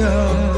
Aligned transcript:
Pak 0.00 0.57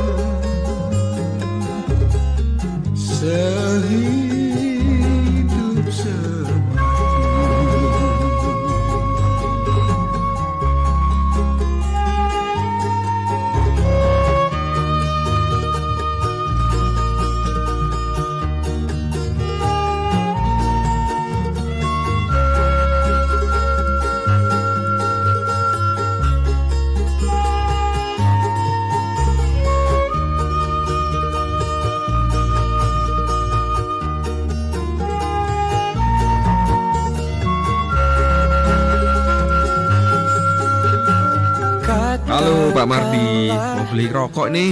nih. 44.50 44.70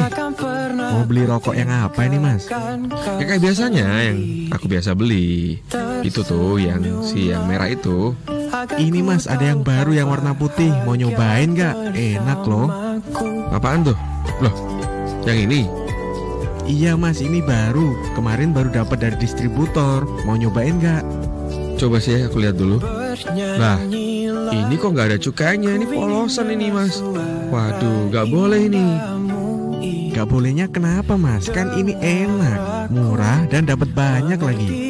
Mau 0.75 1.07
beli 1.07 1.23
rokok 1.25 1.55
yang 1.55 1.71
apa 1.71 2.05
ini 2.05 2.19
mas? 2.19 2.51
Ya 3.19 3.25
kayak 3.25 3.43
biasanya 3.43 3.87
yang 4.11 4.19
aku 4.51 4.67
biasa 4.67 4.93
beli. 4.99 5.63
Itu 6.03 6.27
tuh 6.27 6.59
yang 6.59 6.83
si 7.07 7.31
yang 7.31 7.47
merah 7.47 7.71
itu. 7.71 8.13
Ini 8.79 9.01
mas 9.07 9.31
ada 9.31 9.43
yang 9.47 9.63
baru 9.63 9.95
yang 9.95 10.09
warna 10.11 10.35
putih. 10.35 10.71
Mau 10.83 10.99
nyobain 10.99 11.55
gak? 11.55 11.95
Enak 11.95 12.43
loh. 12.45 12.69
Apaan 13.55 13.87
tuh? 13.87 13.97
Loh 14.43 14.55
yang 15.25 15.49
ini? 15.49 15.71
Iya 16.69 16.99
mas 16.99 17.23
ini 17.25 17.41
baru. 17.41 17.95
Kemarin 18.13 18.53
baru 18.53 18.69
dapat 18.75 18.99
dari 19.01 19.17
distributor. 19.17 20.05
Mau 20.27 20.37
nyobain 20.37 20.77
gak? 20.83 21.07
Coba 21.79 22.03
sih 22.03 22.27
aku 22.27 22.43
lihat 22.43 22.59
dulu. 22.59 22.83
Lah 23.59 23.79
ini 24.49 24.75
kok 24.79 24.95
nggak 24.95 25.15
ada 25.15 25.19
cukainya? 25.19 25.79
Ini 25.79 25.87
polosan 25.87 26.51
ini 26.51 26.75
mas. 26.75 26.99
Waduh 27.49 28.11
nggak 28.13 28.27
boleh 28.29 28.67
ini 28.67 29.18
Gak 30.19 30.35
bolehnya 30.35 30.67
kenapa 30.67 31.15
mas? 31.15 31.47
Kan 31.47 31.79
ini 31.79 31.95
enak, 31.95 32.91
murah 32.91 33.47
dan 33.47 33.71
dapat 33.71 33.95
banyak 33.95 34.43
lagi 34.43 34.88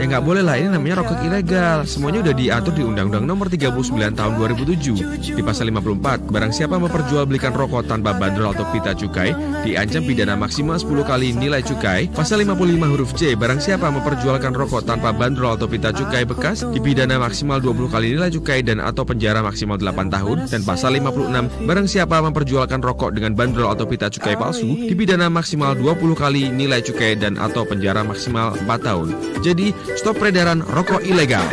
Ya 0.00 0.04
nggak 0.08 0.24
boleh 0.24 0.42
lah, 0.42 0.56
ini 0.56 0.72
namanya 0.72 1.04
rokok 1.04 1.20
ilegal. 1.20 1.84
Semuanya 1.84 2.24
udah 2.24 2.34
diatur 2.34 2.72
di 2.72 2.82
Undang-Undang 2.82 3.24
Nomor 3.28 3.46
39 3.52 3.92
Tahun 4.16 4.32
2007 4.40 5.36
di 5.36 5.42
pasal 5.44 5.68
54. 5.68 6.32
Barang 6.32 6.52
siapa 6.52 6.80
memperjualbelikan 6.80 7.52
rokok 7.52 7.84
tanpa 7.86 8.16
bandrol 8.16 8.56
atau 8.56 8.64
pita 8.72 8.96
cukai 8.96 9.36
diancam 9.62 10.02
pidana 10.02 10.34
maksimal 10.34 10.80
10 10.80 11.04
kali 11.04 11.36
nilai 11.36 11.60
cukai. 11.60 12.08
Pasal 12.10 12.42
55 12.42 12.92
huruf 12.92 13.10
C, 13.14 13.36
barang 13.36 13.60
siapa 13.60 13.92
memperjualkan 13.92 14.52
rokok 14.56 14.82
tanpa 14.88 15.12
bandrol 15.12 15.54
atau 15.54 15.68
pita 15.68 15.92
cukai 15.92 16.24
bekas 16.24 16.64
dipidana 16.72 17.20
maksimal 17.20 17.60
20 17.60 17.92
kali 17.92 18.16
nilai 18.16 18.30
cukai 18.32 18.64
dan 18.64 18.80
atau 18.80 19.04
penjara 19.04 19.44
maksimal 19.44 19.76
8 19.76 20.08
tahun. 20.08 20.36
Dan 20.48 20.64
pasal 20.64 20.96
56, 20.96 21.68
barang 21.68 21.86
siapa 21.86 22.16
memperjualkan 22.24 22.80
rokok 22.80 23.12
dengan 23.12 23.36
bandrol 23.36 23.68
atau 23.68 23.84
pita 23.84 24.08
cukai 24.08 24.34
palsu 24.40 24.88
dipidana 24.88 25.28
maksimal 25.28 25.76
20 25.76 26.16
kali 26.16 26.48
nilai 26.48 26.80
cukai 26.80 27.14
dan 27.14 27.36
atau 27.36 27.62
penjara 27.68 28.02
maksimal 28.02 28.56
4 28.56 28.66
tahun. 28.82 29.08
Jadi 29.42 29.81
stop 29.98 30.18
peredaran 30.18 30.62
rokok 30.62 31.02
ilegal. 31.04 31.44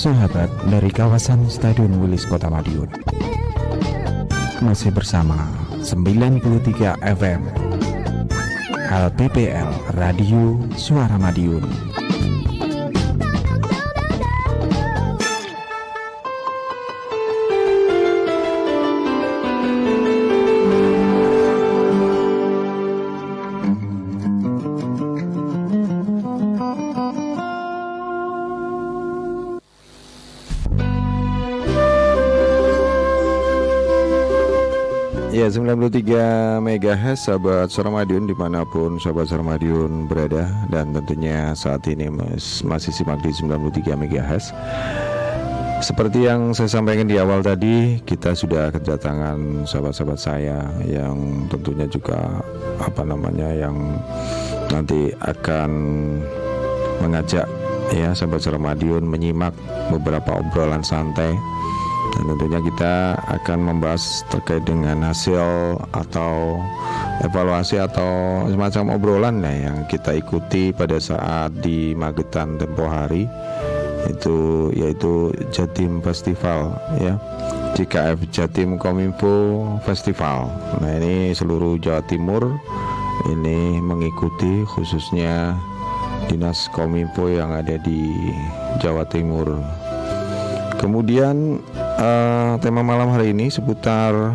Sahabat 0.00 0.48
dari 0.72 0.88
kawasan 0.88 1.44
Stadion 1.52 2.00
Wilis 2.00 2.24
Kota 2.24 2.48
Madiun 2.48 2.88
Masih 4.64 4.88
bersama 4.96 5.44
93 5.84 6.40
FM 7.04 7.42
LPPL 8.88 9.68
Radio 10.00 10.56
Suara 10.72 11.20
Madiun 11.20 11.68
93 35.50 36.62
MHz 36.62 37.26
sahabat 37.26 37.66
Suara 37.74 37.90
Madiun 37.90 38.30
di 38.30 38.34
mana 38.38 38.62
pun 38.62 39.02
sahabat 39.02 39.26
Suara 39.26 39.42
Madiun 39.42 40.06
berada. 40.06 40.46
Dan 40.70 40.94
tentunya 40.94 41.50
saat 41.58 41.82
ini 41.90 42.06
mas, 42.06 42.62
masih 42.62 42.94
simak 42.94 43.18
di 43.20 43.34
93 43.34 43.98
MHz 43.98 44.54
seperti 45.80 46.28
yang 46.28 46.52
saya 46.52 46.68
sampaikan 46.68 47.08
di 47.08 47.16
awal 47.16 47.40
tadi 47.40 48.04
kita 48.04 48.36
sudah 48.36 48.68
kedatangan 48.68 49.64
sahabat-sahabat 49.64 50.18
saya 50.20 50.60
yang 50.84 51.48
tentunya 51.48 51.88
juga 51.88 52.44
apa 52.76 53.00
namanya 53.00 53.48
yang 53.48 53.96
nanti 54.68 55.08
akan 55.24 55.70
mengajak 57.00 57.48
ya 57.96 58.12
sahabat 58.12 58.44
Suara 58.44 58.60
Madiun 58.60 59.08
menyimak 59.08 59.56
beberapa 59.88 60.36
obrolan 60.36 60.84
santai 60.84 61.32
dan 62.20 62.36
tentunya 62.36 62.60
kita 62.60 63.16
akan 63.40 63.58
membahas 63.64 64.28
terkait 64.28 64.60
dengan 64.68 65.08
hasil 65.08 65.40
atau 65.96 66.60
evaluasi 67.24 67.80
atau 67.80 68.44
semacam 68.44 69.00
obrolan 69.00 69.40
ya 69.40 69.72
yang 69.72 69.88
kita 69.88 70.20
ikuti 70.20 70.68
pada 70.76 71.00
saat 71.00 71.48
di 71.64 71.96
Magetan 71.96 72.60
tempo 72.60 72.84
hari 72.84 73.24
itu 74.04 74.68
yaitu 74.76 75.32
Jatim 75.48 76.04
Festival 76.04 76.76
ya 77.00 77.16
JKF 77.72 78.28
Jatim 78.28 78.76
Kominfo 78.76 79.64
Festival. 79.88 80.52
Nah 80.84 80.92
ini 81.00 81.32
seluruh 81.32 81.80
Jawa 81.80 82.04
Timur 82.04 82.60
ini 83.32 83.80
mengikuti 83.80 84.68
khususnya 84.68 85.56
Dinas 86.28 86.68
Kominfo 86.76 87.32
yang 87.32 87.56
ada 87.56 87.80
di 87.80 88.12
Jawa 88.84 89.08
Timur. 89.08 89.56
Kemudian 90.76 91.60
uh, 92.00 92.56
tema 92.64 92.80
malam 92.80 93.12
hari 93.12 93.36
ini 93.36 93.52
seputar 93.52 94.34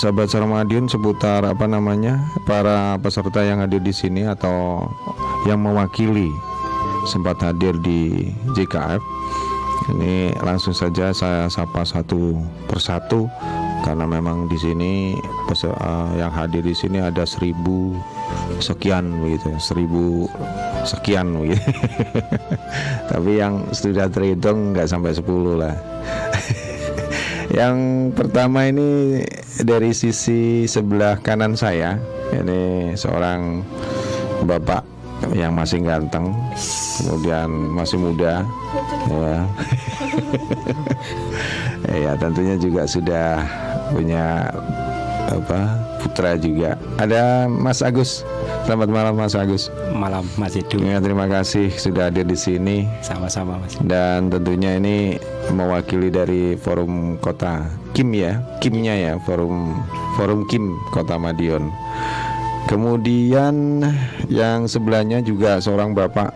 sahabat 0.00 0.32
Sarmadiun 0.32 0.88
seputar 0.88 1.44
apa 1.44 1.68
namanya 1.68 2.16
para 2.48 2.96
peserta 2.96 3.44
yang 3.44 3.60
hadir 3.60 3.84
di 3.84 3.92
sini 3.92 4.24
atau 4.24 4.88
yang 5.44 5.60
mewakili 5.60 6.32
sempat 7.04 7.40
hadir 7.44 7.76
di 7.80 8.32
JKF. 8.56 9.00
Ini 9.90 10.36
langsung 10.44 10.76
saja 10.76 11.10
saya 11.10 11.48
sapa 11.50 11.82
satu 11.82 12.36
persatu 12.68 13.26
karena 13.80 14.04
memang 14.04 14.46
di 14.46 14.60
sini 14.60 14.92
uh, 15.48 16.10
yang 16.14 16.30
hadir 16.30 16.60
di 16.60 16.76
sini 16.76 17.00
ada 17.00 17.24
seribu 17.24 17.96
sekian 18.60 19.08
begitu, 19.24 19.50
seribu 19.56 20.28
sekian 20.84 21.36
gitu. 21.44 21.60
Tapi 23.10 23.30
yang 23.40 23.70
sudah 23.72 24.06
terhitung 24.08 24.72
nggak 24.72 24.88
sampai 24.88 25.12
10 25.12 25.26
lah. 25.60 25.74
yang 27.58 28.08
pertama 28.14 28.68
ini 28.68 29.20
dari 29.60 29.90
sisi 29.92 30.64
sebelah 30.64 31.18
kanan 31.20 31.58
saya, 31.58 31.98
ini 32.32 32.94
seorang 32.94 33.64
bapak 34.46 34.86
yang 35.36 35.52
masih 35.52 35.84
ganteng, 35.84 36.32
kemudian 36.96 37.48
masih 37.76 38.00
muda, 38.00 38.40
ya. 39.12 39.36
ya 42.08 42.12
tentunya 42.16 42.56
juga 42.56 42.88
sudah 42.88 43.44
punya 43.92 44.48
apa 45.28 45.60
putra 46.00 46.40
juga. 46.40 46.80
Ada 46.96 47.46
Mas 47.46 47.84
Agus. 47.84 48.24
Selamat 48.70 48.86
malam 48.94 49.18
Mas 49.18 49.34
Agus. 49.34 49.66
Malam 49.90 50.22
Mas 50.38 50.54
Edu. 50.54 50.78
Ya, 50.78 51.02
terima 51.02 51.26
kasih 51.26 51.74
sudah 51.74 52.06
hadir 52.06 52.22
di 52.22 52.38
sini. 52.38 52.86
Sama-sama 53.02 53.58
Mas. 53.58 53.74
Dan 53.82 54.30
tentunya 54.30 54.78
ini 54.78 55.18
mewakili 55.50 56.06
dari 56.06 56.54
Forum 56.54 57.18
Kota 57.18 57.66
Kim 57.98 58.14
ya, 58.14 58.38
Kimnya 58.62 58.94
ya, 58.94 59.18
Forum 59.26 59.74
Forum 60.14 60.46
Kim 60.46 60.78
Kota 60.94 61.18
Madiun. 61.18 61.66
Kemudian 62.70 63.82
yang 64.30 64.70
sebelahnya 64.70 65.18
juga 65.18 65.58
seorang 65.58 65.90
bapak 65.90 66.30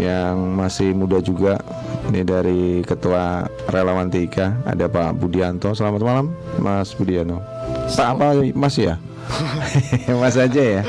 yang 0.00 0.56
masih 0.56 0.96
muda 0.96 1.20
juga. 1.20 1.60
Ini 2.08 2.24
dari 2.24 2.80
Ketua 2.80 3.44
Relawan 3.68 4.08
Tika 4.08 4.56
ada 4.64 4.88
Pak 4.88 5.20
Budianto. 5.20 5.76
Selamat 5.76 6.00
malam, 6.00 6.32
Mas 6.56 6.96
Budianto. 6.96 7.44
Pak 7.92 8.08
apa 8.08 8.40
Mas 8.56 8.80
ya? 8.80 8.96
mas 10.20 10.36
aja 10.36 10.62
ya. 10.62 10.82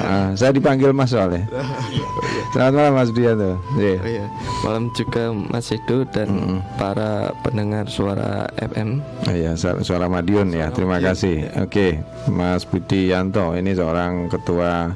Ah, 0.00 0.30
saya 0.34 0.52
dipanggil 0.52 0.90
Mas 0.90 1.10
soalnya. 1.10 1.44
Selamat 2.52 2.72
malam 2.74 2.92
Mas 2.98 3.10
Brianto. 3.10 3.54
Iya. 3.78 3.94
Oh 3.96 4.08
iya, 4.08 4.24
malam 4.62 4.84
juga 4.90 5.30
Mas 5.30 5.70
Edo 5.70 6.02
dan 6.10 6.30
para 6.74 7.30
pendengar 7.40 7.86
suara 7.86 8.50
FM. 8.58 8.98
Oh 8.98 9.30
Iya, 9.30 9.54
su- 9.54 9.80
suara 9.80 10.10
Madiun 10.10 10.50
ya. 10.50 10.66
Terima 10.68 10.98
kasih. 10.98 11.46
Oke, 11.62 12.02
Mas 12.26 12.66
Budi 12.66 13.14
Yanto 13.14 13.54
ini 13.54 13.70
seorang 13.70 14.26
ketua 14.26 14.90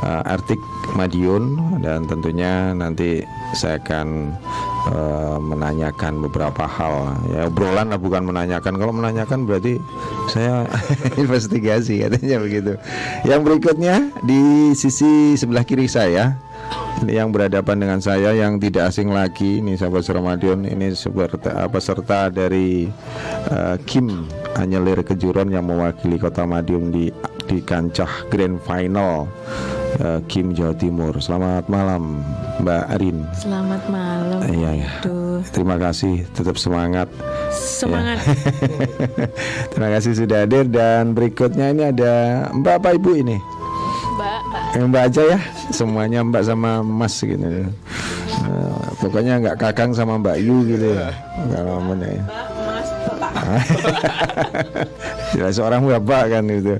uh, 0.00 0.22
Artik 0.24 0.56
Madiun 0.92 1.76
dan 1.80 2.04
tentunya 2.04 2.76
nanti 2.76 3.24
saya 3.56 3.80
akan 3.80 4.36
uh, 4.92 5.38
menanyakan 5.40 6.20
beberapa 6.28 6.68
hal. 6.68 7.16
Ya, 7.32 7.48
obrolan 7.48 7.88
lah 7.88 8.00
bukan 8.00 8.28
menanyakan. 8.28 8.76
Kalau 8.76 8.92
menanyakan 8.92 9.48
berarti 9.48 9.80
saya 10.28 10.68
investigasi 11.22 12.04
katanya 12.04 12.38
begitu. 12.44 12.72
Yang 13.24 13.40
berikutnya 13.48 14.12
di 14.20 14.72
sisi 14.76 15.40
sebelah 15.40 15.64
kiri 15.64 15.88
saya 15.88 16.36
ini 17.02 17.18
yang 17.18 17.34
berhadapan 17.34 17.76
dengan 17.82 17.98
saya 17.98 18.30
yang 18.32 18.62
tidak 18.62 18.94
asing 18.94 19.10
lagi 19.10 19.58
ini 19.58 19.74
sahabat 19.74 20.06
Ramadion 20.06 20.62
ini 20.62 20.94
seperti 20.94 21.50
peserta 21.68 22.30
dari 22.30 22.86
eh, 23.50 23.76
Kim 23.84 24.30
Anyelir 24.54 25.02
Kejuron 25.02 25.50
yang 25.50 25.66
mewakili 25.66 26.16
Kota 26.16 26.46
Madiun 26.46 26.94
di 26.94 27.10
di 27.44 27.58
kancah 27.60 28.30
Grand 28.30 28.62
Final 28.62 29.26
eh, 30.00 30.20
Kim 30.26 30.54
Jawa 30.54 30.74
Timur. 30.74 31.14
Selamat 31.18 31.66
malam 31.70 32.22
Mbak 32.62 32.84
Arin. 32.94 33.18
Selamat 33.34 33.82
malam. 33.90 34.40
Iya 34.46 34.70
ya. 34.86 34.90
Terima 35.50 35.76
kasih, 35.76 36.24
tetap 36.34 36.56
semangat. 36.56 37.06
semangat. 37.54 38.18
Terima 39.70 39.88
kasih 39.94 40.12
sudah 40.18 40.46
hadir 40.46 40.66
dan 40.66 41.14
berikutnya 41.14 41.70
ini 41.70 41.82
ada 41.94 42.46
Mbak 42.50 42.74
apa 42.82 42.88
Ibu 42.98 43.10
ini? 43.22 43.38
Mbak, 44.14 44.40
Mbak. 44.46 44.62
Eh, 44.74 44.86
mbak 44.86 45.02
aja 45.10 45.22
ya 45.34 45.40
semuanya 45.74 46.22
mbak 46.22 46.46
sama 46.46 46.82
mas 46.86 47.18
gitu 47.18 47.42
Eh, 48.44 48.76
pokoknya 49.02 49.42
nggak 49.42 49.56
kakang 49.58 49.90
sama 49.90 50.18
mbak 50.22 50.38
Yu 50.38 50.62
gitu 50.66 50.94
ya 50.94 51.10
kalau 51.50 51.82
ya 51.98 52.22
jelas 55.34 55.54
seorang 55.58 55.84
bapak 55.84 56.22
kan 56.30 56.44
gitu 56.44 56.76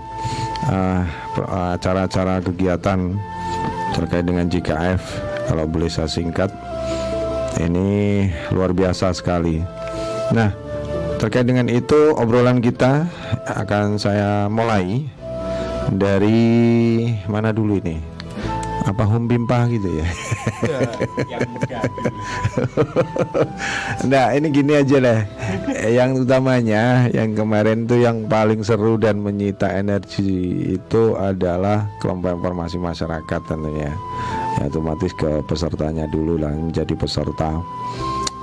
per- 0.67 1.28
acara-acara 1.47 2.43
kegiatan 2.43 3.15
terkait 3.95 4.25
dengan 4.27 4.51
JKF 4.51 5.03
kalau 5.49 5.65
boleh 5.65 5.89
saya 5.91 6.11
singkat. 6.11 6.51
Ini 7.59 7.89
luar 8.55 8.71
biasa 8.71 9.11
sekali. 9.17 9.59
Nah, 10.31 10.53
terkait 11.19 11.49
dengan 11.49 11.67
itu 11.67 12.15
obrolan 12.15 12.63
kita 12.63 13.09
akan 13.49 13.99
saya 13.99 14.47
mulai 14.47 15.09
dari 15.91 16.41
mana 17.27 17.51
dulu 17.51 17.81
ini? 17.81 18.18
Apa 18.87 19.03
home 19.05 19.27
pimpah 19.27 19.67
gitu 19.69 20.01
ya? 20.01 20.07
nah 24.11 24.31
ini 24.33 24.49
gini 24.51 24.73
aja 24.79 24.99
lah. 25.03 25.19
Eh, 25.69 25.97
Yang 25.97 26.29
utamanya 26.29 27.09
Yang 27.09 27.31
kemarin 27.43 27.79
tuh 27.85 28.01
yang 28.01 28.29
paling 28.29 28.61
seru 28.61 29.01
dan 29.01 29.21
menyita 29.21 29.69
energi 29.73 30.75
Itu 30.77 31.17
adalah 31.17 31.89
kelompok 31.99 32.39
informasi 32.39 32.77
masyarakat 32.77 33.41
tentunya. 33.49 33.93
Ya, 34.59 34.63
Otomatis 34.69 35.13
ke 35.15 35.41
pesertanya 35.45 36.09
dulu 36.09 36.37
lah 36.41 36.53
Menjadi 36.53 36.95
peserta. 36.97 37.59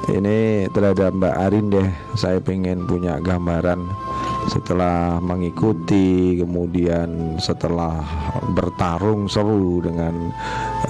Ini 0.06 0.70
terhadap 0.70 1.18
Mbak 1.18 1.36
Arin 1.50 1.66
deh 1.74 1.90
Saya 2.14 2.38
pengen 2.38 2.86
punya 2.86 3.18
gambaran 3.18 3.82
setelah 4.46 5.18
mengikuti 5.22 6.38
kemudian 6.38 7.38
setelah 7.42 8.06
bertarung 8.54 9.26
seru 9.26 9.82
dengan 9.82 10.30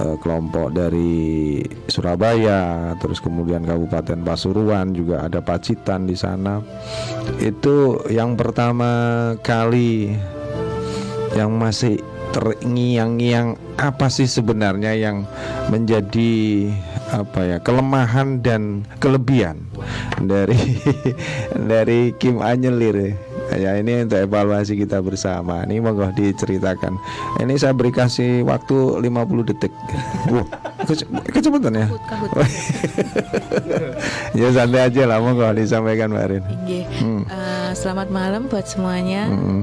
eh, 0.00 0.16
kelompok 0.20 0.72
dari 0.76 1.60
Surabaya 1.88 2.92
terus 3.00 3.18
kemudian 3.20 3.64
Kabupaten 3.64 4.20
Pasuruan 4.22 4.92
juga 4.92 5.24
ada 5.24 5.40
Pacitan 5.40 6.04
di 6.04 6.16
sana. 6.16 6.60
Itu 7.40 8.06
yang 8.12 8.36
pertama 8.36 9.32
kali 9.40 10.12
yang 11.36 11.52
masih 11.56 12.00
terngiang-ngiang 12.36 13.56
apa 13.80 14.12
sih 14.12 14.28
sebenarnya 14.28 14.92
yang 14.92 15.24
menjadi 15.72 16.68
apa 17.12 17.40
ya 17.46 17.58
kelemahan 17.62 18.42
dan 18.42 18.82
kelebihan 18.98 19.62
dari 20.20 20.58
dari 21.70 22.12
Kim 22.18 22.42
Anyelir 22.42 23.14
ya 23.52 23.70
ini 23.74 24.02
untuk 24.02 24.18
evaluasi 24.18 24.74
kita 24.74 24.98
bersama 24.98 25.62
ini 25.62 25.78
monggo 25.78 26.10
diceritakan 26.10 26.98
ini 27.38 27.54
saya 27.54 27.70
beri 27.70 27.90
kasih 27.90 28.42
waktu 28.42 28.98
50 28.98 29.46
detik 29.46 29.70
Wah, 30.26 30.42
kece- 30.82 31.06
kecepatan 31.26 31.74
ya 31.74 31.86
ya 34.34 34.46
santai 34.52 34.80
aja 34.84 35.02
lah 35.04 35.18
monggo 35.18 35.44
disampaikan 35.52 36.08
Mbak 36.08 36.26
Rin. 36.26 36.42
Hmm. 36.96 37.22
Eh, 37.24 37.68
selamat 37.72 38.08
malam 38.08 38.40
buat 38.46 38.64
semuanya. 38.64 39.26
Mm-mm. 39.26 39.60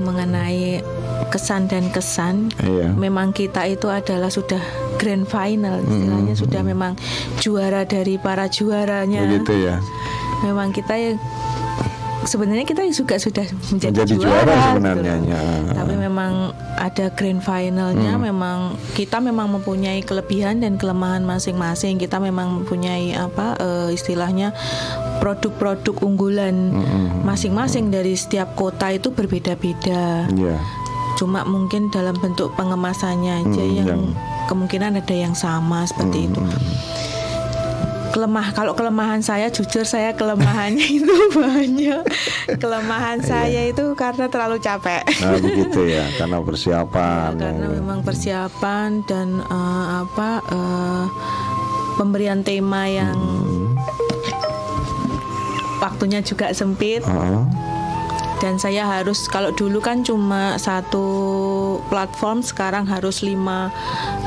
Mengenai 0.00 0.80
kesan 1.28 1.66
dan 1.66 1.88
kesan, 1.88 2.48
Iya. 2.58 2.90
memang 2.90 3.30
kita 3.30 3.64
itu 3.64 3.86
adalah 3.86 4.28
sudah 4.28 4.58
grand 4.96 5.24
final, 5.24 5.78
istilahnya 5.82 6.34
sudah 6.34 6.60
memang 6.62 6.92
juara 7.38 7.84
dari 7.84 8.16
para 8.16 8.46
juaranya. 8.46 9.22
begitu 9.22 9.52
ya 9.62 9.76
Memang 10.38 10.70
kita 10.70 10.94
yang 10.94 11.18
sebenarnya 12.28 12.62
kita 12.62 12.84
juga 12.88 13.16
sudah 13.16 13.42
menjadi, 13.66 14.04
Menjadi 14.04 14.14
juara, 14.14 14.28
juara 14.36 14.52
gitu 14.52 14.68
sebenarnya, 14.70 15.14
ya. 15.24 15.40
Tapi 15.72 15.94
memang 15.96 16.32
ada 16.76 17.06
grand 17.10 17.40
finalnya, 17.40 18.12
Hmm. 18.12 18.22
memang 18.22 18.58
kita 18.92 19.18
memang 19.18 19.48
mempunyai 19.50 20.00
kelebihan 20.00 20.60
dan 20.60 20.76
kelemahan 20.76 21.24
masing-masing. 21.24 21.96
Kita 21.96 22.20
memang 22.20 22.52
mempunyai 22.54 23.12
apa 23.12 23.56
eh, 23.56 23.88
istilahnya 23.90 24.52
produk-produk 25.18 25.96
unggulan 26.00 26.54
Hmm, 26.70 27.24
masing-masing 27.24 27.88
dari 27.88 28.14
setiap 28.14 28.52
kota 28.54 28.90
itu 28.90 29.08
berbeda-beda. 29.08 30.28
Iya. 30.28 30.60
Cuma 31.16 31.42
mungkin 31.42 31.88
dalam 31.88 32.14
bentuk 32.14 32.54
pengemasannya 32.54 33.42
aja 33.42 33.48
Hmm, 33.58 33.74
yang, 33.74 33.88
yang- 33.88 34.14
kemungkinan 34.46 34.96
ada 34.96 35.12
yang 35.12 35.34
sama 35.34 35.84
seperti 35.84 36.24
itu. 36.24 36.40
Kelemah 38.08 38.50
kalau 38.50 38.72
kelemahan 38.72 39.20
saya 39.20 39.46
jujur 39.48 39.82
saya 39.82 40.12
kelemahannya 40.12 40.86
itu 40.98 41.14
banyak. 41.30 42.02
Kelemahan 42.56 43.20
saya 43.20 43.64
itu 43.64 43.92
karena 43.94 44.26
terlalu 44.26 44.58
capek. 44.58 45.04
Nah 45.20 45.36
begitu 45.44 45.86
ya, 45.86 46.08
karena 46.16 46.40
persiapan. 46.40 47.30
Ya, 47.34 47.52
karena 47.52 47.64
ya. 47.64 47.68
memang 47.74 47.98
persiapan 48.00 48.88
dan 49.04 49.28
eh, 49.40 49.84
apa 50.02 50.30
eh, 50.44 51.04
pemberian 51.94 52.40
tema 52.40 52.86
yang 52.86 53.14
Hmm. 53.14 53.74
waktunya 55.78 56.18
juga 56.20 56.50
sempit 56.50 57.02
Heeh. 57.02 57.42
Dan 58.38 58.54
saya 58.56 58.86
harus 58.86 59.26
kalau 59.26 59.50
dulu 59.50 59.82
kan 59.82 60.06
cuma 60.06 60.54
satu 60.56 61.06
platform 61.90 62.40
sekarang 62.40 62.86
harus 62.86 63.20
lima 63.20 63.74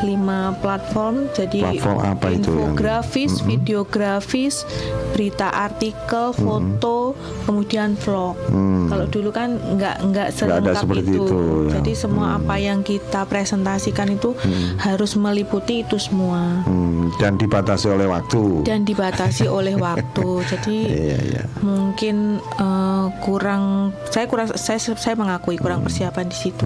lima 0.03 0.55
platform. 0.59 1.31
Jadi 1.31 1.63
Platform 1.63 1.99
apa 2.03 2.27
itu 2.31 2.51
yang- 2.51 2.75
infografis 2.75 3.39
videografis 3.41 4.67
berita 5.15 5.47
artikel 5.51 6.35
foto 6.35 7.15
kemudian 7.47 7.95
vlog. 7.97 8.35
Hmm. 8.51 8.87
kalau 8.91 9.07
dulu 9.07 9.29
kan 9.31 9.55
nggak 9.55 9.95
nggak 10.11 10.29
selengkap 10.35 10.83
seperti 10.83 11.15
itu, 11.15 11.23
itu, 11.23 11.39
ya. 11.71 11.79
jadi 11.79 11.91
semua 11.95 12.35
apa 12.35 12.55
yang 12.59 12.83
kita 12.83 13.23
presentasikan 13.23 14.11
itu 14.11 14.35
harus 14.77 15.15
meliputi 15.15 15.87
itu 15.87 15.95
semua. 15.95 16.59
Hmm, 16.67 17.00
dan 17.17 17.35
dibatasi 17.35 17.87
oleh 17.87 18.05
waktu. 18.05 18.63
dan 18.63 18.83
dibatasi 18.83 19.45
oleh 19.45 19.75
waktu 19.75 20.27
jadi 20.47 20.77
Iya 21.07 21.17
iya. 21.21 21.43
mungkin 21.59 22.37
eh, 22.39 23.05
kurang 23.19 23.91
saya 24.07 24.25
kurang 24.25 24.53
saya 24.53 24.77
saya 24.77 25.15
mengakui 25.15 25.57
kurang 25.57 25.81
persiapan 25.81 26.27
di 26.27 26.37
situ 26.37 26.65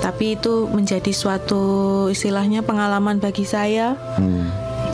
tapi 0.00 0.34
itu 0.34 0.66
menjadi 0.66 1.12
suatu 1.12 1.62
istilahnya 2.08 2.60
pengalaman 2.60 3.18
bagi 3.18 3.44
saya 3.44 3.94
Hmm. 4.16 4.48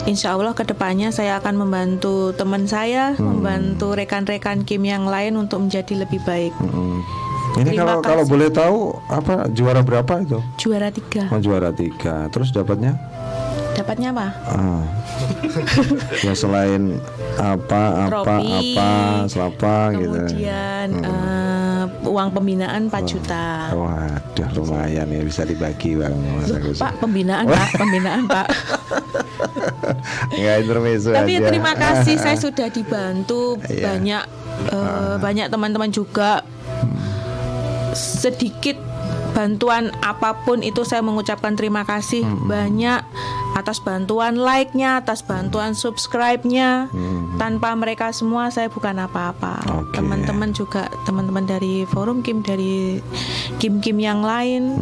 Insya 0.05 0.39
Allah 0.39 0.55
ke 0.55 0.63
depannya 0.63 1.11
saya 1.11 1.35
akan 1.35 1.67
membantu 1.67 2.31
teman 2.31 2.63
saya, 2.63 3.11
membantu 3.19 3.91
rekan-rekan 3.91 4.63
Kim 4.63 4.87
yang 4.87 5.03
lain 5.03 5.35
untuk 5.35 5.67
menjadi 5.67 5.99
lebih 5.99 6.23
baik. 6.23 6.55
Hmm. 6.55 7.03
Ini 7.59 7.75
Terima 7.75 7.99
kalau 7.99 7.99
kalau 7.99 8.23
boleh 8.23 8.47
tahu 8.47 8.77
apa 9.11 9.51
juara 9.51 9.83
berapa 9.83 10.23
itu? 10.23 10.39
Juara 10.55 10.95
tiga, 10.95 11.27
Oh, 11.27 11.43
juara 11.43 11.75
tiga. 11.75 12.31
Terus 12.31 12.55
dapatnya? 12.55 12.95
Dapatnya 13.77 14.09
apa? 14.11 14.27
Ah. 14.43 14.83
ya 16.25 16.33
selain 16.33 16.97
apa 17.37 18.09
apa 18.09 18.35
Trofi, 18.41 18.73
apa 18.73 18.89
selapa 19.29 19.75
gitu. 19.93 20.17
Kemudian 20.17 20.87
eh, 20.99 21.83
uang 22.03 22.29
pembinaan 22.33 22.89
4 22.89 23.05
juta. 23.05 23.71
Waduh 23.71 24.49
lumayan 24.57 25.07
ya 25.07 25.21
bisa 25.21 25.45
dibagi 25.45 25.93
bang. 25.93 26.13
Pak 26.73 26.97
pembinaan 26.97 27.45
Pak, 27.45 27.69
pembinaan 27.77 28.25
Pak. 28.25 28.47
Nggak 30.37 30.55
intermezzo 30.59 31.09
Tapi 31.13 31.33
aja. 31.37 31.45
terima 31.47 31.73
kasih 31.73 32.15
saya 32.23 32.37
sudah 32.37 32.67
dibantu 32.67 33.61
Iya. 33.69 33.93
banyak 33.93 34.23
eh, 34.73 35.15
banyak 35.21 35.47
teman-teman 35.47 35.89
juga 35.89 36.41
sedikit 37.93 38.77
bantuan 39.37 39.93
apa 40.01 40.33
pun 40.41 40.65
itu 40.65 40.81
saya 40.81 41.05
mengucapkan 41.05 41.53
terima 41.53 41.85
kasih 41.85 42.25
banyak 42.49 43.05
atas 43.53 43.77
bantuan 43.77 44.33
like-nya, 44.33 44.97
atas 44.97 45.21
bantuan 45.21 45.77
subscribe-nya. 45.77 46.89
Tanpa 47.37 47.77
mereka 47.77 48.09
semua 48.09 48.49
saya 48.49 48.65
bukan 48.73 48.97
apa-apa. 48.97 49.61
Oke. 49.77 50.01
Teman-teman 50.01 50.57
juga 50.57 50.89
teman-teman 51.05 51.45
dari 51.45 51.85
forum 51.85 52.25
Kim 52.25 52.41
dari 52.41 52.97
Kim-Kim 53.61 54.01
yang 54.01 54.25
lain 54.25 54.73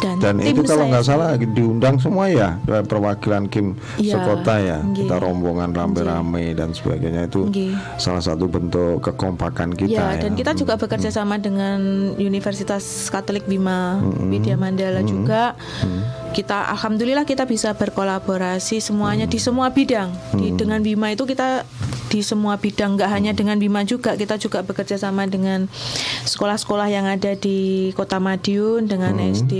dan, 0.00 0.16
Dan 0.18 0.34
tim 0.40 0.56
itu 0.56 0.62
kalau 0.64 0.88
nggak 0.88 1.04
salah 1.04 1.36
diundang 1.36 2.00
semua 2.00 2.26
ya 2.26 2.56
perwakilan 2.64 3.46
Kim 3.46 3.76
Iya, 4.00 4.16
sekota 4.16 4.56
ya. 4.58 4.78
nggih. 4.80 5.04
Kita 5.06 5.16
rombongan 5.20 5.70
rame-rame 5.76 6.56
dan 6.56 6.72
sebagainya 6.72 7.28
itu 7.28 7.46
Nggih. 7.46 7.72
salah 8.00 8.24
satu 8.24 8.48
bentuk 8.48 9.04
kekompakan 9.04 9.76
kita 9.76 9.92
ya, 9.92 10.16
ya. 10.16 10.22
dan 10.26 10.32
kita 10.34 10.56
juga 10.56 10.80
bekerja 10.80 11.12
sama 11.12 11.36
dengan 11.36 11.80
Universitas 12.16 12.82
Katolik 13.12 13.44
Bima 13.44 14.00
Widya 14.00 14.56
Mandala 14.56 15.04
juga. 15.04 15.54
Kita 16.30 16.70
alhamdulillah 16.70 17.26
kita 17.26 17.42
bisa 17.42 17.74
berkolaborasi 17.74 18.78
semuanya 18.78 19.26
di 19.26 19.36
semua 19.42 19.68
bidang. 19.74 20.14
Di 20.32 20.54
dengan 20.54 20.78
Bima 20.80 21.10
itu 21.10 21.26
kita 21.26 21.66
di 22.10 22.20
semua 22.20 22.58
bidang 22.58 22.98
nggak 22.98 23.06
hanya 23.06 23.30
dengan 23.30 23.54
Bima 23.56 23.86
juga, 23.86 24.18
kita 24.18 24.34
juga 24.34 24.66
bekerja 24.66 24.98
sama 24.98 25.24
dengan 25.24 25.70
sekolah-sekolah 26.26 26.90
yang 26.90 27.06
ada 27.06 27.38
di 27.38 27.90
Kota 27.94 28.18
Madiun 28.18 28.90
dengan 28.90 29.14
SD 29.16 29.54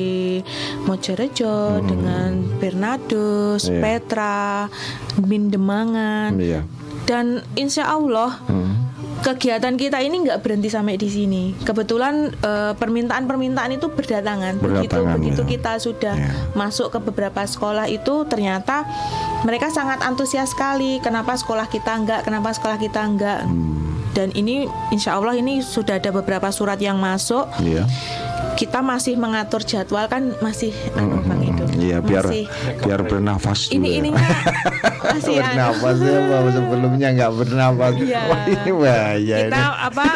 Mojorejo, 0.84 1.78
dengan 1.86 2.42
Bernardus, 2.58 3.70
Iya. 3.70 3.78
Petra, 3.78 4.66
Mindemangan 5.22 6.34
Iya. 6.36 6.66
dan 7.06 7.46
insya 7.54 7.86
Allah 7.86 8.42
kegiatan 9.20 9.74
kita 9.74 9.98
ini 9.98 10.24
nggak 10.24 10.40
berhenti 10.40 10.66
sampai 10.66 10.94
di 10.94 11.06
sini. 11.06 11.52
Kebetulan 11.58 12.32
eh, 12.32 12.72
permintaan-permintaan 12.74 13.70
itu 13.72 13.88
berdatangan. 13.88 14.56
begitu 14.56 14.96
Berdatangan, 14.96 15.16
begitu 15.16 15.42
ya. 15.42 15.48
kita 15.48 15.72
sudah 15.76 16.14
Ya. 16.16 16.30
masuk 16.52 16.90
ke 16.90 16.98
beberapa 17.00 17.40
sekolah 17.42 17.86
itu 17.86 18.24
ternyata 18.26 18.84
mereka 19.42 19.68
sangat 19.68 20.00
antusias 20.00 20.50
sekali. 20.50 20.98
Kenapa 20.98 21.32
sekolah 21.34 21.64
kita 21.66 21.92
enggak? 21.94 22.20
Kenapa 22.22 22.50
sekolah 22.50 22.76
kita 22.76 23.00
enggak? 23.00 23.44
Hmm. 23.44 23.78
Dan 24.10 24.34
ini 24.34 24.64
insya 24.90 25.14
Allah 25.14 25.32
ini 25.34 25.62
sudah 25.62 25.96
ada 25.96 26.10
beberapa 26.10 26.50
surat 26.50 26.76
yang 26.76 26.98
masuk. 26.98 27.46
Iya. 27.58 27.86
Kita 28.52 28.82
masih 28.82 29.16
mengatur 29.16 29.62
jadwal 29.62 30.04
kan 30.04 30.34
masih 30.38 30.74
Bang 30.92 31.08
Edo. 31.14 31.39
Iya 31.90 31.98
biar 32.00 32.24
Masih 32.24 32.44
biar 32.78 33.00
bernafas 33.02 33.60
ini 33.68 33.82
juga. 33.82 33.98
ininya 33.98 34.28
masih 35.10 35.34
anu. 35.34 35.42
bernafas 35.42 35.96
ya 35.98 36.18
Pak. 36.22 36.40
sebelumnya 36.52 37.08
nggak 37.12 37.32
bernafas. 37.34 37.92
Iya. 37.96 38.20
Wah 38.24 38.40
ini 38.46 38.70
bahaya 38.72 39.36
kita 39.42 39.58
ini. 39.58 39.80
apa 39.82 40.06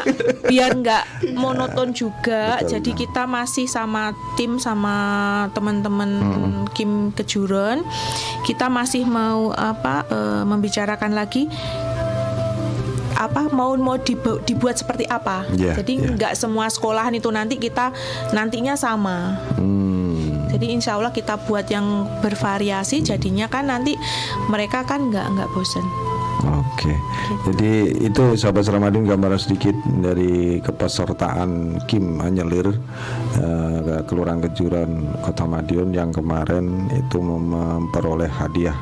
biar 0.44 0.70
nggak 0.76 1.04
monoton 1.34 1.88
juga 1.90 2.42
Betul. 2.56 2.68
jadi 2.70 2.90
kita 2.96 3.22
masih 3.24 3.66
sama 3.66 4.02
tim 4.34 4.56
sama 4.56 4.94
teman-teman 5.50 6.10
Kim 6.70 6.92
Kejuron 7.10 7.82
kita 8.42 8.68
masih 8.68 9.02
mau 9.04 9.50
apa 9.50 10.06
eh, 10.06 10.42
membicarakan 10.44 11.10
lagi 11.12 11.50
apa 13.14 13.46
mau 13.48 13.72
mau 13.74 13.96
dibu- 13.96 14.42
dibuat 14.42 14.74
seperti 14.74 15.06
apa 15.06 15.46
Iya, 15.50 15.78
jadi 15.78 15.92
iya. 15.96 16.08
nggak 16.12 16.32
semua 16.34 16.66
sekolahan 16.66 17.14
itu 17.14 17.30
nanti 17.30 17.56
kita 17.56 17.94
nantinya 18.30 18.74
sama 18.74 19.38
Hmm. 19.54 20.03
Jadi 20.54 20.66
insya 20.70 20.94
Allah 20.94 21.10
kita 21.10 21.34
buat 21.44 21.66
yang 21.66 21.84
bervariasi 22.20 23.02
jadinya 23.02 23.46
kan 23.46 23.66
nanti 23.66 23.98
mereka 24.46 24.82
kan 24.82 25.10
nggak 25.10 25.26
nggak 25.34 25.50
bosen 25.50 25.82
Oke, 26.44 26.92
jadi 27.46 27.72
itu 28.04 28.36
sahabat 28.36 28.68
Ramadhan 28.68 29.08
gambaran 29.08 29.40
sedikit 29.40 29.72
dari 30.04 30.60
kepesertaan 30.60 31.80
Kim 31.88 32.20
Anyelir 32.20 32.68
eh, 33.34 33.76
ke 33.80 33.94
Kelurahan 34.04 34.44
Kejuran 34.44 34.90
Kota 35.24 35.48
Madiun 35.48 35.90
yang 35.90 36.12
kemarin 36.12 36.84
itu 36.92 37.16
mem- 37.16 37.48
memperoleh 37.48 38.28
hadiah 38.28 38.76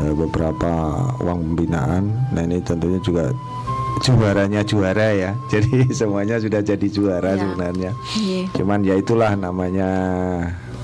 eh, 0.00 0.14
beberapa 0.16 0.96
uang 1.20 1.52
pembinaan. 1.52 2.08
Nah 2.32 2.42
ini 2.46 2.64
tentunya 2.64 3.02
juga 3.02 3.36
juaranya 4.00 4.64
juara 4.64 5.12
ya, 5.12 5.30
jadi 5.52 5.92
semuanya 5.92 6.40
sudah 6.40 6.62
jadi 6.62 6.86
juara 6.88 7.36
Ya. 7.36 7.40
sebenarnya. 7.42 7.90
Iya. 8.16 8.42
Cuman 8.54 8.80
ya 8.80 8.94
itulah 8.96 9.36
namanya 9.36 9.90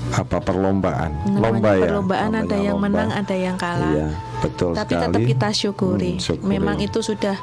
apa 0.07 0.37
perlombaan, 0.37 1.11
Namanya 1.25 1.41
lomba 1.41 1.69
ya. 1.71 1.81
perlombaan 1.81 2.29
ada 2.29 2.43
Namanya 2.45 2.57
yang 2.61 2.77
lomba. 2.77 2.87
menang 2.87 3.09
ada 3.11 3.35
yang 3.35 3.55
kalah 3.55 3.89
Iya, 3.91 4.07
betul 4.39 4.71
tapi 4.71 4.91
sekali. 4.91 5.03
tetap 5.03 5.21
kita 5.25 5.49
syukuri. 5.51 6.11
Hmm, 6.11 6.21
syukuri. 6.21 6.49
Memang 6.51 6.77
itu 6.77 6.99
sudah 7.01 7.35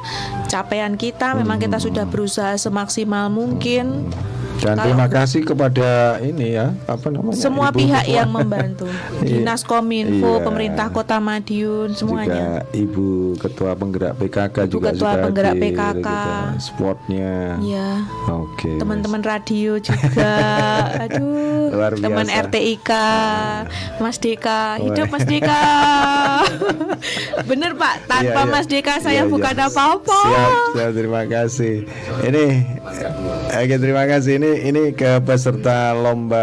capaian 0.46 0.94
kita, 0.94 1.34
memang 1.34 1.58
kita 1.58 1.76
Hmm. 1.76 1.84
sudah 1.84 2.04
berusaha 2.04 2.52
semaksimal 2.56 3.28
mungkin. 3.28 4.06
Dan 4.54 4.74
Kalau- 4.74 4.84
terima 4.84 5.06
kasih 5.06 5.40
kepada 5.42 5.90
ini 6.18 6.54
ya, 6.54 6.70
apa 6.84 7.08
namanya? 7.08 7.34
semua 7.34 7.68
Ibu 7.68 7.78
pihak 7.78 8.04
Ketua. 8.04 8.14
yang 8.14 8.30
membantu 8.30 8.86
dinas 9.24 9.62
kominfo 9.62 10.30
Iya. 10.32 10.42
pemerintah 10.42 10.86
kota 10.88 11.16
Madiun 11.18 11.88
semuanya 11.92 12.62
Juga 12.62 12.72
Ibu 12.72 13.08
Ketua 13.36 13.70
Penggerak 13.72 14.12
PKK 14.16 14.56
Ibu 14.60 14.70
juga 14.70 14.88
Ketua 14.88 14.98
sudah 15.08 15.22
Penggerak 15.22 15.52
hadir 15.52 15.62
PKK. 15.64 15.96
gitu. 15.96 16.30
Supportnya. 16.60 17.32
ya 17.60 17.88
Oke. 18.28 18.70
teman-teman 18.76 19.20
radio 19.20 19.70
juga 19.76 20.32
aduh 21.02 21.72
Luar 21.72 21.92
teman 21.96 22.26
biasa. 22.26 22.42
RTIK 22.44 22.90
Mas 23.98 24.16
Deka 24.16 24.60
hidup 24.78 25.06
Mas 25.08 25.24
Deka 25.24 25.62
bener 27.48 27.72
Pak 27.74 27.94
tanpa 28.06 28.22
Iya, 28.22 28.44
iya. 28.44 28.52
Mas 28.52 28.66
Deka 28.66 28.94
saya 28.98 29.12
Iya, 29.12 29.22
iya. 29.22 29.30
bukan 29.30 29.56
apa-apa 29.58 30.20
Siap, 30.22 30.52
siap, 30.72 30.90
terima 30.92 31.22
kasih. 31.24 31.74
Ini 32.22 32.44
Oke, 33.52 33.76
terima 33.76 34.04
kasih. 34.04 34.34
Ini 34.42 34.74
ini 34.74 34.90
ke 34.90 35.22
peserta 35.22 35.94
lomba 35.94 36.42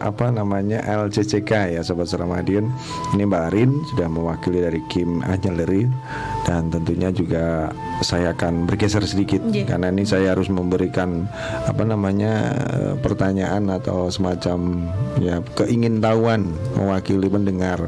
apa 0.00 0.32
namanya 0.32 0.80
LCCK 0.88 1.76
ya 1.76 1.84
Sobat 1.84 2.08
Suramadion. 2.08 2.72
Ini 3.12 3.28
Mbak 3.28 3.42
Arin 3.52 3.76
sudah 3.92 4.08
mewakili 4.08 4.64
dari 4.64 4.80
Kim 4.88 5.20
Anyeleri 5.28 5.84
dan 6.48 6.72
tentunya 6.72 7.12
juga 7.12 7.76
saya 8.00 8.32
akan 8.32 8.64
bergeser 8.64 9.04
sedikit 9.04 9.44
Iya. 9.52 9.68
karena 9.68 9.92
ini 9.92 10.08
saya 10.08 10.32
harus 10.32 10.48
memberikan 10.48 11.28
apa 11.68 11.84
namanya 11.84 12.56
eh, 12.56 12.94
pertanyaan 12.96 13.68
atau 13.68 14.08
semacam 14.08 14.88
ya 15.20 15.44
keingintahuan 15.60 16.48
mewakili 16.72 17.28
pendengar 17.28 17.84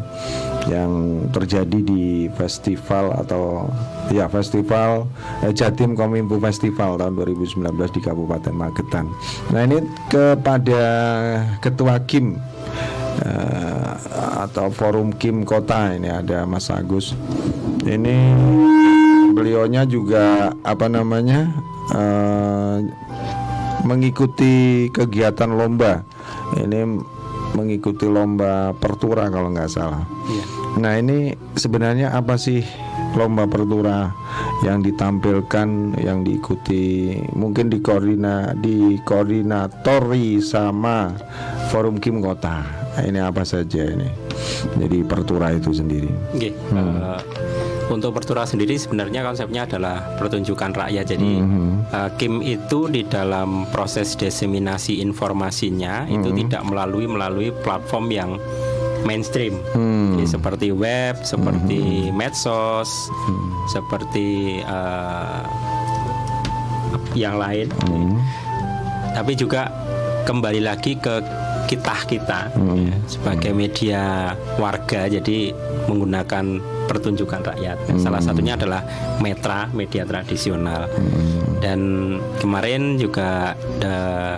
yang 0.68 1.24
terjadi 1.32 1.80
di 1.80 2.28
festival 2.36 3.16
atau 3.16 3.64
ya 4.10 4.26
festival 4.26 5.06
eh, 5.44 5.52
Jatim 5.54 5.94
Kominfo 5.94 6.40
Festival 6.42 6.98
tahun 6.98 7.14
2019 7.14 7.62
di 7.94 8.00
Kabupaten 8.02 8.54
Magetan. 8.54 9.06
Nah 9.54 9.62
ini 9.62 9.78
kepada 10.10 10.82
Ketua 11.62 12.02
Kim 12.08 12.40
eh, 13.22 13.92
atau 14.42 14.72
Forum 14.72 15.14
Kim 15.14 15.46
Kota 15.46 15.94
ini 15.94 16.10
ada 16.10 16.42
Mas 16.48 16.72
Agus. 16.72 17.14
Ini 17.82 18.16
beliaunya 19.36 19.86
juga 19.86 20.50
apa 20.66 20.86
namanya 20.90 21.52
eh, 21.94 22.78
mengikuti 23.86 24.88
kegiatan 24.90 25.50
lomba. 25.50 26.02
Ini 26.52 26.84
mengikuti 27.52 28.08
lomba 28.08 28.72
pertura 28.76 29.28
kalau 29.28 29.52
nggak 29.52 29.70
salah. 29.70 30.04
Nah 30.80 30.96
ini 30.96 31.36
sebenarnya 31.56 32.16
apa 32.16 32.40
sih 32.40 32.64
lomba 33.12 33.44
pertura 33.44 34.08
yang 34.64 34.80
ditampilkan, 34.80 35.98
yang 36.00 36.24
diikuti, 36.24 37.18
mungkin 37.36 37.68
dikoordina, 37.68 38.56
dikoordinatori 38.56 40.40
sama 40.40 41.12
Forum 41.68 41.98
Kim 42.00 42.24
Kota. 42.24 42.64
Nah, 42.92 43.08
ini 43.08 43.24
apa 43.24 43.40
saja 43.40 43.88
ini? 43.88 44.04
Jadi 44.76 45.00
pertura 45.04 45.48
itu 45.52 45.72
sendiri. 45.72 46.12
Oke. 46.36 46.52
eh, 46.52 47.20
untuk 47.90 48.14
Pertura 48.14 48.46
sendiri 48.46 48.78
sebenarnya 48.78 49.24
konsepnya 49.26 49.66
adalah 49.66 50.14
pertunjukan 50.20 50.70
rakyat. 50.76 51.04
Jadi 51.08 51.30
eh, 51.90 52.10
Kim 52.20 52.44
itu 52.44 52.86
di 52.86 53.02
dalam 53.08 53.66
proses 53.72 54.14
diseminasi 54.14 55.02
informasinya 55.02 56.06
itu 56.06 56.30
tidak 56.44 56.62
melalui 56.68 57.08
melalui 57.08 57.48
platform 57.64 58.06
yang 58.12 58.30
mainstream. 59.02 59.58
Jadi 60.14 60.26
seperti 60.28 60.68
web, 60.70 61.18
seperti 61.26 62.12
medsos, 62.14 63.10
seperti 63.72 64.60
eh, 64.62 65.42
yang 67.18 67.40
lain. 67.40 67.66
Tapi 69.12 69.32
juga 69.36 69.68
kembali 70.24 70.62
lagi 70.62 70.96
ke 70.96 71.20
kita 71.64 71.94
kita 72.04 72.40
ya, 72.52 72.94
sebagai 73.06 73.52
media 73.52 74.32
warga 74.56 75.08
jadi 75.08 75.54
menggunakan 75.88 76.44
pertunjukan 76.86 77.40
rakyat. 77.40 77.78
Salah 77.96 78.20
satunya 78.20 78.58
adalah 78.58 78.84
metra 79.18 79.70
media 79.72 80.04
tradisional. 80.04 80.90
Dan 81.62 81.80
kemarin 82.42 82.98
juga 82.98 83.54
da- 83.78 84.36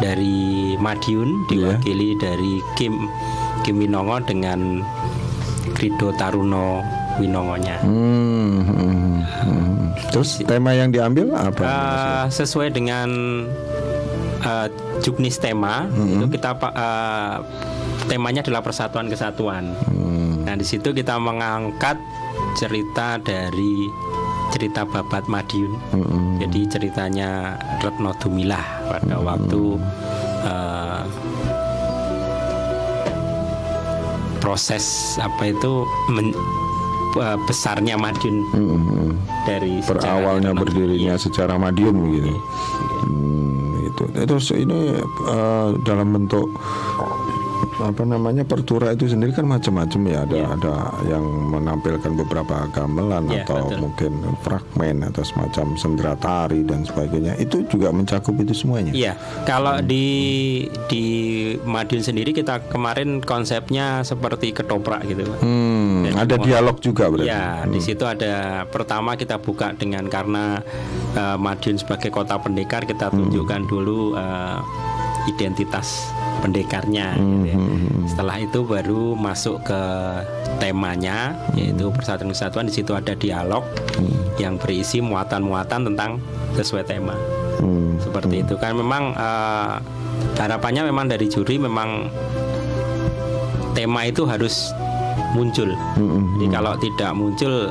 dari 0.00 0.74
Madiun 0.80 1.44
diwakili 1.46 2.16
dari 2.16 2.56
Kim 2.74 3.06
Kim 3.60 3.76
Winongo 3.76 4.16
dengan 4.24 4.80
Krido 5.76 6.10
Taruno 6.16 6.80
Winongonya. 7.20 7.84
Hmm, 7.84 8.64
hmm, 8.64 9.12
hmm. 9.20 9.76
Terus 10.08 10.40
tema 10.48 10.72
yang 10.72 10.88
diambil 10.88 11.36
apa? 11.36 11.62
Eh, 11.62 12.24
sesuai 12.32 12.72
dengan 12.72 13.08
eh, 14.40 14.68
juknis 15.00 15.36
tema. 15.36 15.84
Itu 15.88 16.26
kita 16.26 16.50
eh, 16.56 17.36
temanya 18.06 18.40
adalah 18.40 18.60
persatuan 18.60 19.06
kesatuan. 19.06 19.72
Nah 20.40 20.54
di 20.54 20.64
situ 20.64 20.90
kita 20.90 21.16
mengangkat 21.16 22.00
cerita 22.52 23.16
dari 23.16 23.86
cerita 24.50 24.82
Babat 24.82 25.24
Madiun. 25.24 25.72
Jadi 26.38 26.60
ceritanya 26.66 27.54
Retno 27.78 28.10
Dumilah 28.16 28.66
pada 28.88 29.16
waktu 29.16 29.62
eh, 30.42 31.02
proses 34.40 34.84
apa 35.18 35.46
itu 35.46 35.84
men- 36.08 36.34
besarnya 37.44 37.98
Madiun 37.98 38.36
Hmm, 38.50 39.10
dari 39.42 39.82
Retno. 39.82 40.54
berdirinya 40.56 41.14
secara 41.16 41.58
Madiun 41.58 41.96
gitu. 42.08 42.32
Hmm, 43.02 43.49
itu. 44.08 44.24
Terus 44.24 44.46
ini 44.56 44.96
eh, 45.02 45.68
dalam 45.84 46.16
bentuk 46.16 46.48
apa 47.80 48.02
namanya 48.04 48.44
pertura 48.44 48.92
itu 48.92 49.08
sendiri 49.08 49.32
kan 49.32 49.48
macam-macam 49.48 50.00
ya. 50.06 50.18
Ada 50.28 50.38
ada 50.56 50.74
yang 51.08 51.24
menampilkan 51.24 52.12
beberapa 52.14 52.68
gamelan 52.70 53.26
Iya, 53.32 53.44
atau 53.44 53.68
betul. 53.72 53.78
mungkin 53.80 54.12
fragmen 54.44 54.96
atau 55.08 55.22
semacam 55.24 55.66
sendera 55.80 56.14
tari 56.20 56.60
dan 56.62 56.84
sebagainya. 56.84 57.36
Itu 57.40 57.64
juga 57.66 57.90
mencakup 57.90 58.36
itu 58.40 58.52
semuanya? 58.52 58.92
Iya, 58.92 59.16
kalau 59.48 59.80
di 59.80 60.06
di 60.86 61.04
Madiun 61.64 62.04
sendiri 62.04 62.36
kita 62.36 62.68
kemarin 62.68 63.24
konsepnya 63.24 64.04
seperti 64.04 64.52
ketoprak 64.52 65.04
gitu. 65.08 65.24
Hmm, 65.40 66.08
ada 66.14 66.36
dialog 66.36 66.76
juga 66.78 67.08
berarti? 67.08 67.28
Ya, 67.28 67.64
di 67.64 67.80
situ 67.80 68.04
ada 68.04 68.64
pertama 68.68 69.16
kita 69.16 69.40
buka 69.40 69.72
dengan 69.74 70.06
karena 70.06 70.60
eh, 71.16 71.36
Madiun 71.40 71.80
sebagai 71.80 72.12
kota 72.12 72.36
pendekar 72.36 72.84
kita 72.84 73.08
tunjukkan 73.10 73.66
dulu 73.66 74.14
eh, 74.14 74.58
identitas 75.28 76.08
pendekarnya. 76.40 77.14
gitu 77.16 77.46
ya. 77.52 77.56
Setelah 78.08 78.36
itu 78.42 78.60
baru 78.66 79.14
masuk 79.14 79.62
ke 79.62 79.82
temanya 80.58 81.36
yaitu 81.54 81.92
persatuan 81.94 82.32
kesatuan. 82.32 82.66
Di 82.66 82.74
situ 82.80 82.92
ada 82.96 83.14
dialog 83.14 83.62
yang 84.40 84.56
berisi 84.56 85.04
muatan-muatan 85.04 85.92
tentang 85.92 86.16
sesuai 86.56 86.84
tema 86.88 87.14
Hmm, 87.60 88.00
seperti 88.00 88.40
itu 88.40 88.56
kan 88.56 88.72
memang 88.72 89.12
eh, 89.12 89.76
harapannya 90.40 90.88
memang 90.88 91.12
dari 91.12 91.28
juri 91.28 91.60
memang 91.60 92.08
tema 93.76 94.08
itu 94.08 94.24
harus 94.24 94.72
muncul. 95.36 95.68
hmm, 95.76 96.40
Jadi 96.40 96.46
kalau 96.48 96.72
tidak 96.80 97.10
muncul 97.12 97.68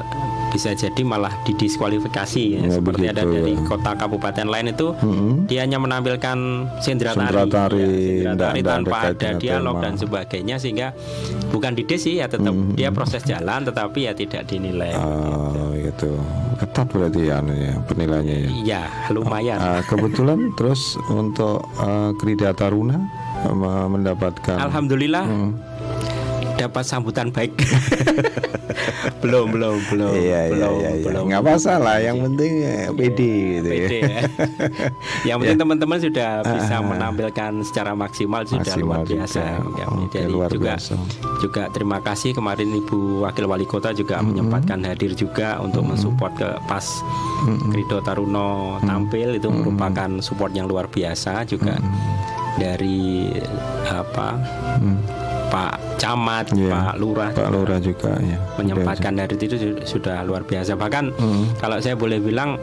bisa 0.49 0.73
jadi 0.73 1.01
malah 1.05 1.33
didiskualifikasi 1.45 2.43
ya, 2.57 2.59
Ya, 2.59 2.71
seperti 2.75 3.05
ada 3.07 3.23
begitu, 3.23 3.35
dari 3.39 3.53
ya. 3.55 3.63
kota 3.65 3.91
kabupaten 3.95 4.47
lain 4.49 4.67
itu 4.73 4.87
hmm. 4.93 5.47
dia 5.47 5.63
hanya 5.63 5.77
menampilkan 5.79 6.37
sendera 6.83 7.13
tari, 7.15 7.49
tari, 7.49 7.79
ya, 8.25 8.33
sendera 8.33 8.49
tari 8.51 8.59
tanpa 8.61 8.97
ada 9.13 9.29
dialog 9.37 9.75
tema. 9.79 9.83
dan 9.85 9.93
sebagainya 9.95 10.55
sehingga 10.59 10.87
bukan 11.49 11.71
dides 11.77 12.01
sih 12.03 12.19
ya 12.19 12.27
tetap 12.27 12.51
dia 12.75 12.89
proses 12.91 13.21
jalan 13.23 13.63
tetapi 13.63 14.09
ya 14.09 14.13
tidak 14.17 14.45
dinilai. 14.49 14.93
Oh, 14.97 15.71
gitu 15.77 16.17
ketat 16.59 16.91
berarti 16.91 17.31
ya 17.31 17.39
anunya, 17.39 17.79
penilaiannya 17.87 18.35
ya 18.35 18.49
Ya 18.67 18.83
lumayan. 19.15 19.57
Ah, 19.57 19.81
kebetulan 19.87 20.49
terus 20.59 20.99
untuk 21.07 21.63
uh, 21.79 22.11
Krida 22.19 22.51
Taruna 22.51 22.99
mendapatkan 23.87 24.59
Alhamdulillah 24.59 25.23
dapat 26.59 26.83
sambutan 26.83 27.31
baik. 27.31 27.55
belum, 29.23 29.51
belum, 29.51 29.75
belum. 29.91 30.11
Iya 30.15 30.19
iya 30.19 30.39
belum, 30.51 30.73
iya, 30.79 30.89
iya. 30.95 31.05
belum. 31.07 31.23
nggak 31.31 31.43
masalah 31.43 31.95
yang 31.99 32.17
penting 32.19 32.51
eh, 32.63 32.87
pede 32.91 33.33
gitu 33.59 33.69
ya. 33.69 33.79
Pede 33.87 33.97
ya. 33.99 34.21
Yang 35.27 35.37
penting 35.43 35.59
teman-teman 35.59 35.97
sudah 35.99 36.29
bisa 36.41 36.75
menampilkan 36.79 37.51
secara 37.67 37.91
maksimal 37.91 38.41
sudah 38.47 38.63
Maksimal 38.63 39.03
luar 39.03 39.03
biasa. 39.03 39.41
juga. 39.43 39.75
Ya, 39.75 39.85
Oke, 39.89 40.19
Jadi 40.19 40.31
luar 40.31 40.49
juga 40.49 40.71
biasa. 40.79 40.93
juga 41.39 41.63
terima 41.71 41.99
kasih 41.99 42.31
kemarin 42.31 42.69
Ibu 42.71 42.97
Wakil 43.27 43.45
Wali 43.47 43.67
Kota 43.67 43.91
juga 43.91 44.23
menyempatkan 44.23 44.79
hadir 44.87 45.11
juga 45.13 45.59
untuk 45.59 45.83
mensupport 45.83 46.31
ke 46.35 46.49
pas 46.65 46.85
Krido 47.71 47.99
Taruno 47.99 48.79
tampil 48.81 49.35
itu 49.35 49.47
merupakan 49.51 50.09
support 50.19 50.51
yang 50.55 50.67
luar 50.67 50.87
biasa 50.87 51.43
juga 51.43 51.75
dari 52.55 53.31
apa 53.87 54.35
Pak 55.49 55.97
Camat, 55.97 56.45
Iya. 56.53 56.71
Pak 56.71 56.95
Lurah 56.95 57.29
Pak 57.29 57.41
juga 57.41 57.49
Lurah 57.51 57.79
juga 57.79 58.11
ya 58.19 58.37
menyempatkan 58.55 59.13
dari 59.13 59.35
itu 59.35 59.55
su- 59.55 59.81
sudah 59.89 60.21
luar 60.21 60.41
biasa 60.41 60.73
bahkan 60.73 61.09
kalau 61.57 61.77
saya 61.77 61.93
boleh 61.93 62.17
bilang 62.17 62.55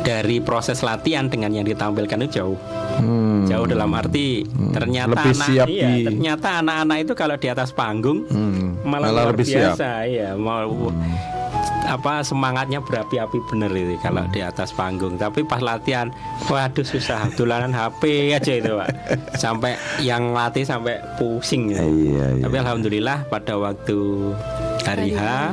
dari 0.00 0.38
proses 0.38 0.80
latihan 0.80 1.26
dengan 1.26 1.50
yang 1.50 1.64
ditampilkan 1.64 2.20
itu 2.22 2.38
jauh 2.38 2.58
Hmm. 2.92 3.46
jauh 3.46 3.64
dalam 3.64 3.88
arti 3.90 4.44
ternyata 4.70 5.14
Lebih 5.14 5.32
anak 5.32 5.46
siap 5.46 5.66
iya, 5.66 5.88
di- 5.90 6.04
ternyata 6.06 6.48
anak-anak 6.60 6.98
itu 7.00 7.12
kalau 7.14 7.34
di 7.34 7.48
atas 7.48 7.70
panggung 7.70 8.26
Hmm. 8.26 8.76
malah, 8.82 9.08
Malah 9.08 9.12
luar 9.22 9.32
lebih 9.32 9.46
siap. 9.46 9.72
biasa 9.72 9.88
iya 10.04 10.28
mau 10.34 10.92
apa 11.90 12.22
semangatnya 12.22 12.78
berapi-api 12.78 13.42
bener 13.50 13.74
itu 13.74 13.98
kalau 13.98 14.22
Hmm. 14.22 14.30
di 14.30 14.40
atas 14.40 14.70
panggung. 14.70 15.18
Tapi 15.18 15.42
pas 15.42 15.58
latihan 15.58 16.06
waduh 16.46 16.86
susah. 16.86 17.26
Dolanan 17.34 17.74
HP 17.74 18.30
aja 18.30 18.52
itu 18.54 18.70
pak. 18.78 18.88
Sampai 19.34 19.74
yang 19.98 20.30
latih 20.30 20.62
sampai 20.62 21.02
pusing 21.18 21.74
gitu. 21.74 21.82
Iya, 21.82 22.38
iya. 22.38 22.42
tapi 22.46 22.56
alhamdulillah 22.62 23.26
pada 23.26 23.58
waktu 23.58 23.98
hari 24.86 25.10
H 25.12 25.52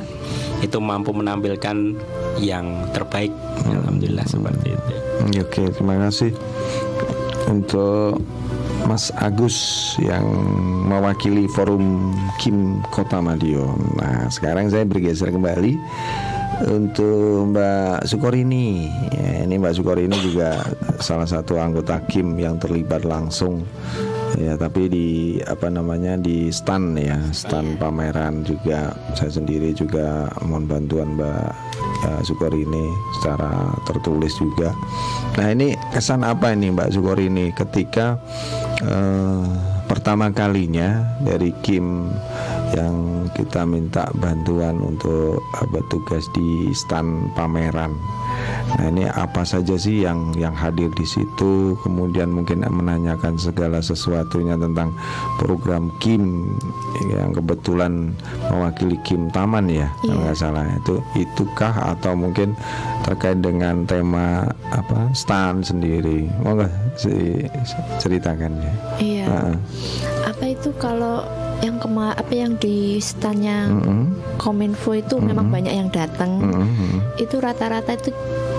itu 0.62 0.78
mampu 0.78 1.10
menampilkan 1.10 1.97
yang 2.38 2.86
terbaik. 2.93 3.34
Alhamdulillah 3.65 4.26
seperti 4.30 4.78
itu. 4.78 4.93
Hmm, 5.17 5.34
Oke, 5.41 5.63
terima 5.73 5.95
kasih. 6.06 6.32
Untuk 7.47 8.21
Mas 8.86 9.10
Agus 9.17 9.58
yang 10.00 10.23
mewakili 10.88 11.50
forum 11.52 12.13
Kim 12.39 12.80
Kota 12.88 13.19
Madiun. 13.19 13.76
Nah, 14.00 14.30
sekarang 14.32 14.69
saya 14.69 14.88
bergeser 14.88 15.28
kembali 15.28 15.76
untuk 16.65 17.54
Mbak 17.54 18.10
Sukorini. 18.10 18.89
Ya, 19.13 19.46
ini 19.46 19.62
Mbak 19.62 19.78
Sukorini 19.78 20.17
juga 20.17 20.65
salah 20.98 21.30
satu 21.30 21.62
anggota 21.62 22.02
Kim 22.10 22.34
yang 22.41 22.58
terlibat 22.58 23.06
langsung. 23.06 23.62
Ya, 24.38 24.54
tapi 24.54 24.86
di 24.86 25.08
apa 25.50 25.70
namanya 25.72 26.13
di 26.17 26.54
stand 26.54 26.98
ya, 27.00 27.17
stand 27.34 27.82
pameran 27.82 28.46
juga 28.46 28.93
saya 29.17 29.34
sendiri 29.34 29.74
juga 29.74 30.30
mohon 30.46 30.70
bantuan 30.70 31.17
Mbak 31.17 31.50
uh, 32.06 32.22
Sukorini 32.26 32.86
secara 33.17 33.74
tertulis 33.86 34.34
juga. 34.38 34.74
Nah, 35.38 35.54
ini 35.54 35.74
kesan 35.93 36.26
apa 36.26 36.54
ini 36.54 36.74
Mbak 36.74 36.98
Sukorini 36.98 37.54
ketika 37.54 38.17
eh, 38.82 39.46
pertama 39.88 40.30
kalinya 40.30 41.17
dari 41.24 41.56
Kim 41.63 42.12
yang 42.76 43.28
kita 43.36 43.64
minta 43.64 44.10
bantuan 44.18 44.80
untuk 44.82 45.40
apa 45.56 45.80
tugas 45.88 46.28
di 46.36 46.72
stand 46.76 47.32
pameran. 47.38 47.94
Nah 48.78 48.86
ini 48.92 49.08
apa 49.08 49.42
saja 49.48 49.80
sih 49.80 50.04
yang 50.04 50.36
yang 50.36 50.52
hadir 50.52 50.92
di 50.94 51.08
situ, 51.08 51.74
kemudian 51.82 52.30
mungkin 52.30 52.68
menanyakan 52.68 53.40
segala 53.40 53.80
sesuatunya 53.80 54.60
tentang 54.60 54.92
program 55.40 55.90
Kim 56.04 56.56
yang 57.08 57.32
kebetulan 57.32 58.12
mewakili 58.52 59.00
Kim 59.08 59.32
Taman 59.32 59.72
ya, 59.72 59.88
kalau 60.04 60.22
nggak 60.28 60.38
salah. 60.38 60.64
Itu 60.84 61.00
itukah 61.16 61.98
atau 61.98 62.14
mungkin 62.14 62.54
terkait 63.08 63.40
dengan 63.40 63.88
tema 63.88 64.44
apa 64.76 65.10
stand 65.16 65.64
sendiri, 65.64 66.28
nggak 66.44 66.72
si- 66.98 67.48
ceritakan 67.98 68.52
ya? 68.58 68.74
Iya. 68.98 69.26
Heeh. 69.26 69.56
Apa 70.26 70.46
itu 70.48 70.70
kalau 70.76 71.24
yang 71.58 71.78
kema 71.78 72.12
apa 72.12 72.30
yang 72.32 72.54
di 72.56 72.98
standnya 72.98 73.66
Mm-mm. 73.66 74.14
Kominfo 74.38 74.94
itu 74.94 75.18
memang 75.18 75.48
banyak 75.48 75.72
yang 75.72 75.90
datang. 75.90 76.38
Mm-mm. 76.40 77.02
Itu 77.16 77.38
rata-rata 77.38 77.94
itu 77.94 78.14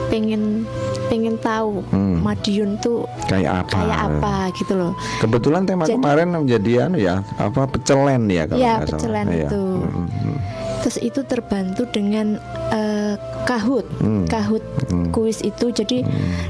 pengen 0.08 0.64
pengen 1.06 1.36
tahu 1.36 1.80
Hmm. 1.86 2.20
Madiun 2.20 2.76
tuh 2.76 3.08
Kayak 3.24 3.64
apa? 3.64 3.76
kayak 3.76 4.00
apa 4.10 4.34
gitu 4.52 4.72
loh. 4.74 4.92
Kebetulan 5.18 5.64
tema 5.64 5.84
Jadi- 5.84 5.96
kemarin 5.96 6.28
menjadi 6.28 6.72
anu 6.82 6.96
ya, 6.96 7.20
apa 7.36 7.64
pecelen 7.66 8.26
ya 8.26 8.44
kalau 8.44 8.58
Iya, 8.58 8.72
nggak 8.74 8.84
salah. 8.84 8.98
pecelen 8.98 9.26
Iya. 9.26 9.46
itu. 9.46 9.62
Mm, 9.78 10.38
Terus 10.78 10.98
itu 11.00 11.20
terbantu 11.22 11.82
dengan 11.86 12.26
eh, 12.68 13.14
kahut, 13.48 13.88
Hmm. 13.96 14.28
kahut 14.28 14.60
Hmm. 14.92 15.08
kuis 15.08 15.40
itu. 15.40 15.72
Jadi 15.72 16.04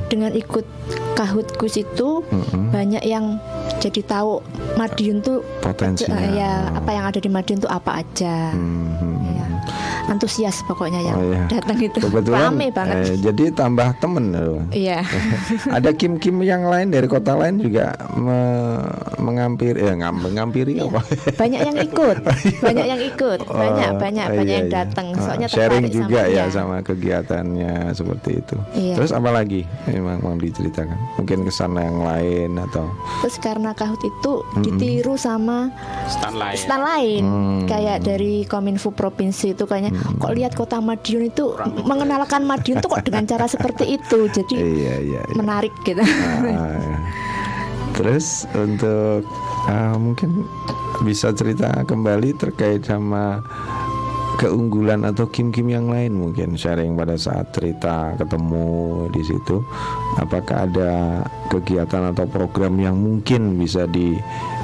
dengan 0.07 0.35
ikut 0.35 0.67
kahut 1.15 1.47
kuis 1.55 1.79
itu 1.79 2.23
mm, 2.25 2.71
banyak 2.71 3.03
yang 3.05 3.39
jadi 3.79 4.03
tahu 4.03 4.43
Madiun 4.75 5.19
tuh 5.19 5.47
Potensinya. 5.59 6.19
eh, 6.19 6.31
ya 6.37 6.51
apa 6.73 6.91
yang 6.91 7.05
ada 7.07 7.19
di 7.19 7.27
Madiun 7.27 7.59
tuh 7.61 7.71
apa 7.71 8.03
aja. 8.03 8.51
mm, 8.51 8.59
mm. 8.59 9.15
Ya. 9.23 9.28
Antusias 10.09 10.65
pokoknya 10.65 11.01
yang 11.03 11.15
Oh, 11.15 11.25
iya. 11.27 11.45
datang 11.51 11.79
itu. 11.79 11.99
Kebetulan 11.99 12.41
Rame 12.49 12.67
banget. 12.71 12.97
eh, 13.05 13.17
jadi 13.21 13.45
tambah 13.53 13.89
temen 13.99 14.25
loh. 14.31 14.61
Iya. 14.71 15.05
Ada 15.77 15.93
kim-kim 15.93 16.41
yang 16.41 16.65
lain 16.65 16.89
dari 16.89 17.05
kota 17.05 17.35
lain 17.35 17.59
juga 17.59 17.93
me- 18.13 18.89
mengampiri 19.19 19.79
ya 19.79 19.95
ngam- 19.95 20.23
mengampiri 20.23 20.79
apa? 20.79 21.01
banyak 21.35 21.61
yang 21.63 21.77
ikut, 21.79 22.17
banyak 22.67 22.87
yang 22.87 23.01
ikut, 23.03 23.41
banyak 23.45 23.91
Oh, 23.91 23.99
banyak 23.99 24.27
iya, 24.27 24.35
banyak 24.35 24.55
yang 24.55 24.67
iya. 24.67 24.77
datang. 24.81 25.07
Ah, 25.11 25.21
Soalnya 25.23 25.49
sharing 25.49 25.87
juga 25.87 26.21
sama 26.21 26.31
ya 26.31 26.37
iya. 26.39 26.45
sama 26.49 26.77
kegiatannya 26.81 27.73
seperti 27.93 28.31
itu. 28.39 28.57
Iya. 28.75 28.95
Terus 28.97 29.11
apa 29.11 29.31
lagi? 29.31 29.63
Memang 29.87 30.19
mau 30.21 30.35
diceritakan? 30.35 30.97
Mungkin 31.19 31.39
kesan 31.45 31.75
yang 31.75 32.01
lain 32.01 32.57
atau 32.61 32.89
Terus 33.21 33.37
karena 33.39 33.71
kahut 33.73 34.01
itu 34.01 34.33
ditiru 34.59 35.15
sama 35.15 35.69
stand 36.07 36.37
lain 36.37 36.57
stan 36.57 36.81
lain, 36.81 37.23
Hmm. 37.23 37.63
kayak 37.67 38.01
dari 38.01 38.43
Kominfo 38.45 38.91
provinsi 38.91 39.53
itu 39.53 39.65
kayaknya 39.65 39.93
kok 40.19 40.33
lihat 40.35 40.53
kota 40.55 40.79
Madiun 40.83 41.31
itu 41.31 41.55
mengenalkan 41.87 42.45
Madiun 42.45 42.83
tuh 42.83 42.91
kok 42.93 43.05
dengan 43.07 43.25
cara 43.27 43.47
seperti 43.47 43.99
itu, 43.99 44.29
jadi 44.31 44.55
iya 44.57 44.97
iya. 45.01 45.21
iya. 45.25 45.35
menarik 45.37 45.73
gitu. 45.83 46.01
Ah, 46.03 46.99
terus 47.97 48.47
untuk 48.55 49.27
ah, 49.67 49.97
mungkin 49.99 50.47
bisa 51.03 51.31
cerita 51.35 51.71
kembali 51.87 52.35
terkait 52.39 52.87
sama 52.87 53.43
keunggulan 54.39 55.03
atau 55.03 55.27
kim-kim 55.27 55.67
yang 55.67 55.91
lain 55.91 56.15
mungkin 56.15 56.55
sharing 56.55 56.95
pada 56.95 57.19
saat 57.19 57.51
cerita 57.51 58.15
ketemu 58.15 59.11
di 59.11 59.23
situ 59.27 59.59
apakah 60.15 60.63
ada 60.71 61.27
kegiatan 61.51 62.15
atau 62.15 62.23
program 62.31 62.79
yang 62.79 62.95
mungkin 62.95 63.59
bisa 63.59 63.91
di 63.91 64.15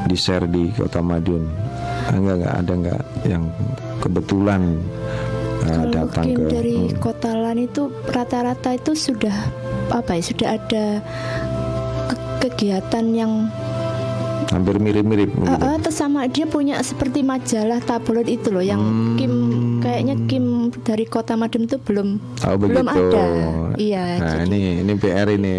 di 0.07 0.15
share 0.15 0.47
di 0.47 0.71
Kota 0.71 1.03
Madiun 1.03 1.75
Ah, 2.05 2.21
enggak 2.21 2.37
enggak 2.37 2.55
ada 2.61 2.73
enggak 2.77 3.03
yang 3.25 3.45
kebetulan 4.05 4.63
Kalau 5.65 5.87
datang 5.89 6.25
mungkin 6.25 6.37
ke 6.37 6.53
dari 6.53 6.77
hmm. 6.89 6.99
kota 7.01 7.31
lain 7.33 7.61
itu 7.65 7.83
rata-rata 8.07 8.71
itu 8.73 8.93
sudah 8.93 9.37
apa 9.89 10.17
ya 10.17 10.23
sudah 10.23 10.49
ada 10.57 10.85
ke- 12.09 12.23
kegiatan 12.43 13.05
yang 13.11 13.33
hampir 14.53 14.79
mirip-mirip 14.79 15.35
eh, 15.35 15.77
terus 15.83 15.99
sama 15.99 16.29
dia 16.29 16.47
punya 16.47 16.79
seperti 16.79 17.25
majalah 17.25 17.81
tabloid 17.81 18.29
itu 18.29 18.53
loh 18.53 18.63
yang 18.63 18.79
Hmm. 18.79 19.17
Kim 19.19 19.35
kayaknya 19.85 20.15
Kim 20.25 20.45
dari 20.81 21.05
kota 21.05 21.37
Madiun 21.37 21.69
itu 21.69 21.77
belum 21.77 22.09
Oh 22.43 22.57
belum 22.57 22.83
begitu. 22.83 23.13
ada. 23.13 23.25
Iya. 23.77 24.05
Nah 24.17 24.35
jadi- 24.41 24.49
ini 24.49 24.61
ini 24.81 24.93
PR 24.97 25.29
ini 25.29 25.55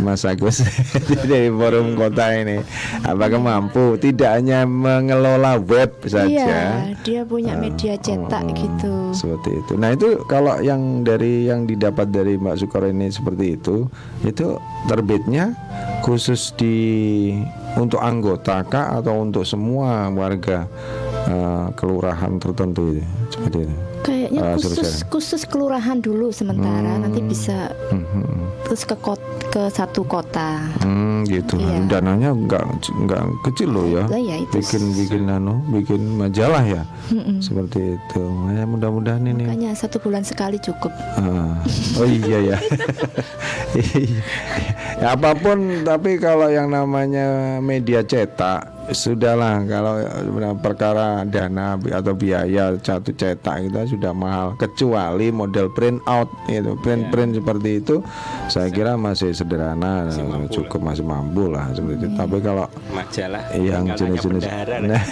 Mas 0.00 0.22
Agus 0.22 0.62
dari 1.26 1.50
forum 1.50 1.98
kota 1.98 2.30
ini. 2.30 2.62
Apakah 3.02 3.36
mampu 3.36 3.98
tidak 3.98 4.38
hanya 4.38 4.62
mengelola 4.62 5.58
web 5.58 5.90
saja? 6.02 6.24
Iya, 6.24 6.62
dia 7.02 7.20
punya 7.22 7.52
Ah, 7.52 7.60
media 7.60 7.94
cetak 7.96 8.44
oh, 8.44 8.54
gitu. 8.54 8.94
Seperti 9.10 9.50
itu. 9.56 9.72
Nah 9.74 9.90
itu 9.90 10.08
kalau 10.24 10.60
yang 10.60 11.02
dari 11.02 11.48
yang 11.48 11.64
didapat 11.64 12.08
dari 12.08 12.36
Mbak 12.36 12.56
Sukor 12.56 12.86
ini 12.86 13.08
seperti 13.08 13.56
itu, 13.56 13.88
itu 14.22 14.56
terbitnya 14.86 15.56
khusus 16.00 16.54
di 16.54 16.76
untuk 17.74 17.98
anggota 17.98 18.62
kah 18.62 18.96
atau 18.96 19.20
untuk 19.20 19.42
semua 19.42 20.08
warga 20.08 20.64
eh, 21.26 21.66
kelurahan 21.74 22.36
tertentu 22.36 22.96
itu 22.96 23.04
seperti 23.38 23.58
itu. 23.62 23.74
Kayaknya 23.98 24.40
Ah, 24.40 24.54
khusus 24.54 24.70
seru-seru. 24.76 25.08
khusus 25.10 25.42
kelurahan 25.44 25.98
dulu 25.98 26.30
sementara 26.30 26.94
nanti 26.94 27.18
bisa 27.20 27.74
Hmm, 27.88 28.04
hmm, 28.04 28.22
hmm. 28.22 28.44
terus 28.62 28.82
ke 28.82 28.94
kot- 28.96 29.24
ke 29.46 29.62
satu 29.68 30.02
kota. 30.02 30.62
Hmm, 30.78 31.24
gitu. 31.24 31.56
Iya. 31.56 31.90
Dananya 31.90 32.30
nggak 32.30 32.62
nggak 33.02 33.22
kecil 33.42 33.68
loh 33.68 33.84
ya. 33.84 34.04
Lah 34.04 34.20
ya 34.20 34.36
itu. 34.38 34.52
Bikin 34.54 34.82
bikin 34.94 35.22
anu, 35.26 35.58
bikin 35.68 35.98
majalah 36.12 36.62
ya. 36.62 36.82
Mm-mm. 37.08 37.40
Seperti 37.40 37.98
itu. 37.98 38.22
Ya 38.48 38.62
mudah-mudahan 38.64 39.22
ini. 39.22 39.42
Makanya 39.44 39.74
satu 39.74 39.98
bulan 39.98 40.22
sekali 40.22 40.56
cukup. 40.56 40.94
Ah, 41.16 41.58
oh 41.96 42.06
iya 42.06 42.54
ya. 42.54 42.58
Iya. 43.76 44.22
ya 44.96 45.06
apa 45.12 45.34
pun 45.34 45.58
tapi 45.82 46.16
kalau 46.16 46.48
yang 46.48 46.68
namanya 46.68 47.26
media 47.60 48.00
cetak 48.00 48.72
sudahlah 48.92 49.62
kalau 49.66 49.94
perkara 50.60 51.26
dana 51.26 51.78
atau 51.78 52.14
biaya 52.14 52.74
satu 52.78 53.10
cetak 53.14 53.70
itu 53.70 53.96
sudah 53.96 54.12
mahal 54.14 54.54
kecuali 54.58 55.30
model 55.30 55.70
print 55.72 56.02
out 56.06 56.30
itu. 56.46 56.74
Print 56.82 57.10
print 57.10 57.38
seperti 57.38 57.70
itu 57.82 58.02
saya 58.46 58.68
kira 58.70 58.94
masih 58.94 59.34
sederhana 59.34 60.06
cukup 60.50 60.80
masih 60.82 61.02
mampu 61.02 61.50
lah 61.50 61.70
seperti 61.74 62.06
itu. 62.06 62.08
Tapi 62.14 62.36
kalau 62.42 62.66
majalah. 62.92 63.42
Yang 63.56 63.84
jenis-jenis. 63.98 64.44
Nah. 64.86 65.02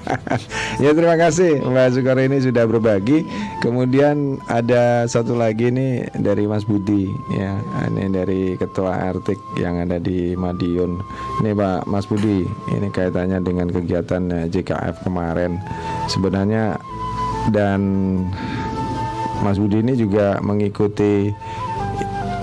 ya 0.84 0.90
terima 0.92 1.16
kasih. 1.18 1.62
Mbak 1.62 1.88
Sukar 1.94 2.18
ini 2.22 2.38
sudah 2.42 2.64
berbagi. 2.66 3.26
Kemudian 3.62 4.38
ada 4.50 5.06
satu 5.06 5.38
lagi 5.38 5.70
nih 5.70 6.10
dari 6.18 6.44
Mas 6.48 6.66
Budi 6.66 7.10
ya. 7.34 7.58
Ini 7.90 8.10
dari 8.10 8.58
ketua 8.58 9.10
Artik 9.10 9.38
yang 9.58 9.82
ada 9.82 10.00
di 10.00 10.34
Madiun. 10.34 11.00
Ini 11.42 11.50
Pak 11.54 11.86
Mas 11.88 12.06
Budi 12.08 12.46
ini 12.72 12.88
kaitannya 12.88 13.40
dengan 13.44 13.68
kegiatan 13.68 14.22
eh, 14.32 14.46
JKF 14.48 15.04
kemarin. 15.04 15.60
Sebenarnya 16.08 16.78
dan 17.52 17.80
Mas 19.44 19.60
Budi 19.60 19.84
ini 19.84 19.92
juga 19.98 20.40
mengikuti 20.40 21.28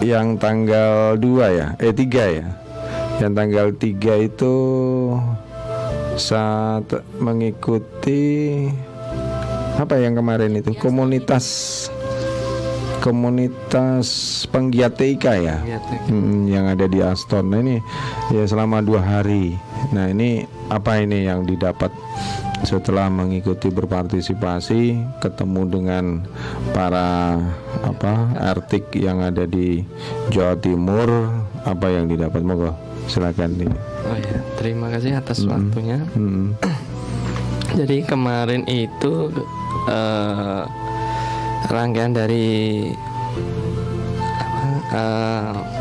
yang 0.06 0.38
tanggal 0.38 1.18
2 1.18 1.58
ya, 1.58 1.68
eh 1.82 1.94
3 1.94 2.38
ya. 2.38 2.48
Yang 3.22 3.34
tanggal 3.38 3.68
3 3.78 4.28
itu 4.30 4.56
saat 6.18 6.86
mengikuti 7.18 8.66
apa 9.80 9.98
yang 9.98 10.14
kemarin 10.14 10.62
itu? 10.62 10.76
Komunitas 10.78 11.46
komunitas 13.02 14.06
penggiat 14.54 14.94
TIK 14.94 15.26
ya? 15.42 15.58
Penggiat 15.58 15.84
TIK. 15.90 16.02
Mm, 16.14 16.42
yang 16.54 16.66
ada 16.70 16.86
di 16.86 17.02
Aston. 17.02 17.50
Nah, 17.50 17.60
ini 17.66 17.82
ya 18.30 18.46
selama 18.46 18.86
dua 18.86 19.02
hari 19.02 19.58
nah 19.90 20.06
ini 20.06 20.46
apa 20.70 21.02
ini 21.02 21.26
yang 21.26 21.44
didapat 21.50 21.90
setelah 22.62 23.10
mengikuti 23.10 23.74
berpartisipasi 23.74 25.02
ketemu 25.18 25.62
dengan 25.66 26.06
para 26.78 27.42
apa 27.82 28.14
artik 28.38 28.94
yang 28.94 29.26
ada 29.26 29.50
di 29.50 29.82
Jawa 30.30 30.54
Timur? 30.62 31.10
Apa 31.66 31.90
yang 31.90 32.10
didapat? 32.10 32.42
Monggo 32.42 32.74
silakan 33.10 33.58
nih 33.58 33.70
Oh 34.02 34.18
ya, 34.18 34.40
terima 34.58 34.90
kasih 34.90 35.18
atas 35.18 35.46
waktunya. 35.46 36.02
Hmm. 36.14 36.58
Jadi 37.80 38.04
kemarin 38.06 38.66
itu 38.66 39.30
eh, 39.90 40.64
rangkaian 41.70 42.14
dari 42.14 42.90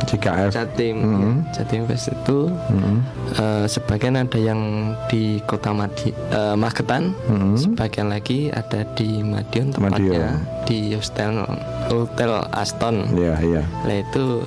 JKF 0.03 0.51
Jatim, 0.51 0.97
Mhm. 0.97 1.11
ya, 1.11 1.31
Jatim 1.53 1.83
Fest 1.85 2.09
itu 2.09 2.47
Hmm. 2.47 3.03
eh, 3.33 3.67
sebagian 3.67 4.15
ada 4.15 4.37
yang 4.37 4.61
di 5.07 5.39
Kota 5.45 5.71
Madi, 5.71 6.11
eh, 6.13 6.55
Magetan, 6.55 7.15
Hmm. 7.27 7.55
sebagian 7.55 8.09
lagi 8.09 8.49
ada 8.49 8.87
di 8.93 9.21
Madiun 9.21 9.71
tepatnya 9.71 10.39
di 10.65 10.95
Hotel 10.95 11.43
Hotel 11.89 12.31
Aston. 12.53 13.11
ya 13.13 13.35
ya 13.37 13.63
Nah 13.83 13.97
itu 13.97 14.47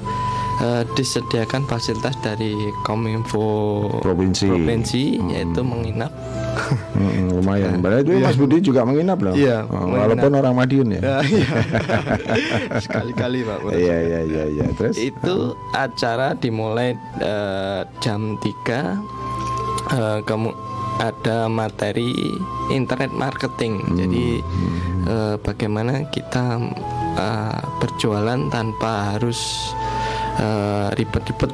eh, 0.55 0.83
disediakan 0.93 1.65
fasilitas 1.65 2.13
dari 2.21 2.53
Kominfo 2.83 3.41
Provinsi. 3.99 4.47
provinsi, 4.47 5.03
yaitu 5.27 5.59
menginap. 5.59 6.13
Hmm, 6.93 7.33
lumayan. 7.33 7.79
Padahal 7.79 8.01
itu 8.01 8.13
Mas 8.17 8.35
Budi 8.35 8.57
juga 8.59 8.83
menginap 8.83 9.17
loh. 9.19 9.33
Iya, 9.33 9.65
Oh, 9.65 9.89
walaupun 9.89 10.31
orang 10.31 10.53
Madiun 10.53 10.93
ya. 10.93 11.01
Sekali-kali 12.79 13.41
Pak. 13.41 13.57
Iya 13.71 13.97
iya 13.99 14.19
iya 14.23 14.43
iya. 14.49 14.65
Terus 14.73 14.95
Itu 14.97 15.35
acara 15.71 16.33
dimulai 16.33 16.93
eh, 17.17 17.81
jam 17.99 18.37
3 18.37 18.45
eh, 19.89 20.19
kemu- 20.23 20.57
ada 20.93 21.49
materi 21.49 22.13
internet 22.69 23.09
marketing. 23.11 23.81
Jadi 23.97 24.27
eh, 25.05 25.35
bagaimana 25.39 26.05
kita 26.07 26.61
eh, 27.17 27.59
berjualan 27.79 28.39
tanpa 28.47 28.91
harus 29.11 29.73
eh, 30.35 30.87
ribet-ribet 30.93 31.51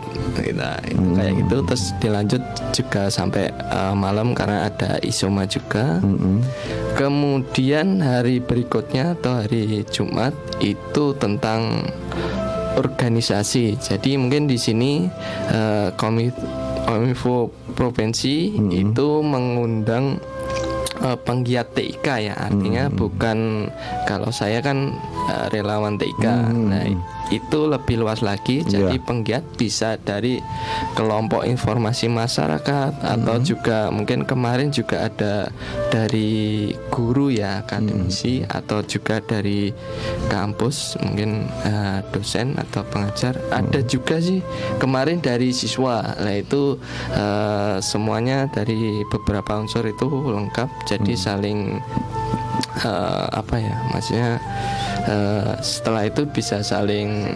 Nah, 0.50 0.80
itu 0.82 1.04
kayak 1.14 1.34
gitu 1.38 1.56
terus 1.64 1.84
dilanjut 1.98 2.44
juga 2.72 3.08
sampai 3.08 3.48
eh, 3.50 3.94
malam 3.94 4.32
karena 4.32 4.68
ada 4.68 4.98
isoma 5.02 5.44
juga 5.44 6.00
Mm-mm. 6.00 6.40
Kemudian 6.94 8.00
hari 8.00 8.40
berikutnya 8.40 9.16
atau 9.16 9.40
hari 9.40 9.88
Jumat 9.88 10.32
itu 10.60 11.16
tentang 11.16 11.88
organisasi. 12.76 13.76
Jadi 13.76 14.16
mungkin 14.16 14.46
di 14.46 14.56
sini 14.56 15.08
eh, 15.50 15.90
komi- 15.96 16.36
Kominfo 16.80 17.48
provinsi 17.72 18.50
itu 18.74 19.08
mengundang 19.22 20.18
eh, 21.00 21.18
penggiat 21.20 21.72
TIK 21.72 22.08
ya. 22.24 22.36
Artinya 22.36 22.90
bukan 22.90 23.70
kalau 24.04 24.30
saya 24.30 24.60
kan 24.60 24.92
eh, 25.28 25.46
relawan 25.52 25.96
TIK. 25.96 26.26
Nah, 26.66 26.84
itu 27.30 27.60
lebih 27.70 28.02
luas 28.02 28.22
lagi. 28.26 28.66
Jadi 28.66 28.98
Iya. 28.98 29.06
penggiat 29.06 29.44
bisa 29.56 29.96
dari 30.02 30.42
kelompok 30.94 31.46
informasi 31.46 32.10
masyarakat 32.10 33.06
atau 33.06 33.36
juga 33.42 33.94
mungkin 33.94 34.26
kemarin 34.26 34.74
juga 34.74 35.06
ada 35.10 35.54
dari 35.90 36.74
guru 36.90 37.30
ya 37.30 37.62
akademisi 37.62 38.42
atau 38.46 38.82
juga 38.82 39.22
dari 39.22 39.70
kampus 40.28 40.98
mungkin 41.02 41.46
eh, 41.64 42.00
dosen 42.10 42.58
atau 42.58 42.82
pengajar. 42.86 43.38
Ada 43.50 43.86
juga 43.86 44.18
sih 44.20 44.42
kemarin 44.82 45.22
dari 45.22 45.54
siswa. 45.54 46.18
Lah 46.18 46.36
itu 46.36 46.78
eh, 47.14 47.78
semuanya 47.80 48.50
dari 48.50 49.06
beberapa 49.08 49.58
unsur 49.58 49.86
itu 49.86 50.08
lengkap 50.10 50.70
jadi 50.86 51.14
saling 51.14 51.78
eh, 52.78 53.26
apa 53.32 53.56
ya 53.58 53.76
maksudnya 53.90 54.30
eh, 55.04 55.52
setelah 55.60 56.06
itu 56.06 56.24
bisa 56.26 56.62
saling 56.62 57.34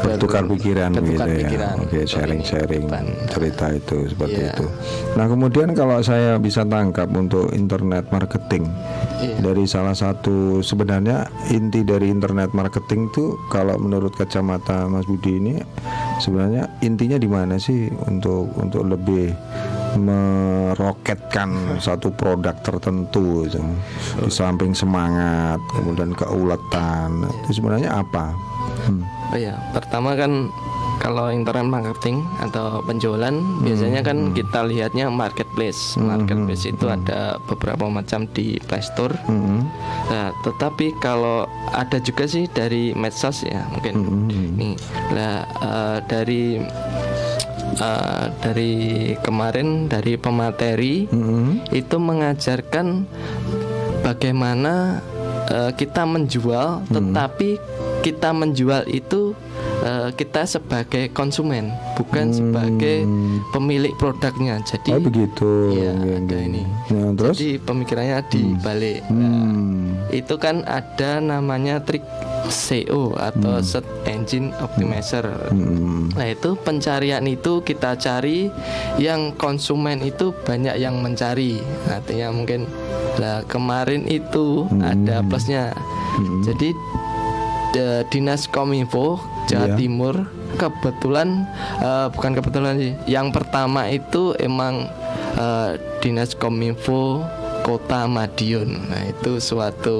ber- 0.00 0.16
bertukar 0.16 0.46
pikiran 0.46 0.92
bertukar 0.92 1.26
gitu 1.28 1.54
ya. 1.56 1.70
Oke, 1.74 1.98
untuk 1.98 2.08
sharing-sharing 2.08 2.84
ini, 2.84 2.88
depan. 2.88 3.04
cerita 3.28 3.66
itu 3.70 3.96
seperti 4.06 4.38
Iya. 4.38 4.52
itu. 4.52 4.66
Nah, 5.12 5.26
kemudian 5.26 5.68
kalau 5.72 5.98
saya 6.00 6.36
bisa 6.36 6.62
tangkap 6.62 7.08
untuk 7.10 7.50
internet 7.50 8.08
marketing 8.08 8.64
Iya. 9.18 9.36
dari 9.42 9.64
salah 9.64 9.92
satu 9.92 10.60
sebenarnya 10.60 11.24
inti 11.48 11.82
dari 11.82 12.08
internet 12.08 12.52
marketing 12.52 13.08
itu 13.08 13.24
kalau 13.48 13.76
menurut 13.76 14.12
kacamata 14.12 14.86
Mas 14.86 15.04
Budi 15.04 15.36
ini 15.36 15.54
sebenarnya 16.16 16.68
intinya 16.80 17.16
di 17.16 17.28
mana 17.28 17.56
sih 17.56 17.88
untuk 18.02 18.48
untuk 18.54 18.86
lebih 18.86 19.32
meroketkan 19.98 21.78
satu 21.82 22.12
produk 22.14 22.54
tertentu 22.62 23.46
itu. 23.48 23.58
di 23.58 24.30
samping 24.30 24.76
semangat 24.76 25.58
kemudian 25.74 26.14
keuletan 26.14 27.26
itu 27.46 27.58
sebenarnya 27.62 28.02
apa 28.02 28.30
Hmm. 28.86 29.04
Oh 29.34 29.38
ya, 29.38 29.60
pertama 29.76 30.16
kan 30.16 30.48
kalau 31.00 31.32
internet 31.32 31.64
marketing 31.64 32.20
atau 32.44 32.84
penjualan 32.84 33.32
biasanya 33.64 34.04
kan 34.04 34.36
kita 34.36 34.68
lihatnya 34.68 35.08
marketplace. 35.08 35.96
Marketplace 35.96 36.68
itu 36.68 36.86
ada 36.92 37.40
beberapa 37.48 37.88
macam 37.88 38.28
di 38.36 38.60
Play 38.68 38.84
Store. 38.84 39.16
Hmm. 39.24 39.64
Nah, 40.12 40.28
tetapi 40.44 40.92
kalau 41.00 41.48
ada 41.72 41.96
juga 42.04 42.28
sih 42.28 42.44
dari 42.52 42.92
medsos 42.92 43.48
ya 43.48 43.64
mungkin. 43.72 44.28
Nih, 44.60 44.76
lah 45.16 45.48
eh, 45.48 45.98
dari 46.04 46.60
eh, 47.72 48.24
dari 48.38 48.72
kemarin 49.18 49.86
dari 49.86 50.14
pemateri 50.14 51.06
Hmm. 51.06 51.62
itu 51.70 51.96
mengajarkan 51.96 53.06
bagaimana 54.00 55.04
eh, 55.46 55.72
kita 55.72 56.02
menjual, 56.04 56.86
tetapi 56.86 57.58
kita 58.00 58.30
menjual 58.30 58.86
itu 58.86 59.34
eh, 59.80 60.08
kita 60.10 60.46
sebagai 60.46 61.10
konsumen, 61.10 61.68
bukan 61.94 62.30
sebagai 62.30 63.02
pemilik 63.50 63.92
produknya. 63.96 64.60
Jadi 64.62 64.90
Oh 64.90 65.00
begitu. 65.00 65.50
Iya, 65.74 65.90
Oke, 65.92 66.10
ada 66.16 66.36
oke. 66.36 66.46
ini. 66.46 66.62
Nah, 66.90 67.10
terus? 67.12 67.34
Jadi 67.34 67.58
pemikirannya 67.58 68.18
dibalik. 68.26 69.00
Nah, 69.04 69.16
Hmm. 69.20 70.06
itu 70.10 70.34
kan 70.36 70.62
ada 70.62 71.18
namanya 71.18 71.80
trik 71.80 72.04
SEO 72.50 73.14
atau 73.14 73.62
Search 73.62 73.86
Engine 74.04 74.50
Optimizer. 74.58 75.24
Hmm. 75.48 76.10
Nah 76.12 76.26
itu 76.28 76.58
pencarian 76.58 77.22
itu 77.24 77.62
kita 77.62 77.94
cari 77.94 78.50
yang 78.98 79.32
konsumen 79.34 80.02
itu 80.02 80.34
banyak 80.44 80.76
yang 80.76 80.98
mencari. 80.98 81.62
Artinya 81.86 82.34
mungkin 82.34 82.66
lah 83.16 83.46
kemarin 83.46 84.04
itu 84.04 84.66
ada 84.82 85.22
plusnya. 85.22 85.70
Jadi 86.42 86.74
de- 87.72 88.04
dinas 88.10 88.44
kominfo 88.44 89.22
Jawa 89.46 89.72
Iya. 89.72 89.76
Timur 89.78 90.14
kebetulan 90.54 91.46
eh, 91.80 92.06
bukan 92.10 92.32
kebetulan 92.34 92.74
sih. 92.76 92.92
Yang 93.06 93.40
pertama 93.40 93.86
itu 93.86 94.34
emang 94.36 94.90
eh, 95.38 95.70
dinas 96.02 96.34
kominfo 96.34 97.22
Kota 97.60 98.08
Madiun. 98.08 98.88
Nah 98.88 99.02
itu 99.06 99.36
suatu 99.36 99.98